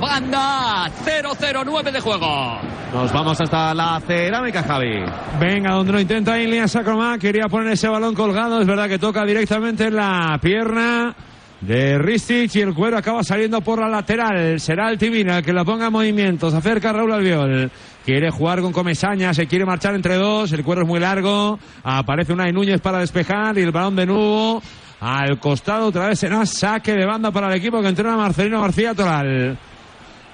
Banda 0.00 0.90
0-0-9 1.04 1.92
de 1.92 2.00
juego. 2.00 2.58
Nos 2.94 3.12
vamos 3.12 3.40
hasta 3.40 3.74
la 3.74 4.00
cerámica, 4.06 4.62
Javi. 4.62 5.04
Venga, 5.40 5.72
donde 5.72 5.92
lo 5.92 6.00
intenta 6.00 6.38
Ilian 6.38 6.68
Sacromá, 6.68 7.18
quería 7.18 7.48
poner 7.48 7.72
ese 7.72 7.88
balón 7.88 8.14
colgado, 8.14 8.60
es 8.60 8.66
verdad 8.66 8.88
que 8.88 9.00
toca 9.00 9.24
directamente 9.34 9.86
en 9.86 9.96
la 9.96 10.38
pierna 10.40 11.12
de 11.60 11.98
Ristich 11.98 12.54
y 12.54 12.60
el 12.60 12.72
cuero 12.72 12.98
acaba 12.98 13.24
saliendo 13.24 13.60
por 13.62 13.80
la 13.80 13.88
lateral. 13.88 14.60
Será 14.60 14.88
el 14.90 14.96
Timina 14.96 15.38
el 15.38 15.44
que 15.44 15.52
la 15.52 15.64
ponga 15.64 15.88
en 15.88 15.92
movimiento. 15.92 16.52
Se 16.52 16.58
acerca 16.58 16.92
Raúl 16.92 17.12
Albiol. 17.12 17.68
Quiere 18.04 18.30
jugar 18.30 18.60
con 18.60 18.72
Comesaña, 18.72 19.34
se 19.34 19.48
quiere 19.48 19.64
marchar 19.64 19.96
entre 19.96 20.14
dos. 20.14 20.52
El 20.52 20.62
cuero 20.62 20.82
es 20.82 20.86
muy 20.86 21.00
largo. 21.00 21.58
Aparece 21.82 22.32
Unai 22.32 22.52
Núñez 22.52 22.80
para 22.80 23.00
despejar 23.00 23.58
y 23.58 23.62
el 23.62 23.72
balón 23.72 23.96
de 23.96 24.06
nuevo 24.06 24.62
al 25.00 25.40
costado. 25.40 25.88
Otra 25.88 26.06
vez 26.06 26.20
será 26.20 26.46
saque 26.46 26.92
de 26.92 27.04
banda 27.04 27.32
para 27.32 27.48
el 27.48 27.54
equipo 27.54 27.82
que 27.82 27.88
entrena 27.88 28.16
Marcelino 28.16 28.60
García 28.60 28.94
Toral. 28.94 29.58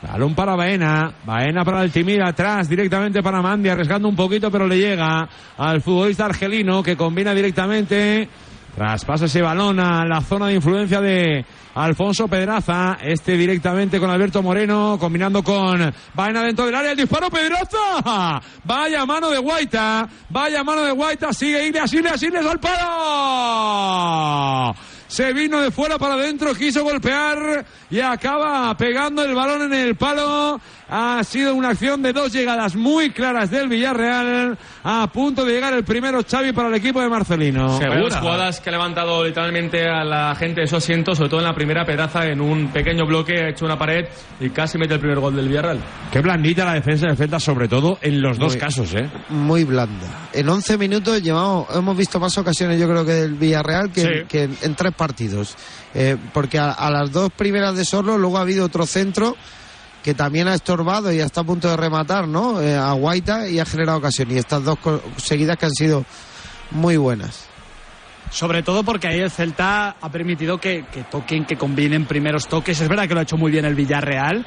Balón 0.03 0.34
para 0.34 0.57
Baena, 0.57 1.12
Baena 1.24 1.64
para 1.64 1.82
el 1.82 1.90
Timir 1.90 2.22
atrás 2.22 2.68
directamente 2.68 3.22
para 3.22 3.42
Mandi, 3.42 3.68
arriesgando 3.68 4.09
un 4.09 4.16
poquito 4.16 4.51
pero 4.51 4.66
le 4.66 4.78
llega 4.78 5.28
al 5.59 5.82
futbolista 5.82 6.24
argelino 6.24 6.82
que 6.82 6.96
combina 6.96 7.34
directamente, 7.34 8.26
traspasa 8.81 9.26
ese 9.26 9.43
balón 9.43 9.78
a 9.78 10.07
la 10.07 10.22
zona 10.22 10.47
de 10.47 10.55
influencia 10.55 11.03
de 11.03 11.45
Alfonso 11.74 12.28
Pedraza, 12.28 12.97
este 13.03 13.37
directamente 13.37 14.01
con 14.01 14.09
Alberto 14.09 14.43
Moreno, 14.43 14.97
combinando 14.99 15.43
con 15.43 15.93
Baena 16.14 16.43
dentro 16.43 16.64
del 16.64 16.74
área, 16.74 16.93
el 16.93 16.97
disparo 16.97 17.28
Pedraza, 17.28 18.41
vaya 18.64 19.05
mano 19.05 19.28
de 19.28 19.37
Guaita, 19.37 20.09
vaya 20.31 20.64
mano 20.64 20.81
de 20.81 20.93
Guaita, 20.93 21.31
sigue 21.35 21.66
Ilias, 21.66 21.93
Ilias, 21.93 22.22
Ilias 22.22 22.47
al 22.47 22.59
palo. 22.59 24.74
Se 25.11 25.32
vino 25.32 25.61
de 25.61 25.72
fuera 25.72 25.98
para 25.98 26.14
adentro, 26.14 26.54
quiso 26.54 26.84
golpear 26.84 27.66
y 27.90 27.98
acaba 27.98 28.72
pegando 28.76 29.24
el 29.24 29.34
balón 29.34 29.62
en 29.62 29.72
el 29.74 29.96
palo. 29.96 30.61
Ha 30.92 31.22
sido 31.24 31.54
una 31.54 31.70
acción 31.70 32.00
de 32.02 32.12
dos 32.12 32.32
llegadas 32.32 32.74
muy 32.76 33.11
claras 33.11 33.50
del 33.50 33.68
Villarreal. 33.68 34.56
A 34.84 35.08
punto 35.12 35.44
de 35.44 35.52
llegar 35.52 35.74
el 35.74 35.84
primero 35.84 36.20
Xavi 36.28 36.52
para 36.52 36.68
el 36.68 36.74
equipo 36.74 37.00
de 37.00 37.08
Marcelino. 37.08 37.78
Varias 37.78 38.16
jugadas 38.18 38.61
que 38.61 38.70
ha 38.70 38.72
levantado 38.72 39.24
literalmente 39.24 39.84
a 39.88 40.04
la 40.04 40.34
gente 40.36 40.61
de 40.62 40.66
su 40.68 40.76
asiento, 40.76 41.14
sobre 41.14 41.28
todo 41.28 41.40
en 41.40 41.46
la 41.46 41.54
primera 41.54 41.84
pedaza, 41.84 42.26
en 42.26 42.40
un 42.40 42.68
pequeño 42.68 43.04
bloque, 43.04 43.34
ha 43.38 43.48
hecho 43.50 43.64
una 43.64 43.78
pared 43.78 44.06
y 44.40 44.50
casi 44.50 44.78
mete 44.78 44.94
el 44.94 45.00
primer 45.00 45.18
gol 45.18 45.34
del 45.34 45.48
Villarreal. 45.48 45.80
Qué 46.12 46.20
blandita 46.20 46.64
la 46.64 46.74
defensa 46.74 47.08
de 47.08 47.16
Celta, 47.16 47.38
sobre 47.40 47.66
todo 47.68 47.98
en 48.00 48.20
los 48.22 48.38
dos 48.38 48.52
Muy- 48.52 48.61
casos, 48.61 48.94
¿eh? 48.94 49.08
Muy 49.28 49.64
blanda. 49.64 50.28
En 50.32 50.48
11 50.48 50.78
minutos 50.78 51.20
llevamos, 51.22 51.66
hemos 51.74 51.96
visto 51.96 52.18
más 52.20 52.36
ocasiones, 52.38 52.80
yo 52.80 52.88
creo 52.88 53.04
que 53.04 53.12
del 53.12 53.34
Villarreal 53.34 53.90
que, 53.92 54.00
Sí. 54.00 54.08
que 54.28 54.42
en, 54.44 54.56
en 54.62 54.74
tres 54.74 54.92
partidos. 55.01 55.57
Eh, 55.94 56.18
porque 56.34 56.59
a, 56.59 56.90
las 56.90 57.11
dos 57.11 57.32
primeras 57.32 57.74
de 57.74 57.86
Sorlo 57.86 58.18
luego 58.18 58.36
ha 58.36 58.42
habido 58.42 58.66
otro 58.66 58.84
centro 58.84 59.34
que 60.05 60.12
también 60.12 60.46
ha 60.46 60.55
estorbado 60.55 61.11
y 61.11 61.20
está 61.20 61.40
a 61.40 61.44
punto 61.44 61.68
de 61.68 61.76
rematar, 61.76 62.28
¿no? 62.28 62.61
Eh, 62.61 62.76
a 62.76 62.92
Guaita 62.92 63.48
y 63.48 63.59
ha 63.59 63.64
generado 63.64 63.96
ocasión. 63.96 64.30
Y 64.30 64.36
estas 64.36 64.62
dos 64.62 64.78
seguidas 65.16 65.57
que 65.57 65.66
han 65.66 65.72
sido 65.72 66.05
muy 66.70 66.98
buenas. 66.98 67.46
Sobre 68.30 68.62
todo 68.62 68.84
porque 68.84 69.09
ahí 69.09 69.20
el 69.20 69.30
Celta 69.30 69.96
ha 70.01 70.11
permitido 70.11 70.59
que, 70.59 70.84
que 70.92 71.03
toquen, 71.05 71.46
que 71.46 71.57
combinen 71.57 72.05
primeros 72.05 72.46
toques. 72.46 72.78
Es 72.78 72.88
verdad 72.88 73.09
que 73.09 73.14
lo 73.14 73.20
ha 73.20 73.22
hecho 73.22 73.38
muy 73.38 73.51
bien 73.51 73.64
el 73.64 73.74
Villarreal, 73.74 74.46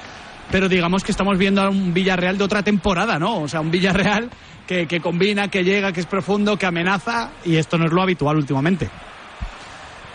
pero 0.51 0.69
digamos 0.69 1.03
que 1.03 1.11
estamos 1.11 1.37
viendo 1.39 1.63
a 1.63 1.69
un 1.69 1.93
Villarreal 1.93 2.37
de 2.37 2.43
otra 2.43 2.61
temporada, 2.61 3.17
¿no? 3.17 3.41
O 3.41 3.47
sea, 3.47 3.59
un 3.59 3.71
Villarreal 3.71 4.29
que 4.67 5.01
combina, 5.01 5.49
que 5.49 5.63
llega, 5.63 5.91
que 5.91 5.99
es 5.99 6.05
profundo, 6.05 6.57
que 6.57 6.65
amenaza, 6.65 7.31
y 7.43 7.57
esto 7.57 7.77
no 7.77 7.85
es 7.85 7.91
lo 7.91 8.01
habitual 8.01 8.37
últimamente. 8.37 8.89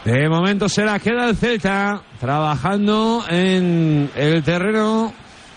De 0.08 0.26
momento 0.26 0.70
se 0.70 0.86
la 0.86 0.98
queda 0.98 1.28
el 1.28 1.36
Celta 1.36 2.00
trabajando 2.18 3.26
en 3.28 4.08
el 4.16 4.42
terreno 4.42 5.12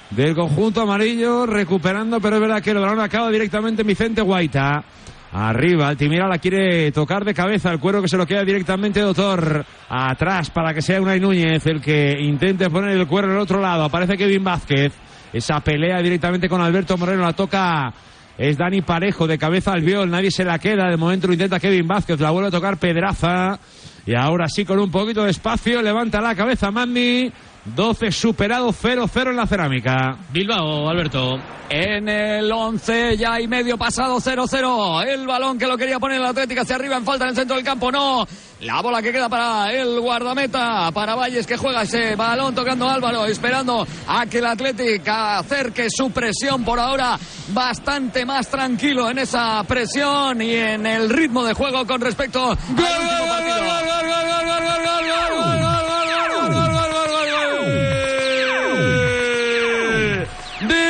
del 0.09 0.35
conjunto 0.35 0.81
amarillo, 0.81 1.45
recuperando, 1.45 2.19
pero 2.19 2.35
es 2.35 2.41
verdad 2.41 2.61
que 2.61 2.71
el 2.71 2.79
balón 2.79 2.99
acaba 2.99 3.31
directamente 3.31 3.83
en 3.83 3.87
Vicente 3.87 4.21
Guaita. 4.21 4.83
Arriba, 5.31 5.87
Altimira 5.87 6.27
la 6.27 6.37
quiere 6.37 6.91
tocar 6.91 7.23
de 7.23 7.33
cabeza, 7.33 7.71
el 7.71 7.79
cuero 7.79 8.01
que 8.01 8.09
se 8.09 8.17
lo 8.17 8.27
queda 8.27 8.43
directamente 8.43 8.99
Doctor. 8.99 9.65
Atrás 9.87 10.49
para 10.49 10.73
que 10.73 10.81
sea 10.81 10.99
Unai 10.99 11.21
Núñez 11.21 11.65
el 11.67 11.79
que 11.79 12.17
intente 12.19 12.69
poner 12.69 12.97
el 12.97 13.07
cuero 13.07 13.29
en 13.29 13.35
el 13.35 13.39
otro 13.39 13.61
lado. 13.61 13.85
Aparece 13.85 14.17
Kevin 14.17 14.43
Vázquez. 14.43 14.91
Esa 15.31 15.61
pelea 15.61 16.01
directamente 16.01 16.49
con 16.49 16.59
Alberto 16.59 16.97
Moreno 16.97 17.21
la 17.21 17.31
toca 17.31 17.93
Es 18.37 18.57
Dani 18.57 18.81
Parejo 18.81 19.27
de 19.27 19.37
cabeza 19.37 19.71
al 19.71 19.81
viol. 19.81 20.11
Nadie 20.11 20.29
se 20.29 20.43
la 20.43 20.59
queda. 20.59 20.89
De 20.89 20.97
momento 20.97 21.27
lo 21.27 21.33
intenta 21.33 21.57
Kevin 21.57 21.87
Vázquez. 21.87 22.19
La 22.19 22.31
vuelve 22.31 22.49
a 22.49 22.51
tocar 22.51 22.75
Pedraza. 22.75 23.57
Y 24.05 24.15
ahora 24.15 24.47
sí, 24.47 24.65
con 24.65 24.79
un 24.79 24.89
poquito 24.89 25.23
de 25.23 25.31
espacio, 25.31 25.81
levanta 25.81 26.21
la 26.21 26.35
cabeza 26.35 26.71
Mandi. 26.71 27.31
12 27.65 28.11
superado 28.11 28.73
0-0 28.73 29.29
en 29.29 29.35
la 29.35 29.45
cerámica. 29.45 30.17
Bilbao, 30.31 30.89
Alberto. 30.89 31.39
En 31.69 32.09
el 32.09 32.51
11 32.51 33.15
ya 33.15 33.39
y 33.39 33.47
medio 33.47 33.77
pasado 33.77 34.17
0-0. 34.17 35.05
El 35.07 35.25
balón 35.25 35.57
que 35.57 35.67
lo 35.67 35.77
quería 35.77 35.99
poner 35.99 36.19
el 36.19 36.25
Atlético 36.25 36.61
hacia 36.61 36.75
arriba 36.75 36.97
en 36.97 37.05
falta 37.05 37.23
en 37.25 37.29
el 37.29 37.35
centro 37.35 37.55
del 37.55 37.63
campo. 37.63 37.91
No. 37.91 38.27
La 38.61 38.81
bola 38.81 39.01
que 39.01 39.11
queda 39.11 39.29
para 39.29 39.71
el 39.71 39.99
guardameta, 39.99 40.91
para 40.91 41.15
Valles 41.15 41.47
que 41.47 41.57
juega 41.57 41.83
ese 41.83 42.15
balón 42.15 42.53
tocando 42.53 42.89
Álvaro, 42.89 43.25
esperando 43.25 43.87
a 44.05 44.25
que 44.25 44.39
el 44.39 44.45
Atlético 44.47 45.11
acerque 45.11 45.87
su 45.89 46.11
presión 46.11 46.63
por 46.63 46.79
ahora 46.79 47.17
bastante 47.53 48.25
más 48.25 48.49
tranquilo 48.49 49.09
en 49.09 49.19
esa 49.19 49.63
presión 49.63 50.41
y 50.41 50.53
en 50.53 50.85
el 50.85 51.09
ritmo 51.09 51.43
de 51.45 51.53
juego 51.53 51.87
con 51.87 52.01
respecto 52.01 52.49
al 52.49 52.57
último 52.57 53.27
partido. 53.29 53.61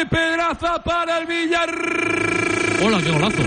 De 0.02 0.08
Pedraza 0.08 0.82
para 0.84 1.20
el 1.20 1.28
Villarreal. 1.28 2.80
Hola, 2.84 3.02
qué 3.04 3.12
golazo. 3.12 3.43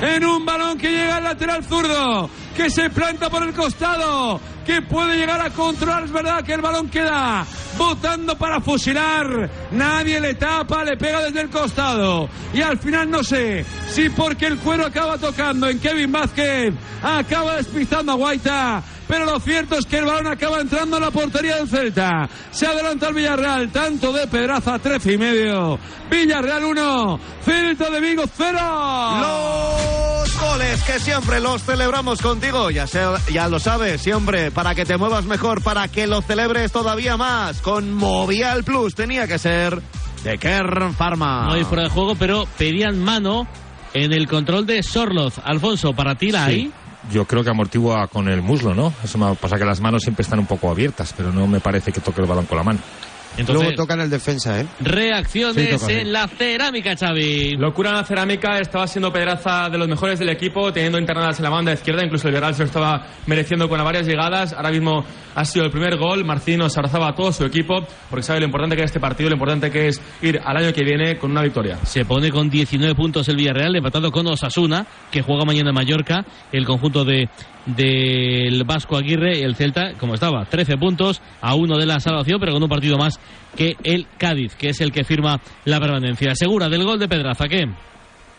En 0.00 0.24
un 0.24 0.46
balón 0.46 0.78
que 0.78 0.92
llega 0.92 1.16
al 1.16 1.24
lateral 1.24 1.64
zurdo, 1.64 2.30
que 2.56 2.70
se 2.70 2.88
planta 2.90 3.28
por 3.28 3.42
el 3.42 3.52
costado, 3.52 4.40
que 4.64 4.80
puede 4.82 5.16
llegar 5.16 5.40
a 5.40 5.50
controlar. 5.50 6.04
Es 6.04 6.12
verdad 6.12 6.44
que 6.44 6.52
el 6.52 6.60
balón 6.60 6.88
queda 6.88 7.44
botando 7.76 8.38
para 8.38 8.60
fusilar. 8.60 9.50
Nadie 9.72 10.20
le 10.20 10.34
tapa, 10.34 10.84
le 10.84 10.96
pega 10.96 11.22
desde 11.22 11.40
el 11.40 11.50
costado. 11.50 12.28
Y 12.52 12.60
al 12.62 12.78
final 12.78 13.10
no 13.10 13.24
sé 13.24 13.64
si 13.88 14.08
porque 14.08 14.46
el 14.46 14.58
cuero 14.58 14.86
acaba 14.86 15.18
tocando 15.18 15.68
en 15.68 15.80
Kevin 15.80 16.12
Vázquez, 16.12 16.74
acaba 17.02 17.56
despistando 17.56 18.12
a 18.12 18.14
Guaita. 18.14 18.82
Pero 19.06 19.26
lo 19.26 19.38
cierto 19.38 19.76
es 19.76 19.86
que 19.86 19.98
el 19.98 20.06
balón 20.06 20.26
acaba 20.26 20.60
entrando 20.60 20.96
en 20.96 21.02
la 21.02 21.10
portería 21.10 21.56
del 21.56 21.68
Celta. 21.68 22.28
Se 22.50 22.66
adelanta 22.66 23.08
el 23.08 23.14
Villarreal, 23.14 23.70
tanto 23.70 24.12
de 24.12 24.26
Pedraza, 24.26 24.78
13 24.78 25.12
y 25.12 25.18
medio. 25.18 25.78
Villarreal 26.10 26.64
1, 26.64 27.20
Celta 27.44 27.90
de 27.90 28.00
Vigo 28.00 28.24
0. 28.36 28.58
Los 29.20 30.40
goles 30.40 30.82
que 30.84 30.98
siempre 31.00 31.40
los 31.40 31.62
celebramos 31.62 32.20
contigo, 32.22 32.70
ya, 32.70 32.86
sea, 32.86 33.12
ya 33.32 33.48
lo 33.48 33.58
sabes, 33.58 34.00
siempre 34.00 34.50
para 34.50 34.74
que 34.74 34.84
te 34.84 34.96
muevas 34.96 35.24
mejor, 35.24 35.62
para 35.62 35.88
que 35.88 36.06
lo 36.06 36.22
celebres 36.22 36.72
todavía 36.72 37.16
más. 37.16 37.60
Con 37.60 37.92
Movial 37.92 38.64
Plus 38.64 38.94
tenía 38.94 39.26
que 39.26 39.38
ser 39.38 39.80
de 40.22 40.38
Kern 40.38 40.94
Pharma. 40.94 41.46
No 41.46 41.52
hay 41.54 41.64
fuera 41.64 41.84
de 41.84 41.90
juego, 41.90 42.14
pero 42.14 42.46
pedían 42.58 42.98
mano 43.02 43.46
en 43.92 44.12
el 44.12 44.26
control 44.26 44.66
de 44.66 44.82
Sorloz. 44.82 45.34
Alfonso, 45.44 45.92
para 45.92 46.14
ti 46.14 46.30
la 46.30 46.46
Sí. 46.46 46.52
hay. 46.52 46.72
Yo 47.10 47.26
creo 47.26 47.44
que 47.44 47.50
amortigua 47.50 48.06
con 48.08 48.28
el 48.28 48.42
muslo, 48.42 48.74
¿no? 48.74 48.92
Eso 49.02 49.18
me 49.18 49.34
pasa 49.36 49.56
que 49.56 49.64
las 49.64 49.80
manos 49.80 50.02
siempre 50.02 50.22
están 50.22 50.38
un 50.38 50.46
poco 50.46 50.70
abiertas, 50.70 51.12
pero 51.16 51.32
no 51.32 51.46
me 51.46 51.60
parece 51.60 51.92
que 51.92 52.00
toque 52.00 52.22
el 52.22 52.26
balón 52.26 52.46
con 52.46 52.56
la 52.56 52.64
mano. 52.64 52.80
Entonces, 53.36 53.54
Luego 53.64 53.76
tocan 53.76 54.00
el 54.00 54.10
defensa, 54.10 54.60
¿eh? 54.60 54.66
reacciones 54.80 55.64
Sí, 55.64 55.70
toca, 55.72 55.86
sí. 55.86 55.92
en 55.92 56.12
la 56.12 56.28
cerámica, 56.28 56.96
Xavi. 56.96 57.56
Locura 57.56 57.90
en 57.90 57.96
la 57.96 58.04
cerámica, 58.04 58.58
estaba 58.58 58.86
siendo 58.86 59.12
Pedraza 59.12 59.68
de 59.68 59.78
los 59.78 59.88
mejores 59.88 60.18
del 60.18 60.28
equipo, 60.28 60.72
teniendo 60.72 60.98
internadas 60.98 61.38
en 61.38 61.44
la 61.44 61.50
banda 61.50 61.72
izquierda, 61.72 62.04
incluso 62.04 62.28
el 62.28 62.34
Villarreal 62.34 62.54
se 62.54 62.62
lo 62.62 62.66
estaba 62.66 63.06
mereciendo 63.26 63.68
con 63.68 63.82
varias 63.84 64.06
llegadas. 64.06 64.52
Ahora 64.52 64.70
mismo 64.70 65.04
ha 65.34 65.44
sido 65.44 65.64
el 65.64 65.70
primer 65.70 65.96
gol, 65.96 66.24
Marcino 66.24 66.68
se 66.68 66.78
abrazaba 66.78 67.08
a 67.08 67.14
todo 67.14 67.32
su 67.32 67.44
equipo, 67.44 67.84
porque 68.08 68.22
sabe 68.22 68.40
lo 68.40 68.46
importante 68.46 68.76
que 68.76 68.82
es 68.82 68.86
este 68.90 69.00
partido, 69.00 69.30
lo 69.30 69.34
importante 69.36 69.70
que 69.70 69.88
es 69.88 70.00
ir 70.22 70.40
al 70.44 70.56
año 70.56 70.72
que 70.72 70.84
viene 70.84 71.18
con 71.18 71.30
una 71.30 71.42
victoria. 71.42 71.78
Se 71.84 72.04
pone 72.04 72.30
con 72.30 72.48
19 72.48 72.94
puntos 72.94 73.28
el 73.28 73.36
Villarreal, 73.36 73.74
empatado 73.76 74.10
con 74.10 74.26
Osasuna, 74.26 74.86
que 75.10 75.22
juega 75.22 75.44
mañana 75.44 75.70
en 75.70 75.74
Mallorca, 75.74 76.24
el 76.52 76.64
conjunto 76.64 77.04
de 77.04 77.28
del 77.66 78.64
Vasco 78.64 78.96
Aguirre, 78.96 79.42
el 79.42 79.54
Celta, 79.56 79.94
como 79.98 80.14
estaba, 80.14 80.44
13 80.44 80.76
puntos 80.76 81.22
a 81.40 81.54
uno 81.54 81.78
de 81.78 81.86
la 81.86 82.00
salvación, 82.00 82.38
pero 82.40 82.52
con 82.52 82.62
un 82.62 82.68
partido 82.68 82.98
más 82.98 83.18
que 83.56 83.76
el 83.82 84.06
Cádiz, 84.18 84.54
que 84.54 84.70
es 84.70 84.80
el 84.80 84.92
que 84.92 85.04
firma 85.04 85.40
la 85.64 85.80
permanencia. 85.80 86.34
Segura 86.34 86.68
del 86.68 86.84
gol 86.84 86.98
de 86.98 87.08
Pedraza, 87.08 87.48
¿qué? 87.48 87.64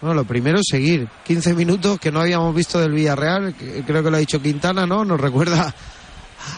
Bueno, 0.01 0.13
lo 0.13 0.25
primero 0.25 0.59
es 0.59 0.65
seguir. 0.69 1.07
15 1.25 1.53
minutos 1.53 1.99
que 1.99 2.11
no 2.11 2.21
habíamos 2.21 2.53
visto 2.53 2.79
del 2.79 2.91
Villarreal, 2.91 3.55
creo 3.55 4.03
que 4.03 4.11
lo 4.11 4.17
ha 4.17 4.19
dicho 4.19 4.41
Quintana, 4.41 4.85
¿no? 4.85 5.05
Nos 5.05 5.19
recuerda 5.19 5.73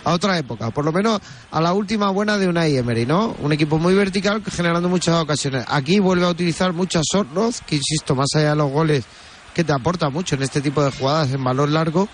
a 0.03 0.13
otra 0.13 0.37
época, 0.37 0.71
por 0.71 0.83
lo 0.83 0.91
menos 0.91 1.21
a 1.51 1.61
la 1.61 1.73
última 1.73 2.09
buena 2.09 2.37
de 2.37 2.47
Unai 2.47 2.75
Emery, 2.75 3.05
¿no? 3.05 3.35
Un 3.39 3.53
equipo 3.53 3.77
muy 3.77 3.93
vertical 3.93 4.43
generando 4.43 4.89
muchas 4.89 5.15
ocasiones. 5.15 5.65
Aquí 5.67 5.99
vuelve 5.99 6.25
a 6.25 6.29
utilizar 6.29 6.73
muchas 6.73 7.03
Sornoz, 7.09 7.61
que 7.61 7.75
insisto, 7.75 8.15
más 8.15 8.27
allá 8.35 8.49
de 8.49 8.55
los 8.55 8.71
goles, 8.71 9.05
que 9.53 9.63
te 9.63 9.73
aporta 9.73 10.09
mucho 10.09 10.35
en 10.35 10.43
este 10.43 10.61
tipo 10.61 10.83
de 10.83 10.91
jugadas 10.91 11.31
en 11.31 11.43
valor 11.43 11.69
largo. 11.69 12.09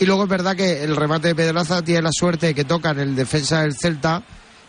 Y 0.00 0.06
luego 0.06 0.24
es 0.24 0.30
verdad 0.30 0.56
que 0.56 0.82
el 0.82 0.96
remate 0.96 1.28
de 1.28 1.34
Pedraza 1.34 1.82
tiene 1.82 2.00
la 2.00 2.10
suerte 2.10 2.46
de 2.46 2.54
que 2.54 2.64
toca 2.64 2.90
en 2.90 3.00
el 3.00 3.14
defensa 3.14 3.60
del 3.60 3.74
Celta 3.74 4.22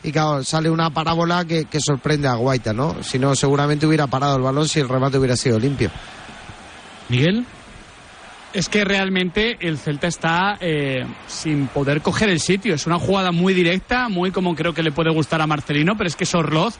y 0.03 0.11
claro, 0.11 0.43
sale 0.43 0.69
una 0.69 0.89
parábola 0.89 1.45
que, 1.45 1.65
que 1.65 1.79
sorprende 1.79 2.27
a 2.27 2.34
Guaita, 2.34 2.73
¿no? 2.73 3.01
Si 3.01 3.17
no, 3.17 3.34
seguramente 3.36 3.86
hubiera 3.86 4.07
parado 4.07 4.36
el 4.36 4.41
balón 4.41 4.67
si 4.67 4.82
el 4.82 4.89
remate 4.89 5.17
hubiera 5.17 5.38
sido 5.38 5.57
limpio. 5.57 5.89
Miguel. 7.07 7.45
Es 8.53 8.67
que 8.67 8.84
realmente 8.84 9.57
el 9.61 9.77
Celta 9.77 10.07
está 10.07 10.57
eh, 10.59 11.05
sin 11.27 11.67
poder 11.67 12.01
coger 12.01 12.27
el 12.29 12.41
sitio. 12.41 12.75
Es 12.75 12.86
una 12.86 12.99
jugada 12.99 13.32
muy 13.32 13.53
directa, 13.53 14.09
muy 14.09 14.32
como 14.32 14.53
creo 14.55 14.73
que 14.73 14.84
le 14.84 14.91
puede 14.91 15.11
gustar 15.11 15.39
a 15.39 15.47
Marcelino, 15.47 15.95
pero 15.95 16.09
es 16.09 16.17
que 16.17 16.25
Sorloz 16.25 16.75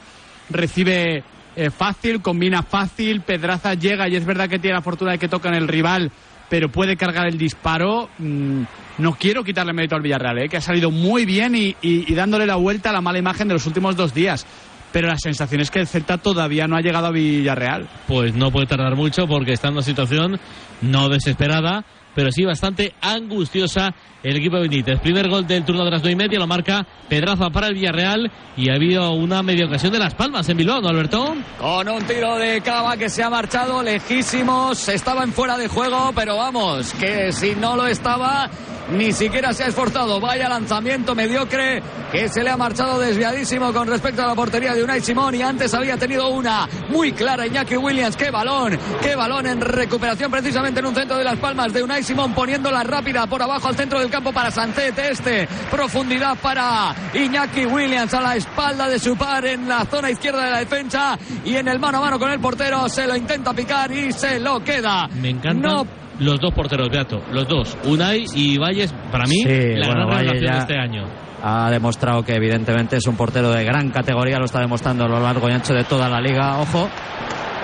recibe 0.49 1.24
eh, 1.56 1.70
fácil, 1.70 2.22
combina 2.22 2.64
fácil, 2.64 3.22
Pedraza 3.22 3.74
llega 3.76 4.10
y 4.10 4.18
es 4.18 4.26
verdad 4.26 4.49
que 4.49 4.60
tiene 4.60 4.76
la 4.76 4.82
fortuna 4.82 5.12
de 5.12 5.20
que 5.20 5.30
toca 5.30 5.47
en 5.47 5.56
el 5.56 5.70
rival, 5.70 6.12
pero 6.52 6.70
puede 6.70 6.97
cargar 6.97 7.28
el 7.28 7.38
disparo. 7.38 8.10
Mm, 8.20 8.64
no 8.97 9.14
quiero 9.16 9.41
quitarle 9.43 9.72
mérito 9.74 9.95
al 9.95 10.02
Villarreal, 10.02 10.38
eh, 10.39 10.49
que 10.49 10.58
ha 10.58 10.62
salido 10.62 10.91
muy 10.91 11.26
bien 11.26 11.56
y, 11.56 11.70
y- 11.82 12.12
y 12.12 12.14
dándole 12.14 12.45
la 12.45 12.58
vuelta 12.58 12.89
a 12.89 12.93
la 12.93 12.99
mala 13.02 13.18
imagen 13.20 13.47
de 13.47 13.54
los 13.54 13.66
últimos 13.66 13.95
dos 13.95 14.14
días. 14.14 14.45
Pero 14.91 15.08
la 15.08 15.18
sensación 15.18 15.62
es 15.62 15.72
que 15.72 15.80
el 15.80 15.88
Celta 15.88 16.18
todavía 16.18 16.68
no 16.68 16.76
ha 16.76 16.82
llegado 16.82 17.08
a 17.08 17.12
Villarreal. 17.12 17.88
Pues 18.08 18.36
no 18.36 18.52
puede 18.52 18.68
tardar 18.68 18.97
mucho 18.97 19.26
porque 19.28 19.54
está 19.54 19.70
en 19.70 19.76
una 19.76 19.82
situación 19.84 20.38
no 20.82 21.08
desesperada, 21.08 21.86
pero 22.14 22.30
sí 22.34 22.43
bastante 22.43 22.93
angustiosa 22.99 23.95
el 24.24 24.38
equipo 24.38 24.57
de 24.57 24.63
Benítez. 24.63 24.99
Primer 24.99 25.30
gol 25.30 25.47
del 25.47 25.65
turno 25.65 25.84
de 25.84 25.91
las 25.91 26.01
nueve 26.01 26.13
y 26.13 26.15
media 26.15 26.39
lo 26.39 26.47
marca 26.47 26.86
Pedraza 27.09 27.49
para 27.49 27.67
el 27.67 27.74
Villarreal 27.74 28.32
y 28.55 28.69
ha 28.69 28.76
habido 28.76 29.11
una 29.13 29.41
media 29.43 29.65
ocasión 29.65 29.91
de 29.91 29.99
Las 29.99 30.13
Palmas 30.13 30.47
en 30.49 30.57
Bilbao, 30.57 30.82
¿no, 30.82 30.89
Alberto? 30.89 31.36
Con 31.59 31.89
un 31.89 32.03
tiro 32.03 32.38
de 32.38 32.61
Cava 32.61 32.97
que 32.97 33.09
se 33.09 33.24
ha 33.24 33.30
marchado 33.30 33.82
lejísimos, 33.82 34.88
estaba 34.89 35.24
en 35.24 35.34
fuera 35.34 35.57
de 35.57 35.67
juego, 35.67 36.11
pero 36.15 36.38
vamos, 36.38 36.93
que 36.93 37.32
si 37.32 37.55
no 37.55 37.76
lo 37.76 37.88
estaba, 37.88 38.49
ni 38.91 39.11
siquiera 39.11 39.53
se 39.53 39.63
ha 39.63 39.67
esforzado. 39.67 40.19
Vaya 40.19 40.49
lanzamiento 40.49 41.15
mediocre 41.15 41.82
que 42.11 42.28
se 42.28 42.43
le 42.43 42.49
ha 42.49 42.57
marchado 42.57 42.99
desviadísimo 42.99 43.72
con 43.72 43.88
respecto 43.88 44.22
a 44.22 44.28
la 44.28 44.36
portería 44.36 44.74
de 44.74 44.84
Unai 44.84 45.01
Simón 45.01 45.34
y 45.34 45.41
antes 45.41 45.74
había 45.74 45.97
tenido 45.97 46.28
una 46.30 46.67
muy 46.89 47.13
clara 47.13 47.47
Iñaki 47.47 47.78
Williams. 47.78 48.17
¡Qué 48.17 48.32
balón! 48.32 48.78
¡Qué 49.01 49.15
balón 49.15 49.47
en 49.47 49.61
recuperación 49.61 50.30
precisamente 50.30 50.82
en 50.82 50.88
un 50.88 50.95
centro 50.95 51.17
de 51.17 51.24
las 51.24 51.38
palmas 51.38 51.72
de 51.72 51.82
Unai 51.84 52.03
Simón 52.03 52.34
poniéndola 52.34 52.84
rápida 52.84 53.26
por 53.28 53.41
abajo 53.41 53.69
al 53.69 53.78
centro 53.78 53.99
del 53.99 54.09
campo 54.12 54.32
para 54.32 54.51
Sancet. 54.51 54.97
Este, 54.99 55.47
profundidad 55.72 56.38
para 56.38 56.93
Iñaki 57.14 57.66
Williams 57.66 58.14
a 58.14 58.22
la 58.22 58.36
espalda 58.36 58.88
de 58.88 58.99
su 58.99 59.16
par 59.18 59.45
en 59.45 59.68
la 59.68 59.86
zona 59.86 60.09
izquierda 60.12 60.45
de 60.45 60.51
la 60.51 60.59
defensa 60.59 61.18
y 61.43 61.55
en 61.55 61.68
el 61.68 61.80
mano 61.80 61.97
a 61.97 62.01
mano 62.01 62.20
con 62.20 62.32
el 62.32 62.39
portero 62.39 62.88
se 62.89 63.07
lo 63.07 63.16
intenta 63.16 63.53
picar 63.53 63.91
y 63.91 64.12
se 64.12 64.39
lo 64.39 64.59
queda. 64.64 65.07
Me 65.07 65.30
encantan 65.30 65.62
No 65.62 65.86
los 66.20 66.39
dos 66.39 66.53
porteros, 66.53 66.89
Beato, 66.89 67.20
los 67.32 67.47
dos, 67.47 67.76
Unai 67.86 68.26
y 68.36 68.57
Valles, 68.59 68.93
para 69.12 69.24
mí, 69.26 69.38
Sí, 69.43 69.74
la 69.76 69.88
bueno, 69.88 70.05
gran 70.07 70.20
revelación 70.20 70.45
ya- 70.45 70.53
de 70.53 70.59
este 70.59 70.78
año. 70.78 71.03
Ha 71.43 71.72
demostrado 71.72 72.22
que 72.24 72.36
evidentemente 72.36 72.97
es 72.97 73.07
un 73.07 73.16
portero 73.16 73.49
de 73.49 73.64
gran 73.64 73.89
categoría, 73.89 74.38
lo 74.38 74.45
está 74.45 74.59
demostrando 74.59 75.05
a 75.05 75.07
lo 75.07 75.20
largo 75.20 75.49
y 75.49 75.51
ancho 75.53 75.74
de 75.74 75.84
toda 75.86 76.07
la 76.07 76.22
liga. 76.22 76.59
Ojo, 76.59 76.88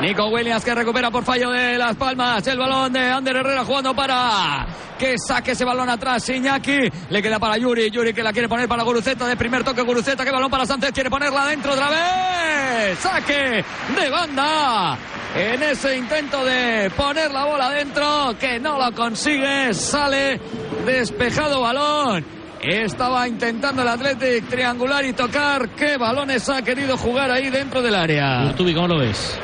Nico 0.01 0.27
Williams 0.27 0.63
que 0.63 0.75
recupera 0.75 1.09
por 1.09 1.23
fallo 1.23 1.49
de 1.49 1.75
Las 1.75 1.95
Palmas. 1.95 2.45
El 2.45 2.59
balón 2.59 2.93
de 2.93 2.99
Ander 2.99 3.35
Herrera 3.35 3.65
jugando 3.65 3.95
para 3.95 4.67
que 4.97 5.15
saque 5.17 5.51
ese 5.51 5.65
balón 5.65 5.89
atrás. 5.89 6.29
Iñaki 6.29 6.89
le 7.09 7.21
queda 7.21 7.39
para 7.39 7.57
Yuri. 7.57 7.89
Yuri 7.89 8.13
que 8.13 8.21
la 8.21 8.31
quiere 8.31 8.47
poner 8.47 8.67
para 8.67 8.83
Guruceta. 8.83 9.25
De 9.25 9.35
primer 9.35 9.63
toque 9.63 9.81
Guruceta. 9.81 10.23
Que 10.23 10.29
balón 10.29 10.51
para 10.51 10.67
Sánchez. 10.67 10.91
Quiere 10.91 11.09
ponerla 11.09 11.47
dentro 11.47 11.73
otra 11.73 11.89
vez. 11.89 12.99
Saque 12.99 13.65
de 13.99 14.09
banda. 14.11 14.97
En 15.35 15.63
ese 15.63 15.97
intento 15.97 16.45
de 16.45 16.91
poner 16.95 17.31
la 17.31 17.45
bola 17.45 17.71
dentro. 17.71 18.35
Que 18.39 18.59
no 18.59 18.77
lo 18.77 18.93
consigue. 18.93 19.73
Sale 19.73 20.39
despejado 20.85 21.61
balón. 21.61 22.23
Estaba 22.61 23.27
intentando 23.27 23.81
el 23.81 23.87
Athletic 23.87 24.47
triangular 24.47 25.05
y 25.05 25.13
tocar. 25.13 25.69
¿Qué 25.69 25.97
balones 25.97 26.49
ha 26.49 26.61
querido 26.61 26.97
jugar 26.97 27.31
ahí 27.31 27.49
dentro 27.49 27.81
del 27.81 27.95
área? 27.95 28.53
¿cómo 28.57 28.87
lo 28.87 28.99
ves? 28.99 29.39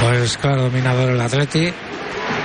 Pues 0.00 0.38
claro, 0.38 0.62
dominador 0.62 1.10
el 1.10 1.20
Atleti. 1.20 1.72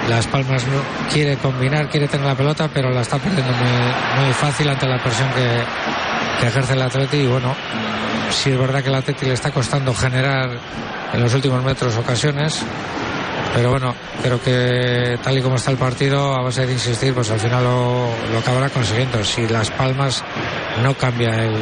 Las 0.09 0.27
Palmas 0.27 0.65
quiere 1.11 1.37
combinar, 1.37 1.87
quiere 1.89 2.07
tener 2.07 2.25
la 2.25 2.35
pelota, 2.35 2.69
pero 2.73 2.89
la 2.89 3.01
está 3.01 3.17
perdiendo 3.17 3.51
muy, 3.53 4.23
muy 4.23 4.33
fácil 4.33 4.69
ante 4.69 4.85
la 4.85 5.01
presión 5.01 5.29
que, 5.31 6.47
ejerce 6.47 6.73
el 6.73 6.81
Atleti. 6.81 7.17
Y 7.17 7.27
bueno, 7.27 7.55
sí 8.31 8.49
es 8.51 8.57
verdad 8.57 8.81
que 8.83 8.89
el 8.89 8.95
Atleti 8.95 9.25
le 9.27 9.33
está 9.33 9.51
costando 9.51 9.93
generar 9.93 10.49
en 11.13 11.21
los 11.21 11.33
últimos 11.33 11.63
metros 11.63 11.95
ocasiones. 11.95 12.61
Pero 13.55 13.69
bueno, 13.69 13.93
creo 14.21 14.41
que 14.41 15.19
tal 15.23 15.37
y 15.37 15.41
como 15.41 15.55
está 15.55 15.71
el 15.71 15.77
partido, 15.77 16.33
a 16.33 16.41
base 16.41 16.65
de 16.65 16.73
insistir, 16.73 17.13
pues 17.13 17.29
al 17.29 17.39
final 17.39 17.63
lo 17.63 18.39
acabará 18.39 18.69
consiguiendo. 18.69 19.23
Si 19.23 19.47
Las 19.47 19.69
Palmas 19.69 20.23
no 20.81 20.95
cambia 20.95 21.29
el, 21.35 21.55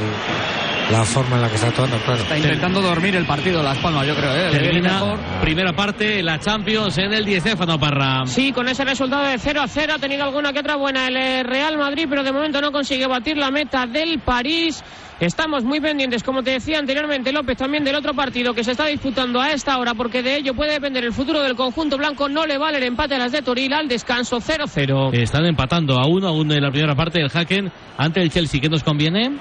la 0.92 1.06
forma 1.06 1.38
en 1.38 1.42
la 1.42 1.48
que 1.48 1.56
está 1.56 1.68
actuando, 1.70 1.98
claro. 2.00 2.22
Está 2.22 2.38
intentando 2.38 2.82
dormir 2.82 3.16
el 3.16 3.26
partido 3.26 3.64
Las 3.64 3.78
Palmas, 3.78 4.06
yo 4.06 4.14
creo. 4.14 4.36
¿eh? 4.36 4.50
Termina 4.52 4.94
mejor. 4.94 5.20
primera 5.42 5.74
parte, 5.74 6.22
la 6.22 6.38
Champions 6.40 6.98
en 6.98 7.14
el 7.14 7.24
Di 7.24 7.40
Stéfano 7.40 7.80
Parra. 7.80 8.26
Sí, 8.26 8.52
con 8.52 8.68
ese 8.68 8.84
resultado 8.84 9.24
de 9.24 9.38
0 9.38 9.62
a 9.62 9.68
0 9.68 9.94
ha 9.96 10.00
tenido 10.00 10.24
alguna 10.24 10.52
que 10.52 10.60
otra 10.60 10.76
buena 10.76 11.08
el 11.08 11.16
eh, 11.16 11.44
Real 11.44 11.78
Madrid, 11.78 12.08
pero 12.10 12.24
de 12.24 12.34
momento 12.34 12.60
no 12.60 12.74
consiguió 12.74 13.08
batir 13.08 13.38
la 13.38 13.52
meta 13.52 13.86
del 13.86 14.20
París. 14.20 14.84
Estamos 15.22 15.64
muy 15.64 15.80
pendientes, 15.80 16.24
como 16.24 16.42
te 16.42 16.52
decía 16.52 16.80
anteriormente 16.80 17.32
López, 17.32 17.56
también 17.56 17.84
del 17.84 17.96
otro 17.96 18.14
partido 18.14 18.54
que 18.54 18.64
se 18.64 18.72
está 18.72 18.88
disputando 18.88 19.40
a 19.40 19.52
esta 19.52 19.78
hora, 19.78 19.94
porque 19.94 20.24
de 20.24 20.36
ello 20.36 20.56
puede 20.56 20.74
depender 20.74 21.06
el 21.06 21.14
futuro 21.14 21.42
del 21.42 21.56
conjunto 21.56 21.96
blanco. 21.96 22.28
No 22.28 22.46
le 22.46 22.58
vale 22.58 22.80
el 22.80 22.84
empate 22.84 23.16
a 23.16 23.20
las 23.20 23.32
de 23.32 23.44
Toril 23.44 23.72
al 23.72 23.88
descanso 23.88 24.40
0-0. 24.42 25.14
Están 25.14 25.46
empatando 25.46 26.00
a 26.00 26.08
uno, 26.08 26.28
aún 26.28 26.52
en 26.52 26.64
la 26.64 26.72
primera 26.72 26.96
parte 26.96 27.20
del 27.20 27.30
Haken 27.32 27.72
ante 27.98 28.22
el 28.22 28.32
Chelsea. 28.32 28.60
¿Qué 28.60 28.68
nos 28.68 28.84
conviene? 28.84 29.38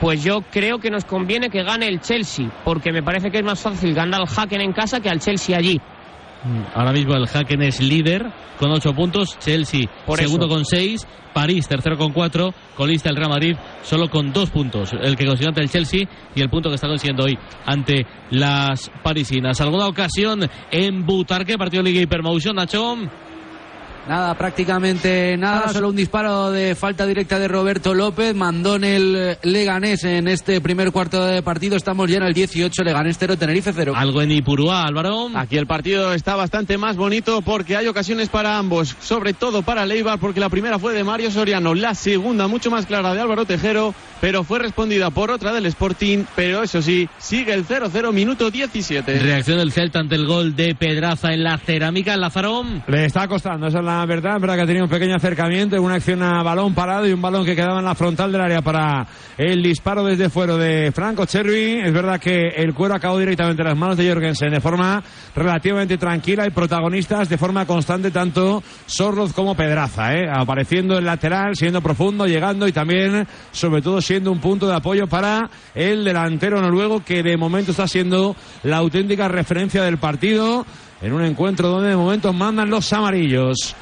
Pues 0.00 0.22
yo 0.22 0.42
creo 0.50 0.78
que 0.78 0.90
nos 0.90 1.04
conviene 1.04 1.50
que 1.50 1.64
gane 1.64 1.88
el 1.88 2.00
Chelsea, 2.00 2.48
porque 2.64 2.92
me 2.92 3.02
parece 3.02 3.30
que 3.30 3.38
es 3.38 3.44
más 3.44 3.60
fácil 3.60 3.94
ganar 3.94 4.20
al 4.20 4.28
Haken 4.28 4.60
en 4.60 4.72
casa 4.72 5.00
que 5.00 5.08
al 5.08 5.18
Chelsea 5.18 5.56
allí. 5.56 5.80
Ahora 6.72 6.92
mismo 6.92 7.14
el 7.14 7.26
Haken 7.26 7.62
es 7.62 7.80
líder 7.80 8.30
con 8.60 8.70
8 8.70 8.92
puntos, 8.94 9.36
Chelsea 9.40 9.90
Por 10.06 10.18
segundo 10.18 10.46
eso. 10.46 10.54
con 10.54 10.64
6, 10.64 11.06
París 11.34 11.66
tercero 11.66 11.96
con 11.98 12.12
4, 12.12 12.54
colista 12.76 13.10
el 13.10 13.16
Real 13.16 13.30
Madrid 13.30 13.56
solo 13.82 14.08
con 14.08 14.32
2 14.32 14.50
puntos, 14.50 14.92
el 14.92 15.16
que 15.16 15.26
consiguió 15.26 15.48
ante 15.48 15.62
el 15.62 15.68
Chelsea 15.68 16.08
y 16.34 16.40
el 16.40 16.48
punto 16.48 16.68
que 16.68 16.76
está 16.76 16.86
consiguiendo 16.86 17.24
hoy 17.24 17.36
ante 17.66 18.06
las 18.30 18.88
parisinas. 19.02 19.60
¿Alguna 19.60 19.88
ocasión 19.88 20.48
en 20.70 21.04
Butarque, 21.04 21.58
partido 21.58 21.82
Liga 21.82 22.00
Hypermotion, 22.00 22.54
Nacho? 22.54 22.96
Nada, 24.08 24.34
prácticamente 24.38 25.36
nada, 25.36 25.68
solo 25.68 25.90
un 25.90 25.96
disparo 25.96 26.50
de 26.50 26.74
falta 26.74 27.04
directa 27.04 27.38
de 27.38 27.46
Roberto 27.46 27.92
López, 27.92 28.34
mandó 28.34 28.76
en 28.76 28.84
el 28.84 29.36
Leganés 29.42 30.02
en 30.04 30.28
este 30.28 30.62
primer 30.62 30.92
cuarto 30.92 31.26
de 31.26 31.42
partido, 31.42 31.76
estamos 31.76 32.10
ya 32.10 32.16
en 32.16 32.22
el 32.22 32.32
18, 32.32 32.84
Leganés 32.84 33.16
0, 33.18 33.36
Tenerife 33.36 33.70
0. 33.74 33.92
Algo 33.94 34.22
en 34.22 34.32
Ipurúa, 34.32 34.84
Álvaro. 34.84 35.28
Aquí 35.34 35.58
el 35.58 35.66
partido 35.66 36.14
está 36.14 36.36
bastante 36.36 36.78
más 36.78 36.96
bonito 36.96 37.42
porque 37.42 37.76
hay 37.76 37.86
ocasiones 37.86 38.30
para 38.30 38.56
ambos, 38.56 38.96
sobre 38.98 39.34
todo 39.34 39.60
para 39.60 39.84
Leibar, 39.84 40.18
porque 40.18 40.40
la 40.40 40.48
primera 40.48 40.78
fue 40.78 40.94
de 40.94 41.04
Mario 41.04 41.30
Soriano, 41.30 41.74
la 41.74 41.94
segunda 41.94 42.48
mucho 42.48 42.70
más 42.70 42.86
clara 42.86 43.12
de 43.12 43.20
Álvaro 43.20 43.44
Tejero, 43.44 43.94
pero 44.22 44.42
fue 44.42 44.58
respondida 44.58 45.10
por 45.10 45.30
otra 45.30 45.52
del 45.52 45.66
Sporting, 45.66 46.24
pero 46.34 46.62
eso 46.62 46.80
sí, 46.80 47.10
sigue 47.18 47.52
el 47.52 47.66
0-0, 47.66 48.10
minuto 48.12 48.50
17. 48.50 49.18
Reacción 49.18 49.58
del 49.58 49.70
Celta 49.70 50.00
ante 50.00 50.14
el 50.14 50.26
gol 50.26 50.56
de 50.56 50.74
Pedraza 50.74 51.34
en 51.34 51.44
la 51.44 51.58
cerámica, 51.58 52.16
Lázaro. 52.16 52.64
Le 52.86 53.04
está 53.04 53.28
costando, 53.28 53.66
esa 53.66 53.80
es 53.80 53.84
la 53.84 53.97
verdad. 54.06 54.36
Es 54.36 54.40
verdad 54.40 54.56
que 54.56 54.62
ha 54.62 54.66
tenido 54.66 54.84
un 54.84 54.90
pequeño 54.90 55.16
acercamiento, 55.16 55.80
una 55.80 55.94
acción 55.94 56.22
a 56.22 56.42
balón 56.42 56.74
parado 56.74 57.06
y 57.06 57.12
un 57.12 57.22
balón 57.22 57.44
que 57.44 57.56
quedaba 57.56 57.78
en 57.78 57.84
la 57.84 57.94
frontal 57.94 58.30
del 58.30 58.40
área 58.40 58.62
para 58.62 59.06
el 59.36 59.62
disparo 59.62 60.04
desde 60.04 60.30
fuera 60.30 60.56
de 60.56 60.92
Franco 60.92 61.26
Cherry. 61.26 61.80
Es 61.84 61.92
verdad 61.92 62.20
que 62.20 62.48
el 62.56 62.74
cuero 62.74 62.94
acabó 62.94 63.18
directamente 63.18 63.62
en 63.62 63.68
las 63.68 63.76
manos 63.76 63.96
de 63.96 64.08
Jorgensen 64.08 64.50
de 64.50 64.60
forma 64.60 65.02
relativamente 65.34 65.96
tranquila 65.98 66.46
y 66.46 66.50
protagonistas 66.50 67.28
de 67.28 67.38
forma 67.38 67.66
constante 67.66 68.10
tanto 68.10 68.62
Sorloz 68.86 69.32
como 69.32 69.54
Pedraza, 69.54 70.14
¿eh? 70.14 70.28
apareciendo 70.30 70.98
en 70.98 71.04
lateral, 71.04 71.56
siendo 71.56 71.80
profundo, 71.80 72.26
llegando 72.26 72.68
y 72.68 72.72
también, 72.72 73.26
sobre 73.52 73.82
todo, 73.82 74.00
siendo 74.00 74.30
un 74.32 74.40
punto 74.40 74.68
de 74.68 74.74
apoyo 74.74 75.06
para 75.06 75.48
el 75.74 76.04
delantero 76.04 76.60
noruego 76.60 77.04
que 77.04 77.22
de 77.22 77.36
momento 77.36 77.70
está 77.70 77.88
siendo 77.88 78.36
la 78.62 78.78
auténtica 78.78 79.28
referencia 79.28 79.82
del 79.82 79.98
partido 79.98 80.66
en 81.00 81.12
un 81.12 81.24
encuentro 81.24 81.68
donde 81.68 81.90
de 81.90 81.96
momento 81.96 82.32
mandan 82.32 82.70
los 82.70 82.92
amarillos. 82.92 83.74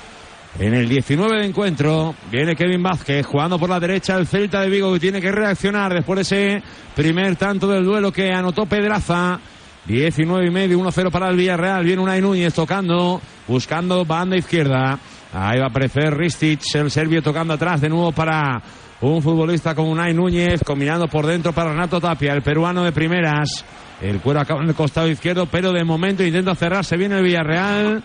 En 0.58 0.72
el 0.72 0.88
19 0.88 1.40
de 1.40 1.46
encuentro 1.46 2.14
viene 2.30 2.56
Kevin 2.56 2.82
Vázquez 2.82 3.26
jugando 3.26 3.58
por 3.58 3.68
la 3.68 3.78
derecha 3.78 4.16
el 4.16 4.26
Celta 4.26 4.62
de 4.62 4.70
Vigo 4.70 4.92
que 4.94 5.00
tiene 5.00 5.20
que 5.20 5.30
reaccionar 5.30 5.92
después 5.92 6.16
de 6.16 6.22
ese 6.22 6.62
primer 6.94 7.36
tanto 7.36 7.68
del 7.68 7.84
duelo 7.84 8.10
que 8.10 8.32
anotó 8.32 8.64
Pedraza. 8.64 9.38
19 9.86 10.48
y 10.48 10.50
medio, 10.50 10.80
1-0 10.80 11.10
para 11.12 11.28
el 11.28 11.36
Villarreal. 11.36 11.84
Viene 11.84 12.02
Unai 12.02 12.20
Núñez 12.20 12.54
tocando, 12.54 13.20
buscando 13.46 14.04
banda 14.04 14.36
izquierda. 14.36 14.98
Ahí 15.32 15.58
va 15.58 15.66
a 15.66 15.68
aparecer 15.68 16.16
Ristic, 16.16 16.60
el 16.74 16.90
serbio 16.90 17.22
tocando 17.22 17.54
atrás 17.54 17.80
de 17.82 17.88
nuevo 17.88 18.10
para 18.10 18.60
un 19.02 19.22
futbolista 19.22 19.74
como 19.74 19.90
Unai 19.90 20.14
Núñez, 20.14 20.62
combinando 20.64 21.06
por 21.06 21.26
dentro 21.26 21.52
para 21.52 21.70
Renato 21.70 22.00
Tapia, 22.00 22.32
el 22.32 22.42
peruano 22.42 22.82
de 22.82 22.92
primeras. 22.92 23.64
El 24.02 24.20
cuero 24.20 24.40
acaba 24.40 24.62
en 24.62 24.68
el 24.68 24.74
costado 24.74 25.08
izquierdo, 25.08 25.46
pero 25.46 25.72
de 25.72 25.82
momento 25.84 26.22
intenta 26.22 26.54
cerrarse 26.54 26.96
bien 26.96 27.12
el 27.12 27.22
Villarreal, 27.22 28.02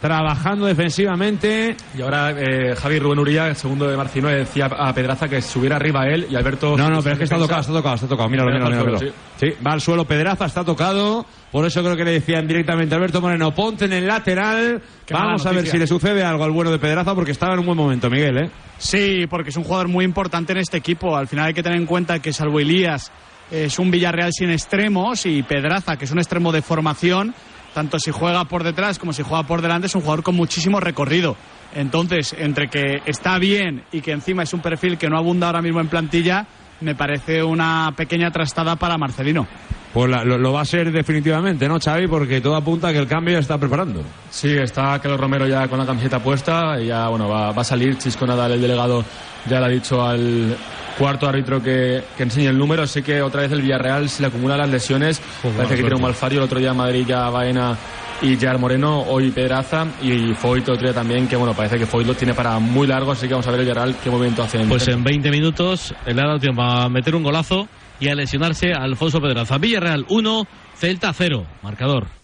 trabajando 0.00 0.66
defensivamente. 0.66 1.76
Y 1.96 2.02
ahora 2.02 2.30
eh, 2.30 2.74
Javi 2.76 2.98
Rubén 2.98 3.18
Uría, 3.18 3.48
el 3.48 3.56
segundo 3.56 3.86
de 3.88 3.96
Marcino, 3.96 4.28
le 4.30 4.38
decía 4.38 4.66
a 4.66 4.92
Pedraza 4.94 5.28
que 5.28 5.42
subiera 5.42 5.76
arriba 5.76 6.02
a 6.02 6.06
él 6.08 6.26
y 6.30 6.34
Alberto. 6.36 6.76
No, 6.76 6.88
no, 6.88 7.02
pero 7.02 7.12
es 7.12 7.18
que 7.18 7.24
está 7.24 7.38
tocado, 7.38 7.60
está 7.60 7.72
tocado, 7.72 7.94
está 7.94 8.08
tocado. 8.08 8.28
Míralo, 8.28 8.50
Mira, 8.50 8.64
míralo, 8.64 8.84
míralo. 8.84 8.98
suelo, 8.98 9.14
Sí, 9.38 9.48
va 9.66 9.72
al 9.72 9.80
suelo 9.80 10.04
Pedraza, 10.06 10.46
está 10.46 10.64
tocado. 10.64 11.26
Por 11.52 11.66
eso 11.66 11.82
creo 11.82 11.96
que 11.96 12.04
le 12.04 12.12
decían 12.12 12.46
directamente 12.46 12.94
a 12.94 12.98
Alberto 12.98 13.20
Moreno, 13.20 13.54
ponte 13.54 13.84
en 13.84 13.92
el 13.92 14.06
lateral. 14.06 14.82
Qué 15.06 15.14
Vamos 15.14 15.44
a 15.46 15.52
ver 15.52 15.66
si 15.66 15.78
le 15.78 15.86
sucede 15.86 16.24
algo 16.24 16.44
al 16.44 16.50
bueno 16.50 16.70
de 16.70 16.78
Pedraza 16.78 17.14
porque 17.14 17.32
estaba 17.32 17.52
en 17.54 17.60
un 17.60 17.66
buen 17.66 17.78
momento, 17.78 18.08
Miguel, 18.10 18.38
¿eh? 18.38 18.50
Sí, 18.78 19.26
porque 19.28 19.50
es 19.50 19.56
un 19.56 19.64
jugador 19.64 19.88
muy 19.88 20.04
importante 20.04 20.52
en 20.52 20.58
este 20.58 20.78
equipo. 20.78 21.16
Al 21.16 21.28
final 21.28 21.46
hay 21.46 21.54
que 21.54 21.62
tener 21.62 21.78
en 21.78 21.86
cuenta 21.86 22.18
que 22.20 22.32
salvo 22.32 22.60
Elías 22.60 23.12
es 23.50 23.78
un 23.78 23.90
Villarreal 23.90 24.30
sin 24.32 24.50
extremos 24.50 25.26
y 25.26 25.42
Pedraza, 25.42 25.96
que 25.96 26.04
es 26.04 26.10
un 26.10 26.18
extremo 26.18 26.52
de 26.52 26.62
formación, 26.62 27.34
tanto 27.74 27.98
si 27.98 28.10
juega 28.10 28.44
por 28.44 28.62
detrás 28.64 28.98
como 28.98 29.12
si 29.12 29.22
juega 29.22 29.42
por 29.46 29.60
delante, 29.62 29.86
es 29.88 29.94
un 29.94 30.00
jugador 30.02 30.22
con 30.22 30.34
muchísimo 30.36 30.80
recorrido. 30.80 31.36
Entonces, 31.74 32.34
entre 32.38 32.68
que 32.68 33.02
está 33.06 33.36
bien 33.38 33.82
y 33.90 34.00
que 34.00 34.12
encima 34.12 34.44
es 34.44 34.54
un 34.54 34.60
perfil 34.60 34.96
que 34.96 35.08
no 35.08 35.18
abunda 35.18 35.48
ahora 35.48 35.60
mismo 35.62 35.80
en 35.80 35.88
plantilla, 35.88 36.46
me 36.80 36.94
parece 36.94 37.42
una 37.42 37.92
pequeña 37.96 38.30
trastada 38.30 38.76
para 38.76 38.96
Marcelino. 38.96 39.46
Pues 39.92 40.10
la- 40.10 40.24
lo, 40.24 40.38
lo 40.38 40.52
va 40.52 40.60
a 40.62 40.64
ser 40.64 40.90
definitivamente, 40.90 41.68
¿no, 41.68 41.78
Xavi? 41.80 42.06
Porque 42.08 42.40
todo 42.40 42.56
apunta 42.56 42.88
a 42.88 42.92
que 42.92 42.98
el 42.98 43.06
cambio 43.06 43.34
ya 43.34 43.40
está 43.40 43.58
preparando. 43.58 44.02
Sí, 44.30 44.48
está 44.56 44.98
Carlos 45.00 45.20
Romero 45.20 45.46
ya 45.46 45.66
con 45.68 45.78
la 45.78 45.86
camiseta 45.86 46.18
puesta 46.20 46.80
y 46.80 46.86
ya 46.86 47.08
bueno 47.08 47.28
va, 47.28 47.52
va 47.52 47.62
a 47.62 47.64
salir 47.64 47.96
Chisco 47.98 48.26
Nadal, 48.26 48.52
el 48.52 48.60
delegado, 48.60 49.04
ya 49.48 49.60
le 49.60 49.66
ha 49.66 49.68
dicho 49.68 50.04
al 50.04 50.56
cuarto 50.98 51.28
árbitro 51.28 51.62
que, 51.62 52.02
que 52.16 52.22
enseñe 52.22 52.46
el 52.46 52.58
número, 52.58 52.82
así 52.82 53.02
que 53.02 53.22
otra 53.22 53.42
vez 53.42 53.52
el 53.52 53.62
Villarreal 53.62 54.08
se 54.08 54.22
le 54.22 54.28
acumulan 54.28 54.58
las 54.58 54.70
lesiones, 54.70 55.20
parece 55.42 55.76
que 55.76 55.82
tiene 55.82 55.96
un 55.96 56.02
mal 56.02 56.14
fallo, 56.14 56.38
el 56.38 56.44
otro 56.44 56.58
día 56.58 56.72
Madrid 56.72 57.04
ya 57.06 57.28
Baena 57.30 57.76
y 58.22 58.36
Gerard 58.36 58.58
Moreno, 58.58 59.02
hoy 59.02 59.30
Pedraza 59.30 59.86
y 60.02 60.34
Foyt 60.34 60.66
el 60.68 60.74
otro 60.74 60.86
día 60.86 60.94
también, 60.94 61.26
que 61.28 61.36
bueno, 61.36 61.54
parece 61.54 61.78
que 61.78 61.86
Foyt 61.86 62.06
lo 62.06 62.14
tiene 62.14 62.34
para 62.34 62.58
muy 62.58 62.86
largo, 62.86 63.12
así 63.12 63.26
que 63.26 63.34
vamos 63.34 63.46
a 63.46 63.50
ver 63.50 63.60
el 63.60 63.66
Villarreal 63.66 63.96
qué 64.02 64.10
movimiento 64.10 64.42
hace. 64.42 64.60
en 64.60 64.68
Pues 64.68 64.88
en 64.88 65.02
20 65.02 65.30
minutos 65.30 65.94
le 66.06 66.12
ha 66.12 66.26
dado 66.26 66.38
tiempo 66.38 66.62
a 66.62 66.88
meter 66.88 67.14
un 67.14 67.22
golazo 67.22 67.68
y 68.00 68.08
a 68.08 68.14
lesionarse 68.14 68.72
a 68.72 68.82
Alfonso 68.82 69.20
Pedraza. 69.20 69.58
Villarreal 69.58 70.06
1, 70.08 70.46
Celta 70.76 71.12
0. 71.12 71.44
Marcador. 71.62 72.23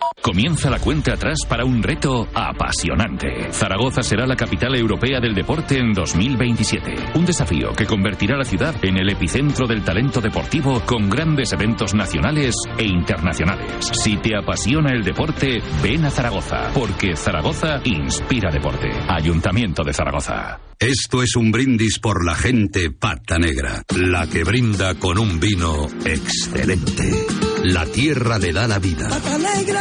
Comienza 0.21 0.69
la 0.69 0.77
cuenta 0.79 1.13
atrás 1.13 1.39
para 1.49 1.65
un 1.65 1.81
reto 1.81 2.27
apasionante. 2.35 3.51
Zaragoza 3.51 4.03
será 4.03 4.27
la 4.27 4.35
capital 4.35 4.75
europea 4.75 5.19
del 5.19 5.33
deporte 5.33 5.79
en 5.79 5.93
2027. 5.93 7.17
Un 7.17 7.25
desafío 7.25 7.71
que 7.73 7.87
convertirá 7.87 8.37
la 8.37 8.43
ciudad 8.43 8.75
en 8.83 8.97
el 8.97 9.09
epicentro 9.09 9.65
del 9.65 9.83
talento 9.83 10.21
deportivo 10.21 10.81
con 10.85 11.09
grandes 11.09 11.53
eventos 11.53 11.95
nacionales 11.95 12.55
e 12.77 12.85
internacionales. 12.85 13.89
Si 13.93 14.17
te 14.17 14.37
apasiona 14.37 14.91
el 14.91 15.03
deporte, 15.03 15.59
ven 15.81 16.05
a 16.05 16.11
Zaragoza, 16.11 16.69
porque 16.73 17.15
Zaragoza 17.15 17.81
inspira 17.83 18.51
deporte. 18.51 18.89
Ayuntamiento 19.07 19.83
de 19.83 19.93
Zaragoza. 19.93 20.70
Esto 20.81 21.21
es 21.21 21.35
un 21.35 21.51
brindis 21.51 21.99
por 21.99 22.25
la 22.25 22.33
gente 22.33 22.89
pata 22.89 23.37
negra, 23.37 23.83
la 23.95 24.25
que 24.25 24.43
brinda 24.43 24.95
con 24.95 25.19
un 25.19 25.39
vino 25.39 25.87
excelente. 26.03 27.27
La 27.65 27.85
tierra 27.85 28.39
le 28.39 28.51
da 28.51 28.67
la 28.67 28.79
vida, 28.79 29.07
Pata 29.07 29.37
negra, 29.37 29.79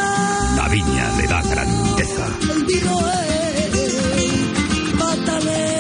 la 0.57 0.69
viña 0.69 1.17
le 1.17 1.27
da 1.27 1.43
grandeza. 1.43 2.27
el 2.53 2.65
vino 2.67 3.01
es 3.79 4.95
pata 4.99 5.39
negra. 5.41 5.71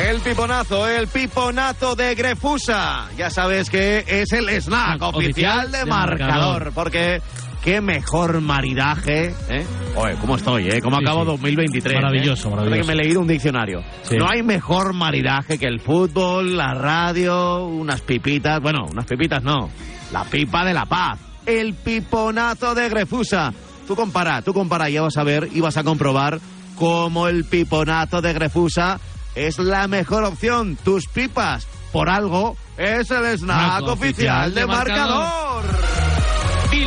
El 0.00 0.20
piponazo, 0.20 0.88
el 0.88 1.06
piponazo 1.08 1.94
de 1.94 2.14
Grefusa. 2.14 3.08
Ya 3.16 3.30
sabes 3.30 3.70
que 3.70 4.04
es 4.06 4.32
el 4.32 4.48
snack 4.60 5.00
Oficial 5.02 5.30
oficial 5.30 5.72
de 5.72 5.78
de 5.78 5.84
marcador, 5.86 6.20
marcador. 6.64 6.72
porque 6.74 7.22
qué 7.64 7.80
mejor 7.80 8.40
maridaje, 8.42 9.34
¿eh? 9.48 9.66
Oye, 9.96 10.14
¿cómo 10.20 10.36
estoy, 10.36 10.68
eh? 10.68 10.80
¿Cómo 10.82 10.98
Sí, 10.98 11.04
acabo 11.04 11.22
sí. 11.22 11.26
2023? 11.28 11.94
Maravilloso, 12.02 12.48
eh? 12.48 12.50
maravilloso. 12.50 12.80
Que 12.82 12.86
me 12.86 12.92
he 12.92 13.04
leído 13.04 13.20
un 13.20 13.26
diccionario. 13.26 13.82
Sí. 14.02 14.16
No 14.16 14.28
hay 14.28 14.42
mejor 14.42 14.92
maridaje 14.92 15.58
que 15.58 15.66
el 15.66 15.80
fútbol, 15.80 16.56
la 16.56 16.74
radio, 16.74 17.64
unas 17.64 18.02
pipitas, 18.02 18.60
bueno, 18.60 18.84
unas 18.90 19.06
pipitas 19.06 19.42
no, 19.42 19.70
la 20.12 20.24
pipa 20.24 20.64
de 20.64 20.74
la 20.74 20.84
paz, 20.84 21.18
el 21.46 21.74
piponazo 21.74 22.74
de 22.74 22.88
Grefusa. 22.90 23.52
Tú 23.86 23.96
compara, 23.96 24.42
tú 24.42 24.52
compara, 24.52 24.90
ya 24.90 25.02
vas 25.02 25.16
a 25.16 25.24
ver 25.24 25.48
y 25.52 25.60
vas 25.60 25.76
a 25.78 25.84
comprobar 25.84 26.40
cómo 26.76 27.28
el 27.28 27.44
piponazo 27.44 28.20
de 28.20 28.32
Grefusa 28.34 29.00
es 29.34 29.58
la 29.58 29.88
mejor 29.88 30.24
opción. 30.24 30.76
Tus 30.84 31.06
pipas, 31.06 31.66
por 31.92 32.10
algo, 32.10 32.56
es 32.76 33.10
el 33.10 33.24
snack 33.38 33.82
oficial 33.84 33.88
oficial 33.88 34.54
de 34.54 34.60
de 34.60 34.66
marcador. 34.66 36.03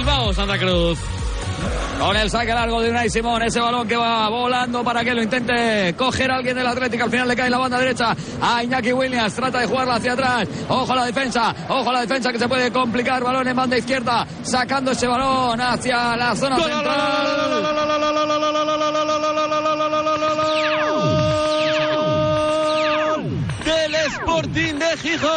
Bilbao, 0.08 0.34
Santa 0.34 0.58
Cruz. 0.58 0.98
Con 2.00 2.16
el 2.16 2.30
saque 2.30 2.54
largo 2.54 2.80
de 2.80 2.92
Unai 2.92 3.10
Simón, 3.10 3.42
ese 3.42 3.60
balón 3.60 3.86
que 3.88 3.98
va 3.98 4.30
volando 4.30 4.82
para 4.82 5.04
que 5.04 5.14
lo 5.14 5.22
intente 5.22 5.94
coger 5.98 6.32
alguien 6.32 6.56
del 6.56 6.66
Atlético. 6.66 7.04
Al 7.04 7.12
final 7.12 7.28
le 7.28 7.36
cae 7.36 7.48
en 7.48 7.52
la 7.52 7.58
banda 7.58 7.78
derecha 7.78 8.16
a 8.42 8.64
Iñaki 8.64 8.94
Williams. 8.94 9.34
Trata 9.34 9.60
de 9.60 9.68
jugarla 9.68 9.96
hacia 9.96 10.14
atrás. 10.14 10.48
Ojo 10.70 10.94
a 10.94 10.96
la 10.96 11.06
defensa, 11.06 11.54
ojo 11.68 11.90
a 11.90 11.94
la 11.94 12.02
defensa 12.02 12.32
que 12.32 12.40
se 12.40 12.48
puede 12.48 12.72
complicar. 12.72 13.22
Balón 13.22 13.50
en 13.50 13.56
banda 13.58 13.78
izquierda, 13.78 14.26
sacando 14.44 14.92
ese 14.92 15.08
balón 15.08 15.60
hacia 15.60 16.16
la 16.16 16.34
zona 16.38 16.56
del 23.66 23.96
Sporting 24.06 24.76
de 24.76 24.98
Gijón. 24.98 25.28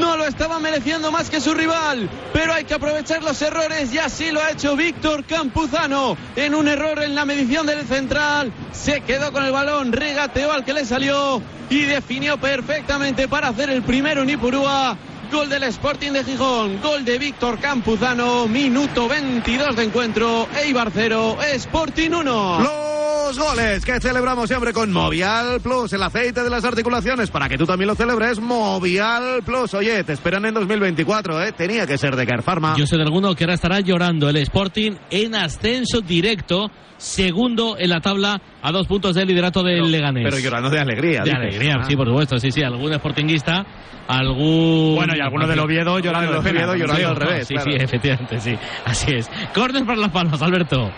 No 0.00 0.16
lo 0.16 0.24
estaba 0.24 0.58
mereciendo 0.58 1.12
más 1.12 1.28
que 1.28 1.42
su 1.42 1.52
rival, 1.52 2.08
pero 2.32 2.54
hay 2.54 2.64
que 2.64 2.72
aprovechar 2.72 3.22
los 3.22 3.40
errores 3.42 3.92
y 3.92 3.98
así 3.98 4.30
lo 4.30 4.40
ha 4.40 4.52
hecho 4.52 4.74
Víctor 4.74 5.24
Campuzano. 5.26 6.16
En 6.36 6.54
un 6.54 6.68
error 6.68 7.02
en 7.02 7.14
la 7.14 7.26
medición 7.26 7.66
del 7.66 7.86
central, 7.86 8.50
se 8.72 9.02
quedó 9.02 9.30
con 9.30 9.44
el 9.44 9.52
balón, 9.52 9.92
regateó 9.92 10.52
al 10.52 10.64
que 10.64 10.72
le 10.72 10.86
salió 10.86 11.42
y 11.68 11.82
definió 11.82 12.38
perfectamente 12.38 13.28
para 13.28 13.48
hacer 13.48 13.68
el 13.68 13.82
primero 13.82 14.22
Unipurúa. 14.22 14.96
Gol 15.30 15.48
del 15.48 15.62
Sporting 15.64 16.10
de 16.10 16.24
Gijón, 16.24 16.80
gol 16.80 17.04
de 17.04 17.16
Víctor 17.16 17.60
Campuzano, 17.60 18.48
minuto 18.48 19.08
22 19.08 19.76
de 19.76 19.84
encuentro, 19.84 20.48
Eibar 20.60 20.90
0, 20.92 21.38
Sporting 21.54 22.10
1. 22.10 22.60
Los 22.60 23.38
goles 23.38 23.84
que 23.84 24.00
celebramos 24.00 24.48
siempre 24.48 24.72
con 24.72 24.90
Movial 24.90 25.60
Plus, 25.60 25.92
el 25.92 26.02
aceite 26.02 26.42
de 26.42 26.50
las 26.50 26.64
articulaciones, 26.64 27.30
para 27.30 27.48
que 27.48 27.56
tú 27.56 27.64
también 27.64 27.86
lo 27.86 27.94
celebres. 27.94 28.40
Movial 28.40 29.42
Plus, 29.44 29.72
oye, 29.74 30.02
te 30.02 30.14
esperan 30.14 30.46
en 30.46 30.54
2024, 30.54 31.44
¿eh? 31.44 31.52
Tenía 31.52 31.86
que 31.86 31.96
ser 31.96 32.16
de 32.16 32.26
Care 32.26 32.42
Pharma. 32.42 32.74
Yo 32.76 32.86
sé 32.86 32.96
de 32.96 33.02
alguno 33.02 33.34
que 33.36 33.44
ahora 33.44 33.54
estará 33.54 33.78
llorando 33.78 34.28
el 34.28 34.36
Sporting 34.36 34.92
en 35.10 35.36
ascenso 35.36 36.00
directo, 36.00 36.72
segundo 37.00 37.76
en 37.78 37.88
la 37.88 38.00
tabla 38.00 38.40
a 38.62 38.70
dos 38.72 38.86
puntos 38.86 39.14
del 39.14 39.26
liderato 39.26 39.62
del 39.62 39.90
Leganés. 39.90 40.24
Pero 40.28 40.38
llorando 40.38 40.68
de 40.68 40.78
alegría. 40.80 41.20
De 41.22 41.30
dices. 41.30 41.34
alegría, 41.38 41.76
Ah. 41.80 41.84
sí, 41.88 41.96
por 41.96 42.06
supuesto, 42.06 42.38
sí, 42.38 42.50
sí, 42.52 42.62
algún 42.62 42.92
sportinguista, 42.94 43.64
algún... 44.06 44.96
Bueno, 44.96 45.14
y 45.16 45.20
alguno 45.20 45.46
del 45.46 45.58
Oviedo 45.60 45.98
llorando 45.98 46.40
del. 46.42 46.52
Oviedo 46.52 46.74
llorando 46.76 47.08
al 47.08 47.16
revés. 47.16 47.46
Sí, 47.48 47.54
claro. 47.54 47.70
sí, 47.72 47.76
efectivamente, 47.82 48.38
sí, 48.40 48.54
así 48.84 49.14
es. 49.14 49.30
Córner 49.54 49.84
para 49.86 49.98
las 49.98 50.10
palmas, 50.10 50.42
Alberto. 50.42 50.90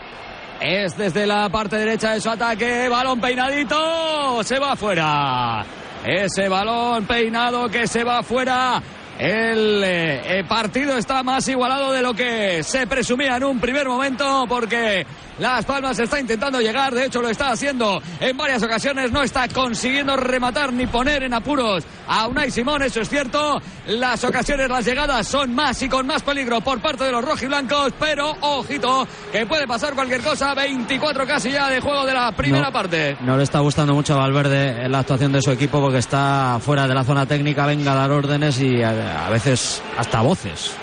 Es 0.60 0.96
desde 0.96 1.26
la 1.26 1.48
parte 1.48 1.76
derecha 1.76 2.12
de 2.14 2.20
su 2.20 2.30
ataque. 2.30 2.88
Balón 2.88 3.20
peinadito. 3.20 4.42
Se 4.42 4.58
va 4.58 4.72
afuera. 4.72 5.64
Ese 6.04 6.48
balón 6.48 7.04
peinado 7.06 7.68
que 7.68 7.86
se 7.86 8.02
va 8.04 8.18
afuera. 8.18 8.80
El 9.18 9.82
eh, 9.84 10.38
eh, 10.40 10.44
partido 10.48 10.96
está 10.96 11.22
más 11.22 11.46
igualado 11.48 11.92
de 11.92 12.02
lo 12.02 12.14
que 12.14 12.62
se 12.62 12.86
presumía 12.86 13.36
en 13.36 13.44
un 13.44 13.60
primer 13.60 13.86
momento 13.86 14.46
porque 14.48 15.06
Las 15.38 15.64
Palmas 15.64 15.98
está 15.98 16.18
intentando 16.18 16.60
llegar, 16.60 16.94
de 16.94 17.06
hecho 17.06 17.22
lo 17.22 17.28
está 17.28 17.50
haciendo 17.50 18.02
en 18.20 18.36
varias 18.36 18.62
ocasiones, 18.62 19.12
no 19.12 19.22
está 19.22 19.46
consiguiendo 19.48 20.16
rematar 20.16 20.72
ni 20.72 20.86
poner 20.86 21.22
en 21.22 21.34
apuros 21.34 21.84
a 22.08 22.26
Unai 22.26 22.50
Simón, 22.50 22.82
eso 22.82 23.00
es 23.00 23.08
cierto. 23.08 23.60
Las 23.86 24.22
ocasiones, 24.24 24.68
las 24.68 24.84
llegadas 24.84 25.26
son 25.26 25.54
más 25.54 25.80
y 25.82 25.88
con 25.88 26.06
más 26.06 26.22
peligro 26.22 26.60
por 26.60 26.80
parte 26.80 27.04
de 27.04 27.12
los 27.12 27.24
rojiblancos, 27.24 27.92
pero 27.98 28.34
ojito, 28.40 29.06
que 29.30 29.46
puede 29.46 29.66
pasar 29.66 29.94
cualquier 29.94 30.20
cosa, 30.22 30.54
24 30.54 31.26
casi 31.26 31.50
ya 31.52 31.68
de 31.68 31.80
juego 31.80 32.04
de 32.06 32.14
la 32.14 32.32
primera 32.32 32.66
No. 32.66 32.72
parte. 32.72 33.16
No 33.20 33.36
le 33.36 33.42
está 33.44 33.60
gustando 33.60 33.94
mucho 33.94 34.14
a 34.14 34.18
Valverde 34.18 34.88
la 34.88 35.00
actuación 35.00 35.32
de 35.32 35.42
su 35.42 35.50
equipo 35.50 35.80
porque 35.80 35.98
está 35.98 36.58
fuera 36.60 36.86
de 36.86 36.94
la 36.94 37.04
zona 37.04 37.26
técnica, 37.26 37.66
venga 37.66 37.92
a 37.92 37.96
dar 37.96 38.10
órdenes 38.10 38.60
y 38.60 38.82
a, 38.82 38.92
a 39.02 39.28
veces 39.30 39.82
hasta 39.98 40.20
voces. 40.22 40.74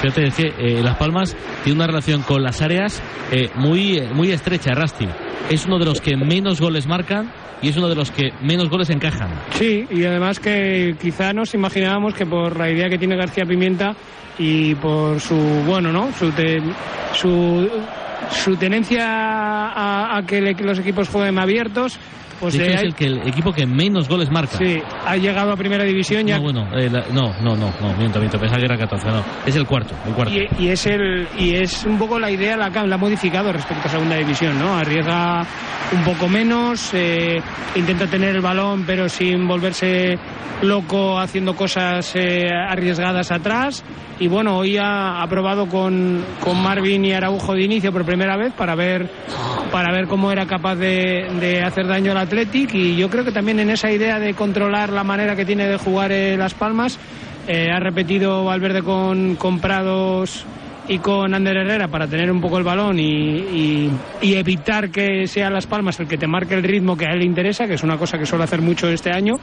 Fíjate, 0.00 0.26
es 0.26 0.34
que 0.34 0.52
eh, 0.58 0.82
Las 0.82 0.96
Palmas 0.96 1.36
tiene 1.62 1.76
una 1.78 1.86
relación 1.86 2.22
con 2.22 2.42
las 2.42 2.60
áreas 2.62 3.00
eh, 3.30 3.48
muy, 3.54 4.00
muy 4.12 4.32
estrecha, 4.32 4.72
Rasti. 4.74 5.06
Es 5.50 5.66
uno 5.66 5.78
de 5.78 5.84
los 5.84 6.00
que 6.00 6.16
menos 6.16 6.60
goles 6.60 6.86
marcan 6.86 7.30
y 7.62 7.68
es 7.68 7.76
uno 7.76 7.88
de 7.88 7.94
los 7.94 8.10
que 8.10 8.32
menos 8.42 8.68
goles 8.68 8.90
encajan. 8.90 9.28
Sí, 9.58 9.86
y 9.90 10.04
además 10.04 10.40
que 10.40 10.96
quizá 11.00 11.32
nos 11.32 11.54
imaginábamos 11.54 12.14
que 12.14 12.26
por 12.26 12.58
la 12.58 12.70
idea 12.70 12.88
que 12.88 12.98
tiene 12.98 13.16
García 13.16 13.44
Pimienta 13.46 13.94
y 14.38 14.74
por 14.74 15.20
su, 15.20 15.36
bueno, 15.66 15.92
¿no? 15.92 16.10
Su, 16.18 16.30
te- 16.32 16.60
su, 17.14 17.70
su 18.32 18.56
tenencia 18.56 19.06
a, 19.06 20.16
a 20.18 20.26
que 20.26 20.40
le- 20.40 20.54
que 20.56 20.64
los 20.64 20.78
equipos 20.80 21.08
jueguen 21.08 21.38
abiertos, 21.38 21.98
pues 22.40 22.54
de 22.56 22.62
hecho, 22.64 22.70
eh, 22.72 22.74
es 22.74 22.82
el, 22.82 22.94
que, 22.94 23.06
el 23.06 23.28
equipo 23.28 23.52
que 23.52 23.66
menos 23.66 24.08
goles 24.08 24.30
marca. 24.30 24.58
sí, 24.58 24.78
ha 25.06 25.16
llegado 25.16 25.52
a 25.52 25.56
primera 25.56 25.84
división 25.84 26.26
ya 26.26 26.36
No, 26.36 26.42
bueno, 26.42 26.68
eh, 26.76 26.88
la- 26.90 27.04
no, 27.12 27.32
no, 27.42 27.56
no, 27.56 27.72
no, 27.80 27.92
miento, 27.98 28.18
miento, 28.18 28.38
pensaba 28.38 28.58
que 28.58 28.66
era 28.66 28.76
14, 28.78 29.06
no. 29.08 29.24
Es 29.46 29.56
el 29.56 29.66
cuarto, 29.66 29.94
el 30.06 30.12
cuarto. 30.14 30.32
Y, 30.34 30.48
y 30.64 30.68
es 30.68 30.86
el 30.86 31.26
y 31.38 31.54
es 31.54 31.84
un 31.84 31.98
poco 31.98 32.18
la 32.18 32.30
idea 32.30 32.56
la, 32.56 32.68
la 32.70 32.94
ha 32.94 32.98
modificado 32.98 33.52
respecto 33.52 33.88
a 33.88 33.90
segunda 33.90 34.16
división, 34.16 34.58
¿no? 34.58 34.74
Arriesga 34.76 35.42
un 35.92 36.04
poco 36.04 36.28
menos, 36.28 36.90
eh, 36.94 37.40
intenta 37.74 38.06
tener 38.06 38.34
el 38.36 38.40
balón 38.42 38.84
pero 38.86 39.08
sin 39.08 39.46
volverse 39.46 40.18
loco 40.62 41.18
haciendo 41.18 41.54
cosas 41.54 42.14
eh, 42.16 42.46
arriesgadas 42.68 43.30
atrás 43.30 43.84
y 44.20 44.28
bueno 44.28 44.56
hoy 44.56 44.76
ha, 44.78 45.20
ha 45.20 45.26
probado 45.26 45.66
con, 45.66 46.24
con 46.40 46.62
Marvin 46.62 47.04
y 47.04 47.12
Araujo 47.12 47.54
de 47.54 47.62
inicio 47.64 47.92
por 47.92 48.04
primera 48.04 48.36
vez 48.36 48.52
para 48.54 48.74
ver 48.74 49.10
para 49.72 49.92
ver 49.92 50.06
cómo 50.06 50.30
era 50.30 50.46
capaz 50.46 50.76
de, 50.76 51.26
de 51.40 51.60
hacer 51.62 51.86
daño 51.88 52.12
al 52.12 52.18
Athletic 52.24 52.74
y 52.74 52.96
yo 52.96 53.08
creo 53.08 53.24
que 53.24 53.32
también 53.32 53.60
en 53.60 53.70
esa 53.70 53.90
idea 53.90 54.18
de 54.18 54.34
controlar 54.34 54.90
la 54.90 55.04
manera 55.04 55.36
que 55.36 55.44
tiene 55.44 55.66
de 55.66 55.78
jugar 55.78 56.12
eh, 56.12 56.36
Las 56.36 56.54
Palmas 56.54 56.98
eh, 57.46 57.70
ha 57.70 57.78
repetido 57.78 58.44
Valverde 58.44 58.82
con, 58.82 59.36
con 59.36 59.60
Prados 59.60 60.44
y 60.88 60.98
con 60.98 61.32
Ander 61.34 61.56
Herrera 61.56 61.88
para 61.88 62.06
tener 62.06 62.30
un 62.30 62.40
poco 62.40 62.58
el 62.58 62.64
balón 62.64 62.98
y, 62.98 63.04
y- 63.04 63.90
y 64.22 64.34
evitar 64.34 64.90
que 64.90 65.26
sea 65.26 65.50
Las 65.50 65.66
Palmas 65.66 65.98
el 66.00 66.06
que 66.08 66.18
te 66.18 66.26
marque 66.26 66.54
el 66.54 66.62
ritmo 66.62 66.96
que 66.96 67.06
a 67.06 67.12
él 67.12 67.20
le 67.20 67.24
interesa, 67.26 67.66
que 67.66 67.74
es 67.74 67.82
una 67.82 67.96
cosa 67.96 68.18
que 68.18 68.26
suele 68.26 68.44
hacer 68.44 68.60
mucho 68.60 68.88
este 68.88 69.10
año. 69.10 69.34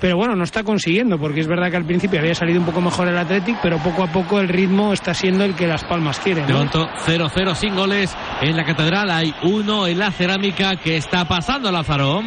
Pero 0.00 0.16
bueno, 0.18 0.34
no 0.36 0.44
está 0.44 0.62
consiguiendo, 0.64 1.16
porque 1.18 1.40
es 1.40 1.46
verdad 1.46 1.70
que 1.70 1.78
al 1.78 1.86
principio 1.86 2.20
había 2.20 2.34
salido 2.34 2.60
un 2.60 2.66
poco 2.66 2.80
mejor 2.82 3.08
el 3.08 3.16
Athletic, 3.16 3.56
pero 3.62 3.78
poco 3.78 4.02
a 4.02 4.08
poco 4.12 4.38
el 4.38 4.48
ritmo 4.48 4.92
está 4.92 5.14
siendo 5.14 5.44
el 5.44 5.54
que 5.54 5.66
Las 5.66 5.84
Palmas 5.84 6.18
quiere. 6.18 6.42
De 6.42 6.48
¿no? 6.48 6.58
momento 6.58 6.86
0-0 7.06 7.54
sin 7.54 7.74
goles 7.74 8.14
en 8.42 8.54
la 8.56 8.64
catedral. 8.64 9.08
Hay 9.10 9.32
uno 9.44 9.86
en 9.86 9.98
la 9.98 10.10
cerámica 10.10 10.76
que 10.76 10.98
está 10.98 11.24
pasando 11.26 11.72
Lázaro. 11.72 12.20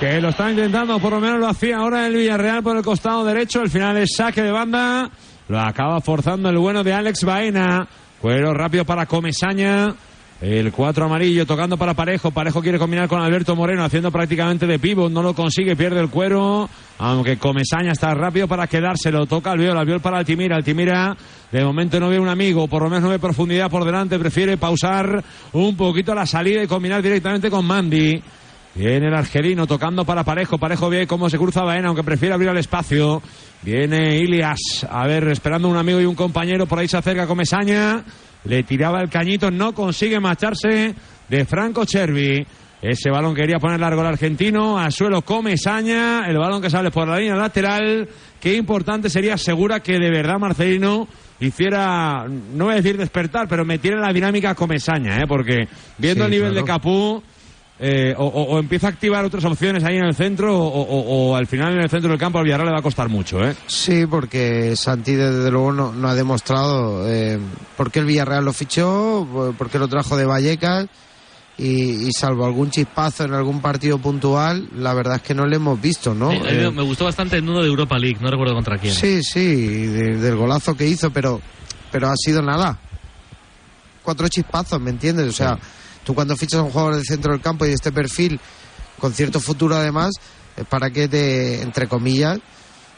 Que 0.00 0.20
lo 0.20 0.30
está 0.30 0.50
intentando, 0.50 0.98
por 0.98 1.12
lo 1.12 1.20
menos 1.20 1.38
lo 1.38 1.46
hacía 1.46 1.76
ahora 1.76 2.06
el 2.06 2.16
Villarreal 2.16 2.62
por 2.64 2.76
el 2.76 2.82
costado 2.82 3.22
derecho. 3.24 3.60
El 3.62 3.70
final 3.70 3.96
es 3.98 4.16
saque 4.16 4.42
de 4.42 4.50
banda. 4.50 5.08
Lo 5.46 5.60
acaba 5.60 6.00
forzando 6.00 6.48
el 6.48 6.58
bueno 6.58 6.82
de 6.82 6.94
Alex 6.94 7.22
Baena. 7.24 7.86
Cuero 8.20 8.52
rápido 8.52 8.84
para 8.84 9.06
Comesaña. 9.06 9.94
El 10.42 10.72
4 10.72 11.04
amarillo 11.04 11.46
tocando 11.46 11.78
para 11.78 11.94
Parejo. 11.94 12.30
Parejo 12.30 12.60
quiere 12.60 12.78
combinar 12.78 13.08
con 13.08 13.20
Alberto 13.20 13.56
Moreno 13.56 13.82
haciendo 13.82 14.10
prácticamente 14.10 14.66
de 14.66 14.78
pivot. 14.78 15.10
No 15.10 15.22
lo 15.22 15.34
consigue, 15.34 15.74
pierde 15.74 16.00
el 16.00 16.10
cuero. 16.10 16.68
Aunque 16.98 17.38
Comesaña 17.38 17.92
está 17.92 18.14
rápido 18.14 18.46
para 18.46 18.66
quedárselo. 18.66 19.26
Toca 19.26 19.52
Albiol, 19.52 19.76
Albiol 19.76 20.00
para 20.00 20.18
Altimira. 20.18 20.56
Altimira 20.56 21.16
de 21.50 21.64
momento 21.64 21.98
no 21.98 22.10
ve 22.10 22.18
un 22.18 22.28
amigo. 22.28 22.68
Por 22.68 22.82
lo 22.82 22.90
menos 22.90 23.04
no 23.04 23.08
ve 23.08 23.18
profundidad 23.18 23.70
por 23.70 23.84
delante. 23.84 24.18
Prefiere 24.18 24.58
pausar 24.58 25.24
un 25.52 25.76
poquito 25.76 26.14
la 26.14 26.26
salida 26.26 26.62
y 26.62 26.66
combinar 26.66 27.02
directamente 27.02 27.50
con 27.50 27.64
Mandy. 27.64 28.22
Viene 28.74 29.08
el 29.08 29.14
argelino 29.14 29.66
tocando 29.66 30.04
para 30.04 30.22
Parejo. 30.24 30.56
Parejo 30.58 30.88
ve 30.88 31.06
cómo 31.06 31.28
se 31.28 31.38
cruza 31.38 31.62
Baena, 31.62 31.88
aunque 31.88 32.04
prefiere 32.04 32.34
abrir 32.34 32.48
el 32.50 32.58
espacio. 32.58 33.20
Viene 33.62 34.16
Ilias. 34.18 34.86
A 34.88 35.06
ver, 35.06 35.26
esperando 35.28 35.68
un 35.68 35.76
amigo 35.76 36.00
y 36.00 36.04
un 36.04 36.14
compañero. 36.14 36.66
Por 36.66 36.78
ahí 36.78 36.88
se 36.88 36.96
acerca 36.96 37.26
Comesaña. 37.26 38.04
Le 38.44 38.62
tiraba 38.62 39.00
el 39.00 39.10
cañito. 39.10 39.50
No 39.50 39.72
consigue 39.74 40.20
marcharse 40.20 40.94
de 41.28 41.44
Franco 41.44 41.84
Chervi. 41.84 42.46
Ese 42.80 43.10
balón 43.10 43.34
quería 43.34 43.58
poner 43.58 43.80
largo 43.80 44.00
el 44.02 44.06
argentino. 44.06 44.78
A 44.78 44.90
suelo 44.90 45.22
Comesaña. 45.22 46.26
El 46.28 46.38
balón 46.38 46.62
que 46.62 46.70
sale 46.70 46.90
por 46.92 47.08
la 47.08 47.18
línea 47.18 47.34
lateral. 47.34 48.08
Qué 48.40 48.54
importante 48.54 49.10
sería, 49.10 49.36
segura 49.36 49.80
que 49.80 49.98
de 49.98 50.10
verdad 50.10 50.38
Marcelino 50.38 51.06
hiciera, 51.40 52.26
no 52.26 52.66
voy 52.66 52.74
a 52.74 52.76
decir 52.76 52.96
despertar, 52.96 53.48
pero 53.48 53.64
metiera 53.64 53.96
en 53.98 54.02
la 54.02 54.12
dinámica 54.12 54.54
Comesaña, 54.54 55.18
¿eh? 55.20 55.24
porque 55.28 55.68
viendo 55.98 56.24
Sí, 56.24 56.26
el 56.26 56.30
nivel 56.30 56.52
claro. 56.52 56.66
de 56.66 56.72
Capú. 56.72 57.22
Eh, 57.82 58.14
o, 58.18 58.26
o- 58.26 58.42
o 58.54 58.58
empieza 58.58 58.88
a 58.88 58.90
activar 58.90 59.24
otras 59.24 59.42
opciones 59.46 59.82
ahí 59.84 59.96
en 59.96 60.04
el 60.04 60.14
centro 60.14 60.54
o, 60.54 60.66
o- 60.82 61.30
o 61.30 61.36
al 61.36 61.46
final 61.46 61.72
en 61.72 61.80
el 61.80 61.88
centro 61.88 62.10
del 62.10 62.18
campo 62.18 62.38
al 62.38 62.44
Villarreal 62.44 62.66
le 62.68 62.72
va 62.74 62.80
a 62.80 62.82
costar 62.82 63.08
mucho, 63.08 63.42
¿eh? 63.42 63.54
Sí, 63.66 64.04
porque 64.06 64.76
Santi 64.76 65.14
desde 65.14 65.50
luego 65.50 65.72
no, 65.72 65.92
no 65.92 66.08
ha 66.08 66.14
demostrado 66.14 67.08
eh, 67.08 67.38
por 67.78 67.90
qué 67.90 68.00
el 68.00 68.04
Villarreal 68.04 68.44
lo 68.44 68.52
fichó, 68.52 69.26
por 69.56 69.70
qué 69.70 69.78
lo 69.78 69.88
trajo 69.88 70.14
de 70.16 70.26
Vallecas 70.26 70.88
y, 71.56 72.06
y 72.06 72.12
salvo 72.12 72.44
algún 72.44 72.70
chispazo 72.70 73.24
en 73.24 73.32
algún 73.34 73.60
partido 73.62 73.96
puntual, 73.98 74.68
la 74.76 74.92
verdad 74.94 75.16
es 75.16 75.22
que 75.22 75.34
no 75.34 75.46
le 75.46 75.56
hemos 75.56 75.80
visto, 75.80 76.14
¿no? 76.14 76.30
Sí, 76.32 76.38
Eh, 76.48 76.70
me 76.74 76.82
gustó 76.82 77.04
bastante 77.06 77.38
en 77.38 77.48
uno 77.48 77.60
de 77.62 77.68
Europa 77.68 77.98
League, 77.98 78.18
no 78.20 78.30
recuerdo 78.30 78.54
contra 78.54 78.76
quién. 78.78 78.92
Sí, 78.94 79.22
sí, 79.22 79.56
de- 79.86 80.16
del 80.18 80.36
golazo 80.36 80.74
que 80.76 80.86
hizo, 80.86 81.10
pero, 81.10 81.40
pero 81.90 82.08
ha 82.08 82.14
sido 82.16 82.42
nada. 82.42 82.78
Cuatro 84.02 84.28
chispazos, 84.28 84.80
¿me 84.80 84.90
entiendes? 84.90 85.28
O 85.28 85.32
sea, 85.32 85.58
tú 86.04 86.14
cuando 86.14 86.36
fichas 86.36 86.60
a 86.60 86.62
un 86.62 86.70
jugador 86.70 86.96
del 86.96 87.04
centro 87.04 87.32
del 87.32 87.40
campo 87.40 87.64
y 87.64 87.68
de 87.68 87.74
este 87.74 87.92
perfil, 87.92 88.38
con 88.98 89.12
cierto 89.12 89.40
futuro 89.40 89.76
además, 89.76 90.10
es 90.56 90.64
para 90.66 90.90
que 90.90 91.08
te, 91.08 91.62
entre 91.62 91.86
comillas, 91.86 92.38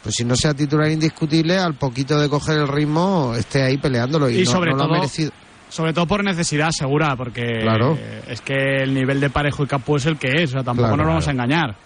pues 0.02 0.14
si 0.16 0.24
no 0.24 0.34
sea 0.34 0.52
titular 0.54 0.90
indiscutible, 0.90 1.58
al 1.58 1.74
poquito 1.74 2.18
de 2.20 2.28
coger 2.28 2.58
el 2.58 2.68
ritmo, 2.68 3.34
esté 3.36 3.62
ahí 3.62 3.78
peleándolo 3.78 4.28
y, 4.28 4.40
Y 4.40 4.44
no, 4.44 4.50
sobre 4.50 4.70
no 4.72 4.78
lo 4.78 4.84
ha 4.84 4.88
merecido. 4.88 5.30
Sobre 5.68 5.92
todo 5.94 6.06
por 6.06 6.22
necesidad 6.22 6.70
segura, 6.70 7.16
porque 7.16 7.60
Claro. 7.62 7.96
eh, 7.98 8.22
es 8.28 8.40
que 8.42 8.82
el 8.82 8.92
nivel 8.92 9.20
de 9.20 9.30
parejo 9.30 9.62
y 9.64 9.66
campo 9.66 9.96
es 9.96 10.04
el 10.06 10.18
que 10.18 10.42
es, 10.42 10.50
o 10.50 10.52
sea, 10.54 10.64
tampoco 10.64 10.88
Claro, 10.88 10.96
nos 11.04 11.06
vamos 11.06 11.28
a 11.28 11.30
engañar. 11.30 11.76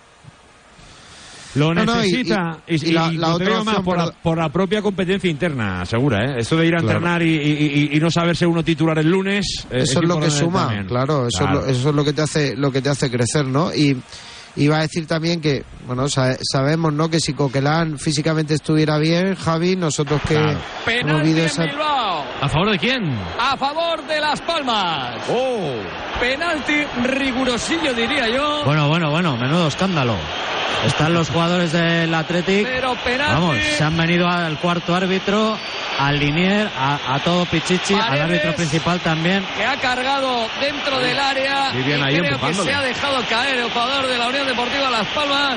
Lo 1.57 1.74
No, 1.74 1.84
no, 1.84 1.94
y- 1.94 2.11
necesita 2.12 2.59
y- 2.66 2.74
y, 2.74 2.88
y 2.88 2.92
la- 2.92 3.12
y 3.12 3.16
la 3.16 3.26
te 3.28 3.32
otra 3.44 3.64
más 3.64 3.80
por, 3.80 3.96
la, 3.98 4.11
por 4.12 4.38
la 4.38 4.48
propia 4.50 4.80
competencia 4.82 5.30
interna, 5.30 5.84
segura, 5.86 6.24
¿eh? 6.24 6.34
Esto 6.38 6.57
de 6.57 6.66
ir 6.66 6.74
a 6.74 6.78
Claro. 6.78 6.98
entrenar 6.98 7.22
y, 7.22 7.34
y- 7.34 7.88
y- 7.92 7.96
y 7.96 8.00
no 8.00 8.11
saberse 8.11 8.46
uno 8.46 8.62
titular 8.62 8.98
el 8.98 9.11
lunes. 9.11 9.66
eh, 9.70 9.78
eso 9.82 10.00
es, 10.00 10.09
lo 10.09 10.20
que 10.20 10.30
suma, 10.30 10.66
también. 10.66 10.86
claro, 10.86 11.26
eso, 11.26 11.38
Claro. 11.38 11.61
Es 11.61 11.66
lo, 11.66 11.72
eso 11.72 11.88
es 11.90 11.94
lo 11.94 12.04
que 12.04 12.12
te 12.12 12.22
hace, 12.22 12.57
lo 12.57 12.70
que 12.70 12.82
te 12.82 12.88
hace 12.90 13.11
crecer, 13.11 13.46
¿no? 13.46 13.72
Y 13.74 13.96
iba 14.59 14.78
a 14.78 14.80
decir 14.82 15.07
también 15.07 15.40
que, 15.40 15.64
bueno, 15.86 16.09
sa- 16.09 16.36
sabemos, 16.42 16.92
¿no? 16.92 17.09
Que 17.11 17.20
si 17.20 17.32
Coquelán 17.34 17.98
físicamente 17.98 18.54
estuviera 18.54 18.98
bien, 18.98 19.34
Javi, 19.34 19.76
nosotros 19.76 20.20
que 20.26 20.34
hemos 20.34 20.57
Penalti 20.84 21.30
en 21.30 21.38
esa... 21.38 21.64
Bilbao. 21.64 22.24
¿A 22.40 22.48
favor 22.48 22.70
de 22.70 22.78
quién? 22.78 23.02
A 23.38 23.57
favor 23.57 24.07
de 24.07 24.20
Las 24.20 24.40
Palmas. 24.42 25.16
Oh. 25.30 25.74
Penalti 26.20 26.74
rigurosillo, 27.04 27.92
diría 27.94 28.28
yo. 28.28 28.62
Bueno, 28.64 28.88
bueno, 28.88 29.11
bueno, 29.11 29.36
menudo 29.36 29.68
escándalo. 29.68 30.14
Están 30.86 31.14
los 31.14 31.30
jugadores 31.30 31.72
del 31.72 32.14
Athletic. 32.14 32.66
Vamos, 33.18 33.56
se 33.76 33.82
han 33.82 33.96
venido 33.96 34.28
al 34.28 34.58
cuarto 34.58 34.94
árbitro, 34.94 35.58
al 35.98 36.18
linier, 36.18 36.68
a, 36.78 37.14
a 37.14 37.18
todo 37.20 37.44
Pichichi, 37.46 37.94
al 37.94 38.00
Paredes. 38.00 38.22
árbitro 38.24 38.54
principal 38.54 39.00
también. 39.00 39.44
que 39.56 39.64
ha 39.64 39.76
cargado 39.76 40.46
dentro 40.60 41.00
del 41.00 41.18
área 41.18 41.70
Muy 41.72 41.82
bien 41.82 41.98
y 42.00 42.02
ahí 42.02 42.18
creo 42.20 42.40
que 42.40 42.54
se 42.54 42.72
ha 42.74 42.82
dejado 42.82 43.22
caer 43.28 43.58
el 43.58 43.70
jugador 43.70 44.06
de 44.06 44.18
la 44.18 44.28
Unión 44.28 44.46
Deportiva 44.46 44.90
Las 44.90 45.06
Palmas 45.08 45.56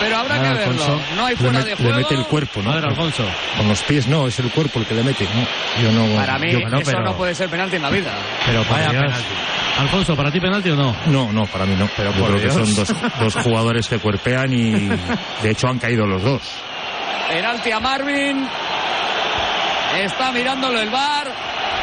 pero 0.00 0.16
habrá 0.18 0.36
Nada, 0.36 0.52
que 0.52 0.58
verlo 0.60 0.72
Alfonso, 0.84 1.00
no 1.16 1.26
hay 1.26 1.34
le 1.34 1.36
fuera 1.42 1.58
met- 1.58 1.64
de 1.64 1.70
Le 1.70 1.76
juego 1.76 1.96
mete 1.96 2.14
el 2.14 2.24
cuerpo, 2.26 2.62
¿no? 2.62 2.70
A 2.70 2.74
ver, 2.76 2.84
Alfonso. 2.84 3.24
Con 3.56 3.66
los 3.68 3.82
pies 3.82 4.06
no, 4.06 4.28
es 4.28 4.38
el 4.38 4.48
cuerpo 4.52 4.78
el 4.78 4.86
que 4.86 4.94
le 4.94 5.02
mete. 5.02 5.24
No, 5.24 5.82
yo 5.82 5.90
no. 5.90 6.14
para 6.14 6.38
mí 6.38 6.52
yo- 6.52 6.60
no, 6.68 6.78
eso 6.78 6.88
pero- 6.92 7.02
no 7.02 7.16
puede 7.16 7.34
ser 7.34 7.48
penalti 7.48 7.74
en 7.76 7.82
la 7.82 7.90
vida 7.90 8.12
Pero 8.46 8.64
Vaya 8.70 8.90
Dios. 8.90 9.02
penalti. 9.02 9.26
Alfonso, 9.78 10.16
¿para 10.16 10.30
ti 10.30 10.40
penalti 10.40 10.70
o 10.70 10.76
no? 10.76 10.94
No, 11.06 11.32
no, 11.32 11.46
para 11.46 11.64
mí 11.64 11.74
no. 11.76 11.88
Pero 11.96 12.12
yo 12.12 12.20
por 12.20 12.30
creo 12.30 12.42
que 12.42 12.50
son 12.50 12.74
dos, 12.74 12.92
dos 13.20 13.34
jugadores 13.36 13.88
que 13.88 13.98
cuerpean 13.98 14.52
y 14.52 14.88
de 15.42 15.50
hecho 15.50 15.68
han 15.68 15.78
caído 15.78 16.04
los 16.06 16.22
dos. 16.22 16.42
penalti 17.28 17.70
a 17.70 17.78
Marvin 17.80 18.46
está 20.04 20.32
mirándolo 20.32 20.80
el 20.80 20.90
bar 20.90 21.32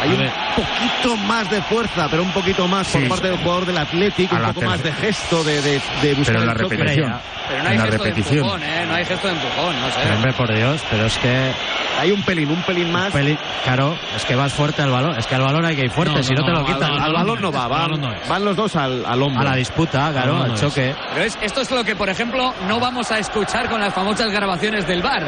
Hay 0.05 0.11
un 0.11 0.63
poquito 0.63 1.17
más 1.27 1.49
de 1.49 1.61
fuerza, 1.63 2.07
pero 2.09 2.23
un 2.23 2.31
poquito 2.31 2.67
más 2.67 2.87
por 2.87 3.01
Sí. 3.01 3.07
parte 3.09 3.27
del 3.29 3.37
jugador 3.37 3.65
del 3.65 3.77
Atlético, 3.77 4.35
un 4.35 4.53
poco 4.53 4.61
más 4.61 4.83
de 4.83 4.91
gesto 4.93 5.43
de, 5.43 5.61
de, 5.61 5.81
de 6.01 6.13
buscar 6.13 6.35
Pero 6.35 6.39
en 6.41 6.45
la 6.47 6.51
el 6.53 6.59
choque. 6.59 6.75
repetición. 6.77 7.13
pero 7.47 7.63
no 7.63 7.69
hay 7.69 7.75
En 7.75 7.81
gesto 7.81 8.03
repetición. 8.03 8.33
de 8.35 8.39
empujón 8.41 8.63
¿eh? 8.63 8.85
no 8.87 8.95
hay 8.95 9.05
gesto 9.05 9.27
de 9.27 9.33
empujón 9.33 9.81
no 9.81 9.87
sé 9.87 9.93
Pero, 10.03 10.15
hombre, 10.15 10.33
por 10.33 10.55
Dios, 10.55 10.81
pero 10.89 11.05
es 11.05 11.17
que. 11.17 11.51
Hay 11.97 12.11
un 12.11 12.21
pelín, 12.23 12.49
un 12.51 12.61
pelín 12.63 12.91
más. 12.91 13.13
Peli- 13.13 13.37
claro, 13.63 13.95
es 14.17 14.25
que 14.25 14.35
vas 14.35 14.51
fuerte 14.51 14.81
al 14.81 14.91
balón. 14.91 15.17
Es 15.17 15.25
que 15.27 15.35
al 15.35 15.41
balón 15.43 15.63
hay 15.63 15.77
que 15.77 15.83
ir 15.83 15.91
fuerte, 15.91 16.13
No, 16.13 16.23
si 16.23 16.33
no, 16.33 16.41
no, 16.41 16.45
te 16.45 16.51
no, 16.51 16.59
lo 16.59 16.67
al- 16.67 16.73
quitan. 16.73 16.99
al 17.01 17.13
balón 17.13 17.41
no 17.41 17.51
va, 17.53 17.67
van, 17.69 17.91
van 18.27 18.43
los 18.45 18.55
dos 18.57 18.75
al, 18.75 19.05
al 19.05 19.21
hombro. 19.23 19.39
A 19.41 19.45
la 19.51 19.55
disputa, 19.55 20.11
claro, 20.11 20.33
No, 20.33 20.37
no, 20.39 20.43
al 20.43 20.49
no 20.49 20.55
es. 20.55 20.61
choque. 20.61 20.93
Pero 21.13 21.25
es- 21.25 21.37
esto 21.41 21.61
es 21.61 21.71
lo 21.71 21.85
que, 21.85 21.95
por 21.95 22.09
ejemplo, 22.09 22.53
no 22.67 22.81
vamos 22.81 23.09
a 23.13 23.19
escuchar 23.19 23.69
con 23.69 23.79
las 23.79 23.93
famosas 23.93 24.29
grabaciones 24.29 24.85
del 24.85 25.01
bar. 25.01 25.23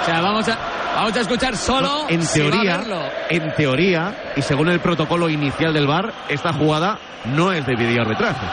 O 0.00 0.04
sea, 0.04 0.20
vamos 0.20 0.48
a, 0.48 0.56
vamos 0.94 1.16
a 1.16 1.20
escuchar 1.22 1.56
solo 1.56 2.06
en 2.08 2.22
si 2.22 2.38
va 2.40 2.46
a 2.46 2.50
teoría, 2.52 2.76
verlo. 2.78 3.02
en 3.28 3.54
teoría, 3.56 4.14
y 4.36 4.42
según 4.42 4.68
el 4.68 4.80
protocolo 4.80 5.28
inicial 5.28 5.72
del 5.72 5.86
VAR, 5.86 6.12
esta 6.28 6.52
jugada 6.52 6.98
no 7.24 7.52
es 7.52 7.66
de 7.66 7.76
videoarbitraje. 7.76 8.46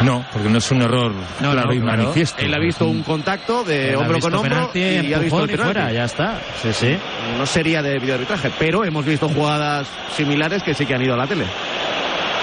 No, 0.00 0.24
porque 0.32 0.48
no 0.48 0.56
es 0.56 0.70
un 0.70 0.80
error 0.80 1.12
No, 1.40 1.52
claro 1.52 1.68
no, 1.68 1.74
y 1.74 1.80
claro. 1.80 2.02
manifiesto. 2.02 2.40
Él 2.40 2.54
ha 2.54 2.58
visto 2.58 2.86
un 2.86 3.02
contacto 3.02 3.64
de 3.64 3.90
Él 3.90 3.96
hombro 3.96 4.18
con 4.18 4.34
hombro 4.34 4.50
penalti, 4.72 4.78
y 4.78 5.12
ha 5.12 5.18
visto 5.18 5.44
el 5.44 5.50
y 5.50 5.56
fuera, 5.58 5.92
ya 5.92 6.04
está. 6.04 6.40
Sí, 6.62 6.72
sí. 6.72 6.96
No 7.36 7.44
sería 7.44 7.82
de 7.82 7.98
videoarbitraje, 7.98 8.50
pero 8.58 8.84
hemos 8.84 9.04
visto 9.04 9.28
jugadas 9.28 9.86
similares 10.16 10.62
que 10.62 10.72
sí 10.72 10.86
que 10.86 10.94
han 10.94 11.02
ido 11.02 11.14
a 11.14 11.18
la 11.18 11.26
tele. 11.26 11.44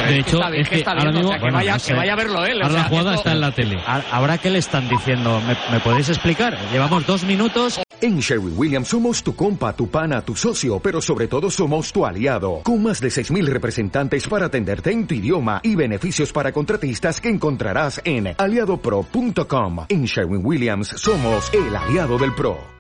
De 0.05 0.19
hecho, 0.19 0.37
está 0.37 0.49
bien, 0.49 0.61
es 0.61 0.69
que 0.69 0.75
que 0.75 0.79
está 0.79 0.91
ahora 0.91 1.11
mismo 1.11 1.29
o 1.29 1.31
sea, 1.31 1.39
que 1.41 1.51
vaya- 1.51 1.77
que 1.79 1.93
vaya 1.93 2.13
a 2.13 2.15
verlo 2.15 2.45
él, 2.45 2.61
o 2.61 2.63
Ahora 2.65 2.73
sea, 2.75 2.83
la 2.83 2.89
jugada 2.89 3.09
esto- 3.11 3.19
está 3.21 3.31
en 3.33 3.41
la 3.41 3.51
tele. 3.51 3.77
Ahora, 4.11 4.37
¿qué 4.37 4.49
le 4.49 4.59
están 4.59 4.87
diciendo? 4.89 5.41
¿Me, 5.47 5.55
me 5.71 5.79
podéis 5.81 6.09
explicar? 6.09 6.57
Llevamos 6.71 7.05
dos 7.05 7.23
minutos. 7.23 7.79
En 7.99 8.19
Sherwin 8.19 8.53
Williams 8.55 8.89
somos 8.89 9.23
tu 9.23 9.35
compa, 9.35 9.73
tu 9.75 9.89
pana, 9.89 10.21
tu 10.21 10.35
socio, 10.35 10.79
pero 10.79 11.01
sobre 11.01 11.27
todo 11.27 11.49
somos 11.49 11.91
tu 11.91 12.05
aliado, 12.05 12.61
con 12.63 12.83
más 12.83 12.99
de 13.01 13.09
6.000 13.09 13.47
representantes 13.47 14.27
para 14.27 14.45
atenderte 14.45 14.91
en 14.91 15.07
tu 15.07 15.15
idioma 15.15 15.59
y 15.63 15.75
beneficios 15.75 16.31
para 16.31 16.51
contratistas 16.51 17.19
que 17.19 17.29
encontrarás 17.29 17.99
en 18.05 18.35
aliadopro.com. 18.37 19.85
En 19.89 20.05
Sherwin 20.05 20.45
Williams 20.45 20.89
somos 20.89 21.51
el 21.53 21.75
aliado 21.75 22.17
del 22.19 22.33
PRO. 22.35 22.75